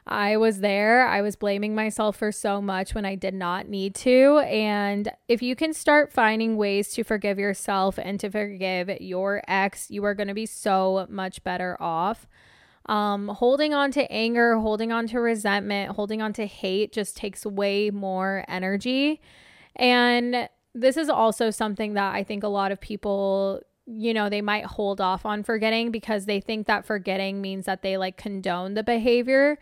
I 0.07 0.37
was 0.37 0.59
there. 0.59 1.05
I 1.05 1.21
was 1.21 1.35
blaming 1.35 1.75
myself 1.75 2.15
for 2.15 2.31
so 2.31 2.61
much 2.61 2.95
when 2.95 3.05
I 3.05 3.15
did 3.15 3.33
not 3.33 3.67
need 3.67 3.93
to. 3.95 4.39
And 4.39 5.11
if 5.27 5.41
you 5.41 5.55
can 5.55 5.73
start 5.73 6.13
finding 6.13 6.55
ways 6.55 6.89
to 6.93 7.03
forgive 7.03 7.37
yourself 7.37 7.99
and 7.99 8.19
to 8.21 8.29
forgive 8.29 8.89
your 9.01 9.43
ex, 9.47 9.91
you 9.91 10.03
are 10.05 10.15
going 10.15 10.29
to 10.29 10.33
be 10.33 10.45
so 10.45 11.05
much 11.09 11.43
better 11.43 11.75
off. 11.81 12.27
Um, 12.85 13.27
holding 13.27 13.73
on 13.73 13.91
to 13.91 14.09
anger, 14.09 14.55
holding 14.57 14.93
on 14.93 15.07
to 15.07 15.19
resentment, 15.19 15.95
holding 15.95 16.21
on 16.21 16.31
to 16.33 16.45
hate 16.45 16.93
just 16.93 17.17
takes 17.17 17.45
way 17.45 17.89
more 17.89 18.45
energy. 18.47 19.19
And 19.75 20.47
this 20.73 20.95
is 20.95 21.09
also 21.09 21.51
something 21.51 21.95
that 21.95 22.15
I 22.15 22.23
think 22.23 22.43
a 22.43 22.47
lot 22.47 22.71
of 22.71 22.79
people, 22.79 23.61
you 23.85 24.13
know, 24.13 24.29
they 24.29 24.41
might 24.41 24.65
hold 24.65 25.01
off 25.01 25.25
on 25.25 25.43
forgetting 25.43 25.91
because 25.91 26.25
they 26.25 26.39
think 26.39 26.67
that 26.67 26.85
forgetting 26.85 27.41
means 27.41 27.65
that 27.65 27.81
they 27.81 27.97
like 27.97 28.15
condone 28.15 28.73
the 28.73 28.83
behavior. 28.83 29.57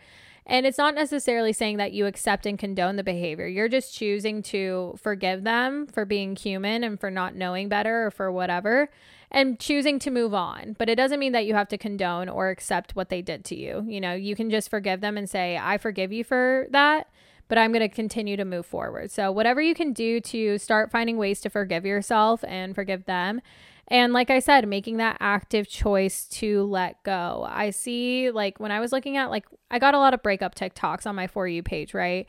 And 0.48 0.64
it's 0.64 0.78
not 0.78 0.94
necessarily 0.94 1.52
saying 1.52 1.76
that 1.78 1.92
you 1.92 2.06
accept 2.06 2.46
and 2.46 2.56
condone 2.56 2.94
the 2.94 3.02
behavior. 3.02 3.48
You're 3.48 3.68
just 3.68 3.92
choosing 3.92 4.42
to 4.44 4.94
forgive 4.96 5.42
them 5.42 5.88
for 5.88 6.04
being 6.04 6.36
human 6.36 6.84
and 6.84 7.00
for 7.00 7.10
not 7.10 7.34
knowing 7.34 7.68
better 7.68 8.06
or 8.06 8.10
for 8.12 8.30
whatever 8.30 8.88
and 9.28 9.58
choosing 9.58 9.98
to 9.98 10.10
move 10.10 10.32
on. 10.32 10.76
But 10.78 10.88
it 10.88 10.94
doesn't 10.94 11.18
mean 11.18 11.32
that 11.32 11.46
you 11.46 11.54
have 11.54 11.68
to 11.68 11.78
condone 11.78 12.28
or 12.28 12.50
accept 12.50 12.94
what 12.94 13.08
they 13.08 13.22
did 13.22 13.44
to 13.46 13.56
you. 13.56 13.84
You 13.88 14.00
know, 14.00 14.14
you 14.14 14.36
can 14.36 14.48
just 14.48 14.70
forgive 14.70 15.00
them 15.00 15.18
and 15.18 15.28
say, 15.28 15.58
I 15.60 15.78
forgive 15.78 16.12
you 16.12 16.22
for 16.22 16.68
that 16.70 17.08
but 17.48 17.58
I'm 17.58 17.72
going 17.72 17.88
to 17.88 17.94
continue 17.94 18.36
to 18.36 18.44
move 18.44 18.66
forward. 18.66 19.10
So, 19.10 19.30
whatever 19.30 19.60
you 19.60 19.74
can 19.74 19.92
do 19.92 20.20
to 20.20 20.58
start 20.58 20.90
finding 20.90 21.16
ways 21.16 21.40
to 21.42 21.50
forgive 21.50 21.86
yourself 21.86 22.42
and 22.46 22.74
forgive 22.74 23.04
them. 23.04 23.40
And 23.88 24.12
like 24.12 24.30
I 24.30 24.40
said, 24.40 24.66
making 24.66 24.96
that 24.96 25.16
active 25.20 25.68
choice 25.68 26.26
to 26.26 26.64
let 26.64 27.02
go. 27.04 27.46
I 27.48 27.70
see, 27.70 28.30
like, 28.30 28.58
when 28.58 28.72
I 28.72 28.80
was 28.80 28.90
looking 28.90 29.16
at, 29.16 29.30
like, 29.30 29.46
I 29.70 29.78
got 29.78 29.94
a 29.94 29.98
lot 29.98 30.12
of 30.12 30.22
breakup 30.22 30.54
TikToks 30.56 31.06
on 31.06 31.14
my 31.14 31.28
For 31.28 31.46
You 31.46 31.62
page, 31.62 31.94
right? 31.94 32.26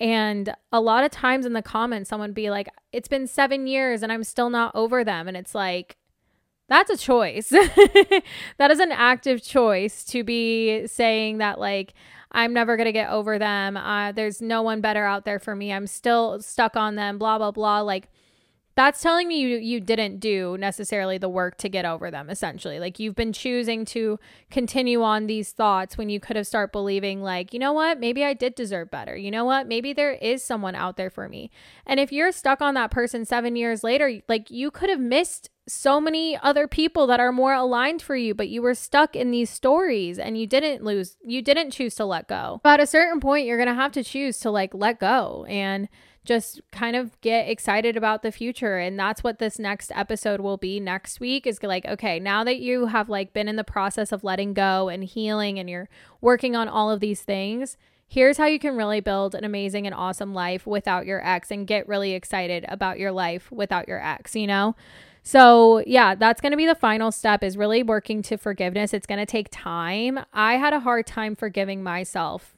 And 0.00 0.54
a 0.70 0.80
lot 0.80 1.04
of 1.04 1.10
times 1.10 1.46
in 1.46 1.54
the 1.54 1.62
comments, 1.62 2.10
someone 2.10 2.32
be 2.32 2.50
like, 2.50 2.68
it's 2.92 3.08
been 3.08 3.26
seven 3.26 3.66
years 3.66 4.02
and 4.02 4.12
I'm 4.12 4.22
still 4.22 4.50
not 4.50 4.74
over 4.74 5.02
them. 5.02 5.28
And 5.28 5.36
it's 5.36 5.54
like, 5.54 5.96
that's 6.68 6.90
a 6.90 6.96
choice. 6.96 7.48
that 8.58 8.70
is 8.70 8.78
an 8.78 8.92
active 8.92 9.42
choice 9.42 10.04
to 10.04 10.22
be 10.22 10.86
saying 10.86 11.38
that, 11.38 11.58
like, 11.58 11.94
I'm 12.30 12.52
never 12.52 12.76
going 12.76 12.86
to 12.86 12.92
get 12.92 13.10
over 13.10 13.38
them. 13.38 13.76
Uh, 13.76 14.12
there's 14.12 14.42
no 14.42 14.62
one 14.62 14.82
better 14.82 15.04
out 15.04 15.24
there 15.24 15.38
for 15.38 15.56
me. 15.56 15.72
I'm 15.72 15.86
still 15.86 16.40
stuck 16.42 16.76
on 16.76 16.94
them, 16.94 17.18
blah, 17.18 17.38
blah, 17.38 17.50
blah. 17.50 17.80
Like, 17.80 18.10
that's 18.78 19.02
telling 19.02 19.26
me 19.26 19.40
you, 19.40 19.56
you 19.56 19.80
didn't 19.80 20.20
do 20.20 20.56
necessarily 20.56 21.18
the 21.18 21.28
work 21.28 21.58
to 21.58 21.68
get 21.68 21.84
over 21.84 22.12
them, 22.12 22.30
essentially. 22.30 22.78
Like, 22.78 23.00
you've 23.00 23.16
been 23.16 23.32
choosing 23.32 23.84
to 23.86 24.20
continue 24.52 25.02
on 25.02 25.26
these 25.26 25.50
thoughts 25.50 25.98
when 25.98 26.08
you 26.08 26.20
could 26.20 26.36
have 26.36 26.46
start 26.46 26.70
believing, 26.70 27.20
like, 27.20 27.52
you 27.52 27.58
know 27.58 27.72
what? 27.72 27.98
Maybe 27.98 28.22
I 28.24 28.34
did 28.34 28.54
deserve 28.54 28.88
better. 28.88 29.16
You 29.16 29.32
know 29.32 29.44
what? 29.44 29.66
Maybe 29.66 29.92
there 29.92 30.12
is 30.12 30.44
someone 30.44 30.76
out 30.76 30.96
there 30.96 31.10
for 31.10 31.28
me. 31.28 31.50
And 31.86 31.98
if 31.98 32.12
you're 32.12 32.30
stuck 32.30 32.62
on 32.62 32.74
that 32.74 32.92
person 32.92 33.24
seven 33.24 33.56
years 33.56 33.82
later, 33.82 34.20
like, 34.28 34.48
you 34.48 34.70
could 34.70 34.90
have 34.90 35.00
missed 35.00 35.50
so 35.66 36.00
many 36.00 36.38
other 36.40 36.68
people 36.68 37.08
that 37.08 37.18
are 37.18 37.32
more 37.32 37.54
aligned 37.54 38.00
for 38.00 38.14
you, 38.14 38.32
but 38.32 38.48
you 38.48 38.62
were 38.62 38.74
stuck 38.74 39.16
in 39.16 39.32
these 39.32 39.50
stories 39.50 40.20
and 40.20 40.38
you 40.38 40.46
didn't 40.46 40.84
lose, 40.84 41.16
you 41.24 41.42
didn't 41.42 41.72
choose 41.72 41.96
to 41.96 42.04
let 42.04 42.28
go. 42.28 42.60
But 42.62 42.78
at 42.78 42.84
a 42.84 42.86
certain 42.86 43.18
point, 43.18 43.44
you're 43.44 43.58
going 43.58 43.66
to 43.66 43.74
have 43.74 43.92
to 43.92 44.04
choose 44.04 44.38
to 44.38 44.52
like 44.52 44.72
let 44.72 45.00
go 45.00 45.44
and 45.48 45.88
just 46.28 46.60
kind 46.70 46.94
of 46.94 47.18
get 47.22 47.48
excited 47.48 47.96
about 47.96 48.22
the 48.22 48.30
future. 48.30 48.76
And 48.76 48.98
that's 48.98 49.24
what 49.24 49.38
this 49.38 49.58
next 49.58 49.90
episode 49.94 50.40
will 50.40 50.58
be 50.58 50.78
next 50.78 51.20
week 51.20 51.46
is 51.46 51.62
like, 51.62 51.86
okay, 51.86 52.20
now 52.20 52.44
that 52.44 52.60
you 52.60 52.86
have 52.86 53.08
like 53.08 53.32
been 53.32 53.48
in 53.48 53.56
the 53.56 53.64
process 53.64 54.12
of 54.12 54.22
letting 54.22 54.52
go 54.52 54.90
and 54.90 55.02
healing 55.02 55.58
and 55.58 55.70
you're 55.70 55.88
working 56.20 56.54
on 56.54 56.68
all 56.68 56.90
of 56.90 57.00
these 57.00 57.22
things, 57.22 57.78
here's 58.06 58.36
how 58.36 58.44
you 58.44 58.58
can 58.58 58.76
really 58.76 59.00
build 59.00 59.34
an 59.34 59.42
amazing 59.42 59.86
and 59.86 59.94
awesome 59.94 60.34
life 60.34 60.66
without 60.66 61.06
your 61.06 61.26
ex 61.26 61.50
and 61.50 61.66
get 61.66 61.88
really 61.88 62.12
excited 62.12 62.66
about 62.68 62.98
your 62.98 63.10
life 63.10 63.50
without 63.50 63.88
your 63.88 64.04
ex, 64.04 64.36
you 64.36 64.46
know? 64.46 64.76
So, 65.22 65.82
yeah, 65.86 66.14
that's 66.14 66.42
going 66.42 66.52
to 66.52 66.58
be 66.58 66.66
the 66.66 66.74
final 66.74 67.10
step 67.10 67.42
is 67.42 67.56
really 67.56 67.82
working 67.82 68.20
to 68.22 68.36
forgiveness. 68.36 68.92
It's 68.92 69.06
going 69.06 69.18
to 69.18 69.26
take 69.26 69.48
time. 69.50 70.20
I 70.34 70.54
had 70.54 70.74
a 70.74 70.80
hard 70.80 71.06
time 71.06 71.34
forgiving 71.34 71.82
myself 71.82 72.54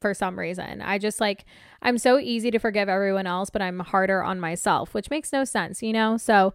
for 0.00 0.14
some 0.14 0.38
reason. 0.38 0.82
I 0.82 0.98
just 0.98 1.20
like 1.20 1.44
I'm 1.82 1.98
so 1.98 2.18
easy 2.18 2.50
to 2.50 2.58
forgive 2.58 2.88
everyone 2.88 3.26
else, 3.26 3.50
but 3.50 3.62
I'm 3.62 3.80
harder 3.80 4.22
on 4.22 4.40
myself, 4.40 4.94
which 4.94 5.10
makes 5.10 5.32
no 5.32 5.44
sense, 5.44 5.82
you 5.82 5.92
know? 5.92 6.16
So, 6.16 6.54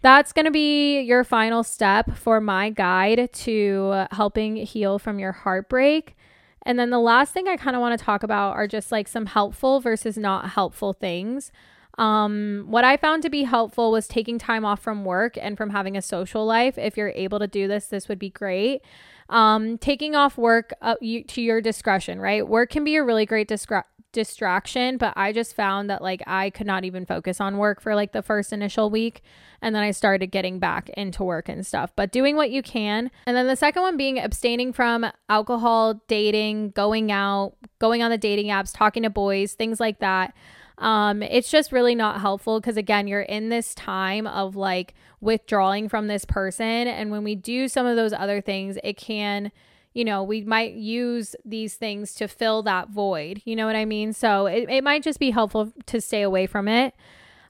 that's 0.00 0.32
going 0.32 0.44
to 0.44 0.52
be 0.52 1.00
your 1.00 1.24
final 1.24 1.64
step 1.64 2.16
for 2.16 2.40
my 2.40 2.70
guide 2.70 3.32
to 3.32 4.06
helping 4.12 4.56
heal 4.56 4.98
from 4.98 5.18
your 5.18 5.32
heartbreak. 5.32 6.16
And 6.62 6.78
then 6.78 6.90
the 6.90 7.00
last 7.00 7.32
thing 7.32 7.48
I 7.48 7.56
kind 7.56 7.74
of 7.74 7.80
want 7.80 7.98
to 7.98 8.04
talk 8.04 8.22
about 8.22 8.54
are 8.54 8.68
just 8.68 8.92
like 8.92 9.08
some 9.08 9.26
helpful 9.26 9.80
versus 9.80 10.16
not 10.16 10.50
helpful 10.50 10.92
things. 10.92 11.50
Um, 11.96 12.66
what 12.68 12.84
I 12.84 12.96
found 12.96 13.24
to 13.24 13.30
be 13.30 13.42
helpful 13.42 13.90
was 13.90 14.06
taking 14.06 14.38
time 14.38 14.64
off 14.64 14.80
from 14.80 15.04
work 15.04 15.36
and 15.40 15.56
from 15.56 15.70
having 15.70 15.96
a 15.96 16.02
social 16.02 16.46
life. 16.46 16.78
If 16.78 16.96
you're 16.96 17.12
able 17.16 17.40
to 17.40 17.48
do 17.48 17.66
this, 17.66 17.86
this 17.86 18.08
would 18.08 18.20
be 18.20 18.30
great. 18.30 18.82
Um, 19.28 19.76
taking 19.78 20.14
off 20.14 20.38
work 20.38 20.72
uh, 20.80 20.94
you, 21.00 21.22
to 21.24 21.42
your 21.42 21.60
discretion, 21.60 22.20
right? 22.20 22.46
Work 22.46 22.70
can 22.70 22.84
be 22.84 22.96
a 22.96 23.04
really 23.04 23.26
great 23.26 23.48
distra- 23.48 23.84
distraction, 24.12 24.96
but 24.96 25.12
I 25.16 25.32
just 25.32 25.54
found 25.54 25.90
that 25.90 26.02
like 26.02 26.22
I 26.26 26.50
could 26.50 26.66
not 26.66 26.84
even 26.84 27.04
focus 27.04 27.40
on 27.40 27.58
work 27.58 27.80
for 27.80 27.94
like 27.94 28.12
the 28.12 28.22
first 28.22 28.52
initial 28.52 28.90
week. 28.90 29.22
And 29.60 29.74
then 29.74 29.82
I 29.82 29.90
started 29.90 30.28
getting 30.28 30.58
back 30.58 30.88
into 30.90 31.24
work 31.24 31.48
and 31.48 31.66
stuff, 31.66 31.92
but 31.94 32.12
doing 32.12 32.36
what 32.36 32.50
you 32.50 32.62
can. 32.62 33.10
And 33.26 33.36
then 33.36 33.46
the 33.46 33.56
second 33.56 33.82
one 33.82 33.96
being 33.96 34.18
abstaining 34.18 34.72
from 34.72 35.06
alcohol, 35.28 36.02
dating, 36.08 36.70
going 36.70 37.12
out, 37.12 37.54
going 37.78 38.02
on 38.02 38.10
the 38.10 38.18
dating 38.18 38.46
apps, 38.46 38.72
talking 38.74 39.02
to 39.02 39.10
boys, 39.10 39.52
things 39.52 39.80
like 39.80 39.98
that. 39.98 40.34
Um, 40.78 41.22
it's 41.22 41.50
just 41.50 41.72
really 41.72 41.94
not 41.94 42.20
helpful 42.20 42.60
because, 42.60 42.76
again, 42.76 43.08
you're 43.08 43.20
in 43.22 43.48
this 43.48 43.74
time 43.74 44.26
of 44.26 44.56
like 44.56 44.94
withdrawing 45.20 45.88
from 45.88 46.06
this 46.06 46.24
person. 46.24 46.86
And 46.86 47.10
when 47.10 47.24
we 47.24 47.34
do 47.34 47.68
some 47.68 47.86
of 47.86 47.96
those 47.96 48.12
other 48.12 48.40
things, 48.40 48.78
it 48.84 48.96
can, 48.96 49.50
you 49.92 50.04
know, 50.04 50.22
we 50.22 50.42
might 50.42 50.74
use 50.74 51.34
these 51.44 51.74
things 51.74 52.14
to 52.14 52.28
fill 52.28 52.62
that 52.62 52.90
void. 52.90 53.42
You 53.44 53.56
know 53.56 53.66
what 53.66 53.76
I 53.76 53.84
mean? 53.84 54.12
So 54.12 54.46
it, 54.46 54.68
it 54.68 54.84
might 54.84 55.02
just 55.02 55.18
be 55.18 55.30
helpful 55.30 55.72
to 55.86 56.00
stay 56.00 56.22
away 56.22 56.46
from 56.46 56.68
it. 56.68 56.94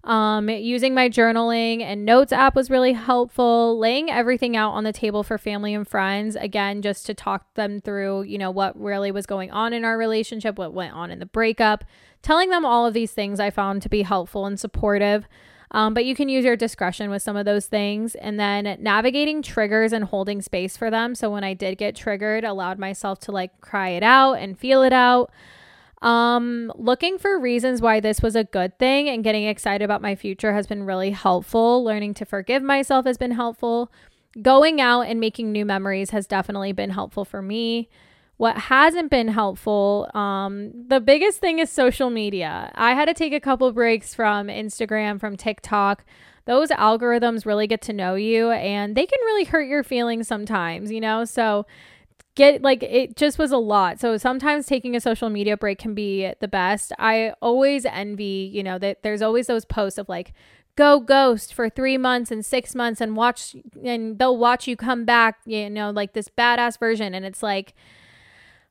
Um, 0.05 0.49
using 0.49 0.95
my 0.95 1.09
journaling 1.09 1.83
and 1.83 2.05
notes 2.05 2.33
app 2.33 2.55
was 2.55 2.71
really 2.71 2.93
helpful. 2.93 3.79
Laying 3.79 4.11
everything 4.11 4.57
out 4.57 4.71
on 4.73 4.85
the 4.85 4.93
table 4.93 5.23
for 5.23 5.39
family 5.39 5.75
and 5.75 5.87
friends, 5.87 6.37
again, 6.37 6.83
just 6.83 7.05
to 7.07 7.15
talk 7.15 7.53
them 7.55 7.81
through, 7.81 8.23
you 8.23 8.39
know, 8.39 8.51
what 8.51 8.81
really 8.81 9.11
was 9.11 9.27
going 9.27 9.51
on 9.51 9.73
in 9.73 9.85
our 9.85 9.99
relationship, 9.99 10.59
what 10.59 10.73
went 10.73 10.95
on 10.95 11.11
in 11.11 11.19
the 11.19 11.27
breakup. 11.27 11.85
Telling 12.23 12.51
them 12.51 12.65
all 12.65 12.87
of 12.87 12.95
these 12.95 13.13
things 13.13 13.39
I 13.39 13.51
found 13.51 13.83
to 13.83 13.89
be 13.89 14.03
helpful 14.03 14.47
and 14.47 14.59
supportive. 14.59 15.27
Um, 15.71 15.93
but 15.93 16.07
you 16.07 16.15
can 16.15 16.31
use 16.31 16.45
your 16.45 16.57
discretion 16.57 17.11
with 17.11 17.23
some 17.23 17.37
of 17.37 17.45
those 17.45 17.67
things. 17.67 18.15
And 18.15 18.41
then 18.41 18.79
navigating 18.81 19.43
triggers 19.43 19.93
and 19.93 20.05
holding 20.05 20.41
space 20.41 20.77
for 20.77 20.91
them. 20.91 21.15
So 21.15 21.31
when 21.31 21.45
I 21.45 21.55
did 21.55 21.77
get 21.77 21.95
triggered, 21.95 22.45
allowed 22.45 22.79
myself 22.79 23.19
to 23.21 23.33
like 23.33 23.61
cry 23.61 23.91
it 23.91 24.03
out 24.03 24.35
and 24.35 24.59
feel 24.59 24.83
it 24.83 24.93
out. 24.93 25.31
Um, 26.01 26.73
looking 26.77 27.19
for 27.19 27.39
reasons 27.39 27.83
why 27.83 28.01
this 28.01 28.23
was 28.23 28.37
a 28.37 28.45
good 28.45 28.79
thing 28.79 29.09
and 29.09 29.25
getting 29.25 29.45
excited 29.45 29.85
about 29.85 30.03
my 30.03 30.15
future 30.15 30.53
has 30.53 30.67
been 30.67 30.85
really 30.85 31.11
helpful. 31.11 31.83
Learning 31.83 32.15
to 32.15 32.25
forgive 32.25 32.63
myself 32.63 33.05
has 33.05 33.19
been 33.19 33.33
helpful. 33.33 33.91
Going 34.41 34.81
out 34.81 35.03
and 35.03 35.19
making 35.19 35.51
new 35.51 35.65
memories 35.65 36.11
has 36.11 36.27
definitely 36.27 36.73
been 36.73 36.91
helpful 36.91 37.25
for 37.25 37.43
me. 37.43 37.89
What 38.37 38.57
hasn't 38.57 39.11
been 39.11 39.27
helpful, 39.27 40.09
um, 40.15 40.71
the 40.87 41.01
biggest 41.01 41.41
thing 41.41 41.59
is 41.59 41.71
social 41.71 42.09
media. 42.09 42.71
I 42.77 42.95
had 42.95 43.07
to 43.07 43.15
take 43.15 43.33
a 43.33 43.41
couple 43.41 43.73
breaks 43.73 44.15
from 44.15 44.47
Instagram, 44.47 45.19
from 45.19 45.37
TikTok. 45.37 46.05
Those 46.45 46.69
algorithms 46.69 47.45
really 47.45 47.67
get 47.67 47.83
to 47.83 47.93
know 47.93 48.15
you 48.15 48.53
and 48.53 48.97
they 48.97 49.07
can 49.07 49.19
really 49.25 49.45
hurt 49.45 49.67
your 49.67 49.83
feelings 49.83 50.29
sometimes, 50.29 50.93
you 50.93 51.01
know? 51.01 51.25
So 51.25 51.67
get 52.39 52.62
like 52.62 52.84
it 52.84 53.16
just 53.16 53.36
was 53.36 53.51
a 53.51 53.59
lot. 53.59 53.99
So 54.01 54.16
sometimes 54.16 54.64
taking 54.64 54.95
a 54.95 55.01
social 55.01 55.28
media 55.28 55.57
break 55.57 55.78
can 55.78 55.93
be 55.93 56.32
the 56.41 56.47
best. 56.49 56.93
I 56.99 57.34
always 57.43 57.84
envy, 57.84 58.49
you 58.55 58.62
know, 58.62 58.78
that 58.78 59.03
there's 59.03 59.20
always 59.20 59.49
those 59.49 59.64
posts 59.64 59.99
of 59.99 60.09
like 60.09 60.32
go 60.76 61.01
ghost 61.01 61.53
for 61.53 61.68
3 61.68 61.99
months 61.99 62.30
and 62.30 62.47
6 62.47 62.74
months 62.76 63.01
and 63.01 63.16
watch 63.16 63.57
and 63.84 64.20
they'll 64.20 64.39
watch 64.39 64.68
you 64.68 64.76
come 64.76 65.05
back, 65.05 65.41
you 65.45 65.68
know, 65.68 65.91
like 65.91 66.12
this 66.12 66.28
badass 66.28 66.78
version 66.78 67.12
and 67.12 67.26
it's 67.26 67.43
like 67.43 67.74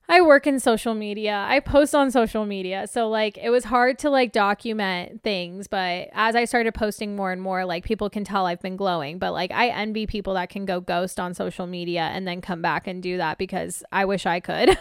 I 0.09 0.21
work 0.21 0.47
in 0.47 0.59
social 0.59 0.93
media. 0.93 1.45
I 1.49 1.59
post 1.59 1.93
on 1.93 2.11
social 2.11 2.45
media. 2.45 2.87
So 2.87 3.09
like 3.09 3.37
it 3.37 3.49
was 3.49 3.65
hard 3.65 3.99
to 3.99 4.09
like 4.09 4.31
document 4.31 5.21
things, 5.21 5.67
but 5.67 6.07
as 6.13 6.33
I 6.33 6.45
started 6.45 6.73
posting 6.73 7.15
more 7.15 7.33
and 7.33 7.41
more, 7.41 7.65
like 7.65 7.83
people 7.83 8.09
can 8.09 8.23
tell 8.23 8.45
I've 8.45 8.61
been 8.61 8.77
glowing. 8.77 9.19
But 9.19 9.33
like 9.33 9.51
I 9.51 9.67
envy 9.67 10.07
people 10.07 10.33
that 10.35 10.49
can 10.49 10.65
go 10.65 10.79
ghost 10.79 11.19
on 11.19 11.33
social 11.33 11.67
media 11.67 12.09
and 12.13 12.25
then 12.25 12.39
come 12.39 12.61
back 12.61 12.87
and 12.87 13.03
do 13.03 13.17
that 13.17 13.37
because 13.37 13.83
I 13.91 14.05
wish 14.05 14.25
I 14.25 14.39
could. 14.39 14.77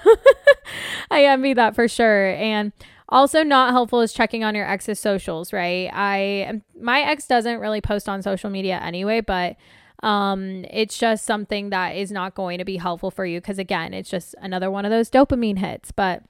I 1.11 1.25
envy 1.25 1.55
that 1.55 1.75
for 1.75 1.89
sure. 1.89 2.29
And 2.35 2.73
also 3.09 3.43
not 3.43 3.73
helpful 3.73 4.01
is 4.03 4.13
checking 4.13 4.45
on 4.45 4.55
your 4.55 4.69
ex's 4.69 5.01
socials, 5.01 5.53
right? 5.53 5.91
I 5.93 6.61
my 6.81 7.01
ex 7.01 7.27
doesn't 7.27 7.59
really 7.59 7.81
post 7.81 8.09
on 8.09 8.23
social 8.23 8.51
media 8.51 8.79
anyway, 8.81 9.23
but 9.23 9.57
um 10.03 10.65
it's 10.71 10.99
just 10.99 11.25
something 11.25 11.71
that 11.71 11.97
is 11.97 12.11
not 12.11 12.35
going 12.35 12.59
to 12.59 12.65
be 12.65 12.77
helpful 12.77 13.11
for 13.11 13.25
you 13.25 13.41
because 13.41 13.59
again 13.59 13.95
it's 13.95 14.11
just 14.11 14.35
another 14.41 14.71
one 14.71 14.85
of 14.85 14.91
those 14.91 15.11
dopamine 15.11 15.59
hits 15.59 15.91
but 15.91 16.23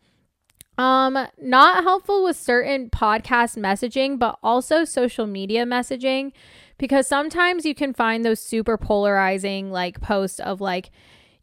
um 0.79 1.27
not 1.41 1.83
helpful 1.83 2.23
with 2.23 2.37
certain 2.37 2.89
podcast 2.91 3.59
messaging 3.59 4.19
but 4.19 4.39
also 4.43 4.85
social 4.85 5.27
media 5.27 5.65
messaging 5.65 6.33
because 6.79 7.07
sometimes 7.07 7.65
you 7.65 7.75
can 7.75 7.93
find 7.93 8.25
those 8.25 8.41
super 8.41 8.77
polarizing 8.77 9.71
like 9.71 10.01
posts 10.01 10.39
of 10.41 10.61
like 10.61 10.91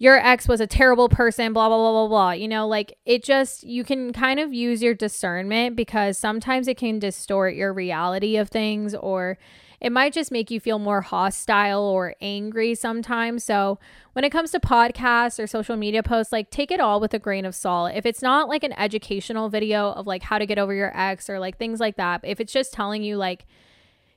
your 0.04 0.18
ex 0.18 0.50
was 0.50 0.60
a 0.60 0.68
terrible 0.68 1.08
person, 1.08 1.54
blah, 1.54 1.70
blah, 1.70 1.78
blah, 1.78 1.92
blah, 1.92 2.08
blah. 2.10 2.32
You 2.32 2.50
know, 2.50 2.68
like 2.68 2.98
it 3.06 3.24
just, 3.24 3.64
you 3.64 3.86
can 3.86 4.12
kind 4.12 4.38
of 4.38 4.54
use 4.54 4.84
your 4.84 4.94
discernment 4.94 5.78
because 5.78 6.18
sometimes 6.18 6.68
it 6.68 6.76
can 6.76 7.00
distort 7.00 7.56
your 7.56 7.74
reality 7.74 8.36
of 8.36 8.50
things 8.50 8.94
or 8.96 9.38
it 9.84 9.92
might 9.92 10.14
just 10.14 10.32
make 10.32 10.50
you 10.50 10.62
feel 10.62 10.80
more 10.80 11.02
hostile 11.02 11.84
or 11.84 12.16
angry 12.22 12.74
sometimes. 12.74 13.44
So, 13.44 13.80
when 14.14 14.24
it 14.24 14.30
comes 14.30 14.52
to 14.52 14.60
podcasts 14.60 15.44
or 15.44 15.46
social 15.46 15.76
media 15.76 16.02
posts, 16.02 16.32
like 16.32 16.50
take 16.50 16.72
it 16.72 16.80
all 16.80 17.02
with 17.02 17.14
a 17.14 17.20
grain 17.20 17.46
of 17.46 17.54
salt. 17.54 17.92
If 17.94 18.06
it's 18.06 18.22
not 18.22 18.48
like 18.48 18.64
an 18.64 18.72
educational 18.74 19.50
video 19.50 19.92
of 19.92 20.08
like 20.08 20.24
how 20.24 20.38
to 20.38 20.46
get 20.46 20.58
over 20.58 20.74
your 20.74 20.98
ex 20.98 21.30
or 21.30 21.38
like 21.40 21.58
things 21.58 21.82
like 21.82 21.98
that, 21.98 22.22
if 22.24 22.40
it's 22.40 22.54
just 22.54 22.72
telling 22.72 23.04
you 23.04 23.18
like, 23.18 23.46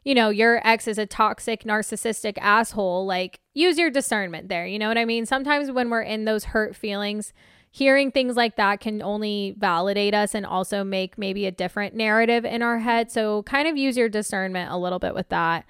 you 0.05 0.15
know, 0.15 0.31
your 0.31 0.65
ex 0.65 0.87
is 0.87 0.99
a 0.99 1.07
toxic, 1.07 1.65
narcissistic 1.65 2.39
asshole, 2.39 3.05
like 3.05 3.41
use 3.53 3.77
your 3.77 3.91
discernment 3.91 4.49
there. 4.49 4.67
You 4.67 4.79
know 4.79 4.87
what 4.87 4.99
I 4.99 5.05
mean? 5.05 5.27
Sometimes 5.27 5.73
when 5.73 5.91
we're 5.91 6.03
in 6.03 6.27
those 6.27 6.45
hurt 6.45 6.77
feelings, 6.77 7.33
hearing 7.77 8.11
things 8.11 8.37
like 8.37 8.57
that 8.57 8.81
can 8.81 9.03
only 9.03 9.55
validate 9.59 10.15
us 10.15 10.35
and 10.35 10.47
also 10.47 10.83
make 10.83 11.19
maybe 11.19 11.45
a 11.45 11.51
different 11.51 11.95
narrative 11.95 12.43
in 12.43 12.63
our 12.63 12.79
head. 12.79 13.13
So, 13.13 13.43
kind 13.43 13.69
of 13.69 13.77
use 13.77 13.99
your 13.99 14.09
discernment 14.09 14.73
a 14.73 14.79
little 14.79 14.99
bit 14.99 15.15
with 15.15 15.29
that. 15.29 15.67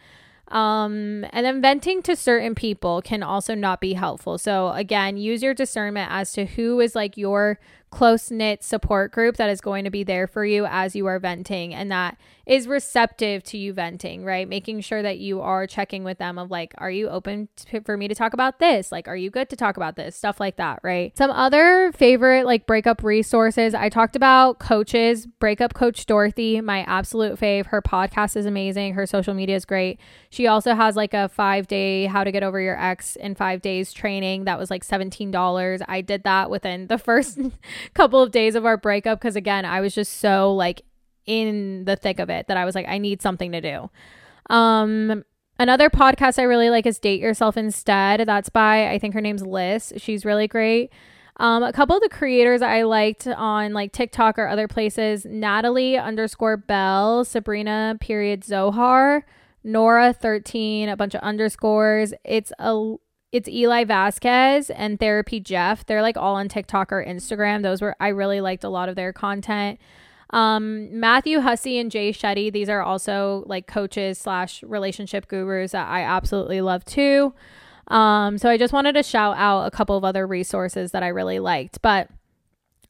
Um, 0.47 1.27
and 1.31 1.45
then 1.45 1.61
venting 1.61 2.03
to 2.03 2.15
certain 2.15 2.55
people 2.55 3.03
can 3.03 3.25
also 3.25 3.57
not 3.57 3.81
be 3.81 3.95
helpful. 3.95 4.39
So, 4.39 4.71
again, 4.71 5.17
use 5.17 5.43
your 5.43 5.53
discernment 5.53 6.09
as 6.13 6.33
to 6.35 6.47
who 6.47 6.79
is 6.79 6.95
like 6.95 7.17
your 7.17 7.59
close 7.97 8.31
knit 8.31 8.63
support 8.63 9.11
group 9.11 9.39
that 9.39 9.49
is 9.49 9.63
going 9.63 9.83
to 9.83 9.91
be 9.91 10.05
there 10.05 10.27
for 10.27 10.45
you 10.45 10.67
as 10.67 10.95
you 10.95 11.07
are 11.07 11.19
venting 11.19 11.73
and 11.73 11.91
that 11.91 12.19
is 12.47 12.69
receptive 12.69 13.43
to 13.43 13.59
you 13.59 13.73
venting, 13.73 14.25
right? 14.25 14.49
Making 14.49 14.81
sure 14.81 15.03
that 15.03 15.19
you 15.19 15.41
are 15.41 15.67
checking 15.67 16.05
with 16.05 16.19
them 16.19 16.39
of 16.39 16.49
like, 16.49 16.75
are 16.79 16.91
you 16.91 17.09
open 17.09 17.49
to, 17.57 17.81
for 17.81 17.97
me 17.97 18.07
to 18.07 18.15
talk 18.15 18.35
about 18.35 18.61
this? 18.61 18.93
Like, 18.93 19.09
are 19.09 19.17
you 19.17 19.31
good 19.31 19.49
to 19.51 19.57
talk 19.57 19.77
about 19.77 19.97
this? 19.97 20.15
Stuff 20.15 20.39
like 20.39 20.57
that, 20.57 20.79
right? 20.85 21.17
Some 21.19 21.33
other 21.33 21.91
favorite 21.93 22.47
like 22.47 22.65
breakup 22.65 23.03
resources. 23.03 23.75
I 23.75 23.89
talked 23.89 24.15
about 24.15 24.61
coaches, 24.61 25.27
breakup 25.27 25.75
coach 25.75 26.07
Dorothy, 26.07 26.61
my 26.61 26.83
absolute 26.85 27.41
fave. 27.41 27.67
Her 27.67 27.83
podcast 27.83 28.37
is 28.37 28.47
amazing. 28.47 28.95
Her 28.95 29.07
social 29.07 29.35
media 29.35 29.57
is 29.57 29.65
great. 29.65 29.99
She 30.31 30.47
also 30.47 30.75
has 30.75 30.95
like 30.95 31.15
a 31.15 31.29
five 31.29 31.67
day 31.67 32.07
how 32.07 32.23
to 32.23 32.31
get 32.31 32.45
over 32.45 32.61
your 32.61 32.81
ex 32.81 33.17
in 33.17 33.35
five 33.35 33.61
days 33.61 33.93
training 33.93 34.45
that 34.45 34.59
was 34.59 34.71
like 34.71 34.87
$17. 34.87 35.83
I 35.89 36.01
did 36.01 36.23
that 36.23 36.49
within 36.49 36.87
the 36.87 36.99
first 37.07 37.41
couple 37.95 38.23
of 38.23 38.31
days 38.31 38.55
of 38.55 38.65
our 38.67 38.77
breakup 38.77 39.21
because 39.21 39.37
again, 39.37 39.65
I 39.65 39.81
was 39.81 39.95
just 39.95 40.19
so 40.19 40.55
like 40.55 40.83
in 41.27 41.85
the 41.85 41.97
thick 41.97 42.19
of 42.19 42.31
it 42.31 42.47
that 42.49 42.57
I 42.57 42.65
was 42.65 42.75
like, 42.75 42.87
I 42.89 42.99
need 42.99 43.21
something 43.21 43.53
to 43.53 43.61
do. 43.61 43.91
Um, 44.49 45.25
another 45.59 45.91
podcast 45.91 46.39
I 46.39 46.43
really 46.43 46.71
like 46.71 46.87
is 46.87 46.99
Date 46.99 47.21
Yourself 47.21 47.57
Instead. 47.57 48.21
That's 48.27 48.49
by, 48.49 48.89
I 48.91 48.99
think 48.99 49.15
her 49.15 49.21
name's 49.21 49.45
Liz. 49.45 49.93
She's 49.97 50.25
really 50.25 50.49
great. 50.49 50.93
Um, 51.39 51.63
a 51.63 51.73
couple 51.73 51.97
of 51.97 52.03
the 52.03 52.09
creators 52.09 52.63
I 52.63 52.83
liked 52.83 53.27
on 53.27 53.75
like 53.75 53.93
TikTok 53.93 54.39
or 54.39 54.49
other 54.49 54.69
places 54.69 55.27
Natalie 55.27 55.99
underscore 55.99 56.57
Bell, 56.57 57.25
Sabrina 57.25 57.99
period 58.01 58.43
Zohar, 58.43 59.27
Nora 59.63 60.15
13, 60.15 60.89
a 60.89 60.97
bunch 60.97 61.15
of 61.15 61.21
underscores. 61.21 62.15
It's 62.25 62.53
a 62.59 62.95
it's 63.33 63.49
Eli 63.49 63.85
Vasquez 63.85 64.71
and 64.71 64.99
Therapy 64.99 65.41
Jeff. 65.41 65.85
They're 65.87 66.03
like 66.03 66.17
all 66.17 66.37
on 66.37 66.49
TikTok 66.49 66.93
or 66.93 67.05
Instagram. 67.05 67.63
Those 67.63 67.83
were 67.83 67.97
I 68.01 68.09
really 68.09 68.41
liked 68.41 68.65
a 68.65 68.69
lot 68.69 68.89
of 68.89 68.97
their 68.97 69.13
content. 69.13 69.79
Um, 70.31 70.99
Matthew 70.99 71.41
Hussey 71.41 71.79
and 71.79 71.91
Jay 71.91 72.13
Shetty, 72.13 72.53
these 72.53 72.69
are 72.69 72.83
also 72.83 73.45
like 73.47 73.67
coaches 73.67 74.19
slash 74.19 74.63
relationship 74.63 75.29
gurus 75.29 75.73
that 75.73 75.89
I 75.89 76.03
absolutely 76.03 76.61
love 76.61 76.85
too. 76.85 77.33
Um, 77.89 78.39
so 78.39 78.51
I 78.51 78.57
just 78.57 78.73
wanted 78.73 78.95
to 78.95 79.03
shout 79.03 79.37
out 79.37 79.67
a 79.67 79.71
couple 79.71 79.97
of 79.97 80.05
other 80.05 80.27
resources 80.27 80.91
that 80.93 81.03
I 81.03 81.09
really 81.09 81.39
liked. 81.39 81.81
But 81.83 82.09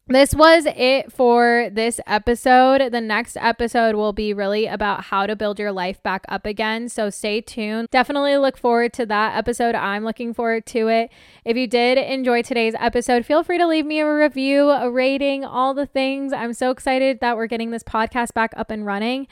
this 0.08 0.34
was 0.34 0.66
it 0.66 1.12
for 1.12 1.68
this 1.72 1.98
episode. 2.06 2.92
The 2.92 3.00
next 3.00 3.36
episode 3.40 3.96
will 3.96 4.12
be 4.12 4.32
really 4.32 4.66
about 4.66 5.04
how 5.04 5.26
to 5.26 5.34
build 5.34 5.58
your 5.58 5.72
life 5.72 6.00
back 6.04 6.24
up 6.28 6.46
again. 6.46 6.88
So 6.88 7.10
stay 7.10 7.40
tuned. 7.40 7.88
Definitely 7.90 8.36
look 8.36 8.56
forward 8.56 8.92
to 8.94 9.06
that 9.06 9.36
episode. 9.36 9.74
I'm 9.74 10.04
looking 10.04 10.32
forward 10.32 10.64
to 10.66 10.86
it. 10.86 11.10
If 11.44 11.56
you 11.56 11.66
did 11.66 11.98
enjoy 11.98 12.42
today's 12.42 12.74
episode, 12.78 13.26
feel 13.26 13.42
free 13.42 13.58
to 13.58 13.66
leave 13.66 13.84
me 13.84 13.98
a 13.98 14.14
review, 14.14 14.70
a 14.70 14.88
rating, 14.88 15.44
all 15.44 15.74
the 15.74 15.86
things. 15.86 16.32
I'm 16.32 16.52
so 16.52 16.70
excited 16.70 17.18
that 17.18 17.36
we're 17.36 17.48
getting 17.48 17.72
this 17.72 17.82
podcast 17.82 18.32
back 18.32 18.52
up 18.56 18.70
and 18.70 18.86
running. 18.86 19.26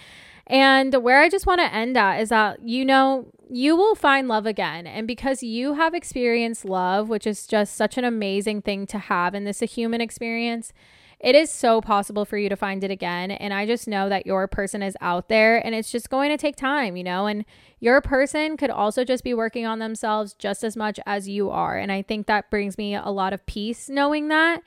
And 0.47 0.95
where 1.03 1.21
I 1.21 1.29
just 1.29 1.47
want 1.47 1.61
to 1.61 1.73
end 1.73 1.97
at 1.97 2.21
is 2.21 2.29
that, 2.29 2.67
you 2.67 2.85
know, 2.85 3.27
you 3.51 3.77
will 3.77 3.95
find 3.95 4.29
love 4.29 4.47
again. 4.47 4.87
And 4.87 5.07
because 5.07 5.43
you 5.43 5.75
have 5.75 5.95
experienced 5.95 6.65
love, 6.65 7.09
which 7.09 7.27
is 7.27 7.47
just 7.47 7.77
such 7.77 7.97
an 7.97 8.05
amazing 8.05 8.63
thing 8.63 8.87
to 8.89 8.99
have, 8.99 9.35
in 9.35 9.45
this 9.45 9.63
a 9.63 9.67
human 9.67 10.01
experience, 10.01 10.73
it 11.21 11.35
is 11.35 11.51
so 11.51 11.81
possible 11.81 12.27
for 12.27 12.37
you 12.37 12.51
to 12.51 12.57
find 12.57 12.85
it 12.85 12.91
again. 12.91 13.31
And 13.31 13.55
I 13.55 13.65
just 13.65 13.89
know 13.89 14.11
that 14.11 14.27
your 14.27 14.47
person 14.47 14.83
is 14.83 14.97
out 15.01 15.29
there 15.29 15.65
and 15.65 15.75
it's 15.75 15.91
just 15.91 16.11
going 16.11 16.31
to 16.31 16.37
take 16.37 16.57
time, 16.57 16.97
you 16.97 17.05
know, 17.05 17.27
and 17.27 17.47
your 17.81 18.03
person 18.03 18.59
could 18.59 18.71
also 18.71 19.05
just 19.05 19.25
be 19.25 19.33
working 19.33 19.65
on 19.65 19.79
themselves 19.79 20.35
just 20.35 20.63
as 20.63 20.77
much 20.77 21.01
as 21.07 21.27
you 21.27 21.49
are. 21.49 21.79
And 21.79 21.91
I 21.91 22.03
think 22.03 22.27
that 22.27 22.51
brings 22.51 22.77
me 22.77 22.95
a 22.95 23.09
lot 23.09 23.33
of 23.33 23.47
peace 23.47 23.89
knowing 23.89 24.29
that. 24.29 24.63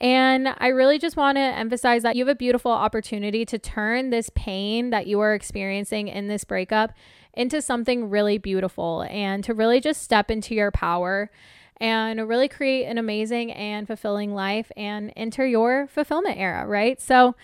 And 0.00 0.48
I 0.58 0.68
really 0.68 0.98
just 0.98 1.16
want 1.16 1.36
to 1.36 1.40
emphasize 1.40 2.02
that 2.02 2.16
you 2.16 2.26
have 2.26 2.34
a 2.34 2.38
beautiful 2.38 2.70
opportunity 2.70 3.44
to 3.46 3.58
turn 3.58 4.10
this 4.10 4.30
pain 4.34 4.90
that 4.90 5.06
you 5.06 5.20
are 5.20 5.34
experiencing 5.34 6.08
in 6.08 6.28
this 6.28 6.44
breakup 6.44 6.92
into 7.32 7.62
something 7.62 8.10
really 8.10 8.38
beautiful 8.38 9.06
and 9.10 9.42
to 9.44 9.54
really 9.54 9.80
just 9.80 10.02
step 10.02 10.30
into 10.30 10.54
your 10.54 10.70
power 10.70 11.30
and 11.78 12.26
really 12.28 12.48
create 12.48 12.86
an 12.86 12.98
amazing 12.98 13.52
and 13.52 13.86
fulfilling 13.86 14.34
life 14.34 14.72
and 14.76 15.12
enter 15.16 15.46
your 15.46 15.86
fulfillment 15.86 16.38
era, 16.38 16.66
right? 16.66 17.00
So, 17.00 17.34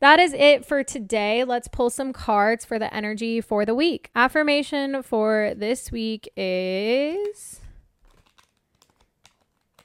that 0.00 0.18
is 0.18 0.32
it 0.32 0.64
for 0.64 0.82
today. 0.82 1.44
Let's 1.44 1.68
pull 1.68 1.90
some 1.90 2.14
cards 2.14 2.64
for 2.64 2.78
the 2.78 2.92
energy 2.94 3.42
for 3.42 3.66
the 3.66 3.74
week. 3.74 4.10
Affirmation 4.16 5.02
for 5.02 5.52
this 5.54 5.92
week 5.92 6.26
is. 6.38 7.60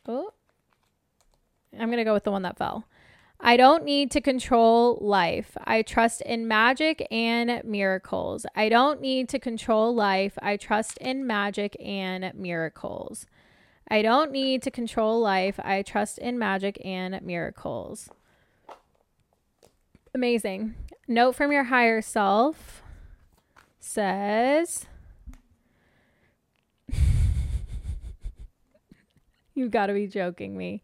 Oh, 0.07 0.31
I'm 1.79 1.87
going 1.87 1.97
to 1.97 2.03
go 2.03 2.13
with 2.13 2.23
the 2.23 2.31
one 2.31 2.43
that 2.43 2.57
fell. 2.57 2.85
I 3.39 3.57
don't 3.57 3.83
need 3.83 4.11
to 4.11 4.21
control 4.21 4.97
life. 5.01 5.57
I 5.65 5.81
trust 5.81 6.21
in 6.21 6.47
magic 6.47 7.05
and 7.11 7.61
miracles. 7.63 8.45
I 8.55 8.69
don't 8.69 9.01
need 9.01 9.27
to 9.29 9.39
control 9.39 9.93
life. 9.93 10.37
I 10.41 10.57
trust 10.57 10.97
in 10.99 11.27
magic 11.27 11.75
and 11.79 12.33
miracles. 12.33 13.25
I 13.89 14.01
don't 14.01 14.31
need 14.31 14.63
to 14.63 14.71
control 14.71 15.19
life. 15.19 15.59
I 15.59 15.81
trust 15.81 16.17
in 16.17 16.39
magic 16.39 16.81
and 16.83 17.21
miracles. 17.21 18.09
Amazing. 20.13 20.75
Note 21.07 21.35
from 21.35 21.51
your 21.51 21.65
higher 21.65 22.01
self 22.01 22.81
says 23.79 24.85
You've 29.53 29.71
got 29.71 29.87
to 29.87 29.93
be 29.93 30.07
joking 30.07 30.57
me. 30.57 30.81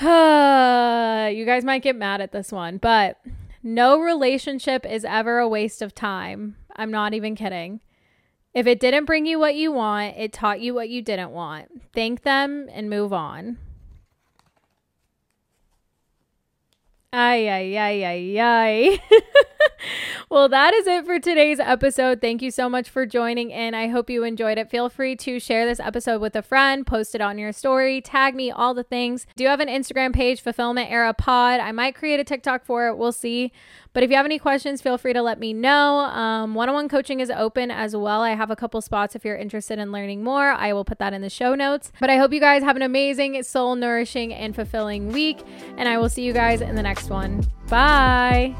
you 1.30 1.44
guys 1.44 1.62
might 1.62 1.82
get 1.82 1.94
mad 1.94 2.22
at 2.22 2.32
this 2.32 2.50
one, 2.50 2.78
but 2.78 3.18
no 3.62 4.00
relationship 4.00 4.86
is 4.86 5.04
ever 5.04 5.38
a 5.38 5.48
waste 5.48 5.82
of 5.82 5.94
time. 5.94 6.56
I'm 6.74 6.90
not 6.90 7.12
even 7.12 7.36
kidding. 7.36 7.80
If 8.54 8.66
it 8.66 8.80
didn't 8.80 9.04
bring 9.04 9.26
you 9.26 9.38
what 9.38 9.56
you 9.56 9.72
want, 9.72 10.16
it 10.16 10.32
taught 10.32 10.62
you 10.62 10.72
what 10.72 10.88
you 10.88 11.02
didn't 11.02 11.32
want. 11.32 11.82
Thank 11.94 12.22
them 12.22 12.66
and 12.72 12.88
move 12.88 13.12
on. 13.12 13.58
Ay, 17.12 17.46
ay, 17.50 17.76
ay, 17.76 18.04
ay, 18.04 18.40
ay. 18.40 19.02
well, 20.30 20.48
that 20.48 20.74
is 20.74 20.86
it 20.86 21.04
for 21.06 21.18
today's 21.18 21.60
episode. 21.60 22.20
Thank 22.20 22.42
you 22.42 22.50
so 22.50 22.68
much 22.68 22.88
for 22.88 23.06
joining 23.06 23.50
in. 23.50 23.74
I 23.74 23.88
hope 23.88 24.10
you 24.10 24.24
enjoyed 24.24 24.58
it. 24.58 24.70
Feel 24.70 24.88
free 24.88 25.16
to 25.16 25.40
share 25.40 25.66
this 25.66 25.80
episode 25.80 26.20
with 26.20 26.36
a 26.36 26.42
friend, 26.42 26.86
post 26.86 27.14
it 27.14 27.20
on 27.20 27.38
your 27.38 27.52
story, 27.52 28.00
tag 28.00 28.34
me, 28.34 28.50
all 28.50 28.74
the 28.74 28.82
things. 28.82 29.26
Do 29.36 29.44
you 29.44 29.50
have 29.50 29.60
an 29.60 29.68
Instagram 29.68 30.14
page, 30.14 30.40
Fulfillment 30.40 30.90
Era 30.90 31.14
Pod? 31.14 31.60
I 31.60 31.72
might 31.72 31.94
create 31.94 32.20
a 32.20 32.24
TikTok 32.24 32.64
for 32.64 32.88
it. 32.88 32.96
We'll 32.96 33.12
see. 33.12 33.52
But 33.92 34.04
if 34.04 34.10
you 34.10 34.16
have 34.16 34.26
any 34.26 34.38
questions, 34.38 34.80
feel 34.80 34.98
free 34.98 35.12
to 35.12 35.22
let 35.22 35.40
me 35.40 35.52
know. 35.52 35.98
Um, 35.98 36.54
one-on-one 36.54 36.88
coaching 36.88 37.18
is 37.18 37.28
open 37.30 37.72
as 37.72 37.96
well. 37.96 38.22
I 38.22 38.30
have 38.30 38.50
a 38.50 38.54
couple 38.54 38.80
spots 38.80 39.16
if 39.16 39.24
you're 39.24 39.36
interested 39.36 39.80
in 39.80 39.90
learning 39.90 40.22
more. 40.22 40.50
I 40.50 40.72
will 40.72 40.84
put 40.84 41.00
that 41.00 41.12
in 41.12 41.22
the 41.22 41.30
show 41.30 41.56
notes. 41.56 41.90
But 41.98 42.08
I 42.08 42.16
hope 42.16 42.32
you 42.32 42.38
guys 42.38 42.62
have 42.62 42.76
an 42.76 42.82
amazing, 42.82 43.42
soul 43.42 43.74
nourishing, 43.74 44.32
and 44.32 44.54
fulfilling 44.54 45.08
week. 45.08 45.40
And 45.76 45.88
I 45.88 45.98
will 45.98 46.08
see 46.08 46.22
you 46.22 46.32
guys 46.32 46.60
in 46.60 46.76
the 46.76 46.82
next 46.82 47.10
one. 47.10 47.44
Bye. 47.68 48.54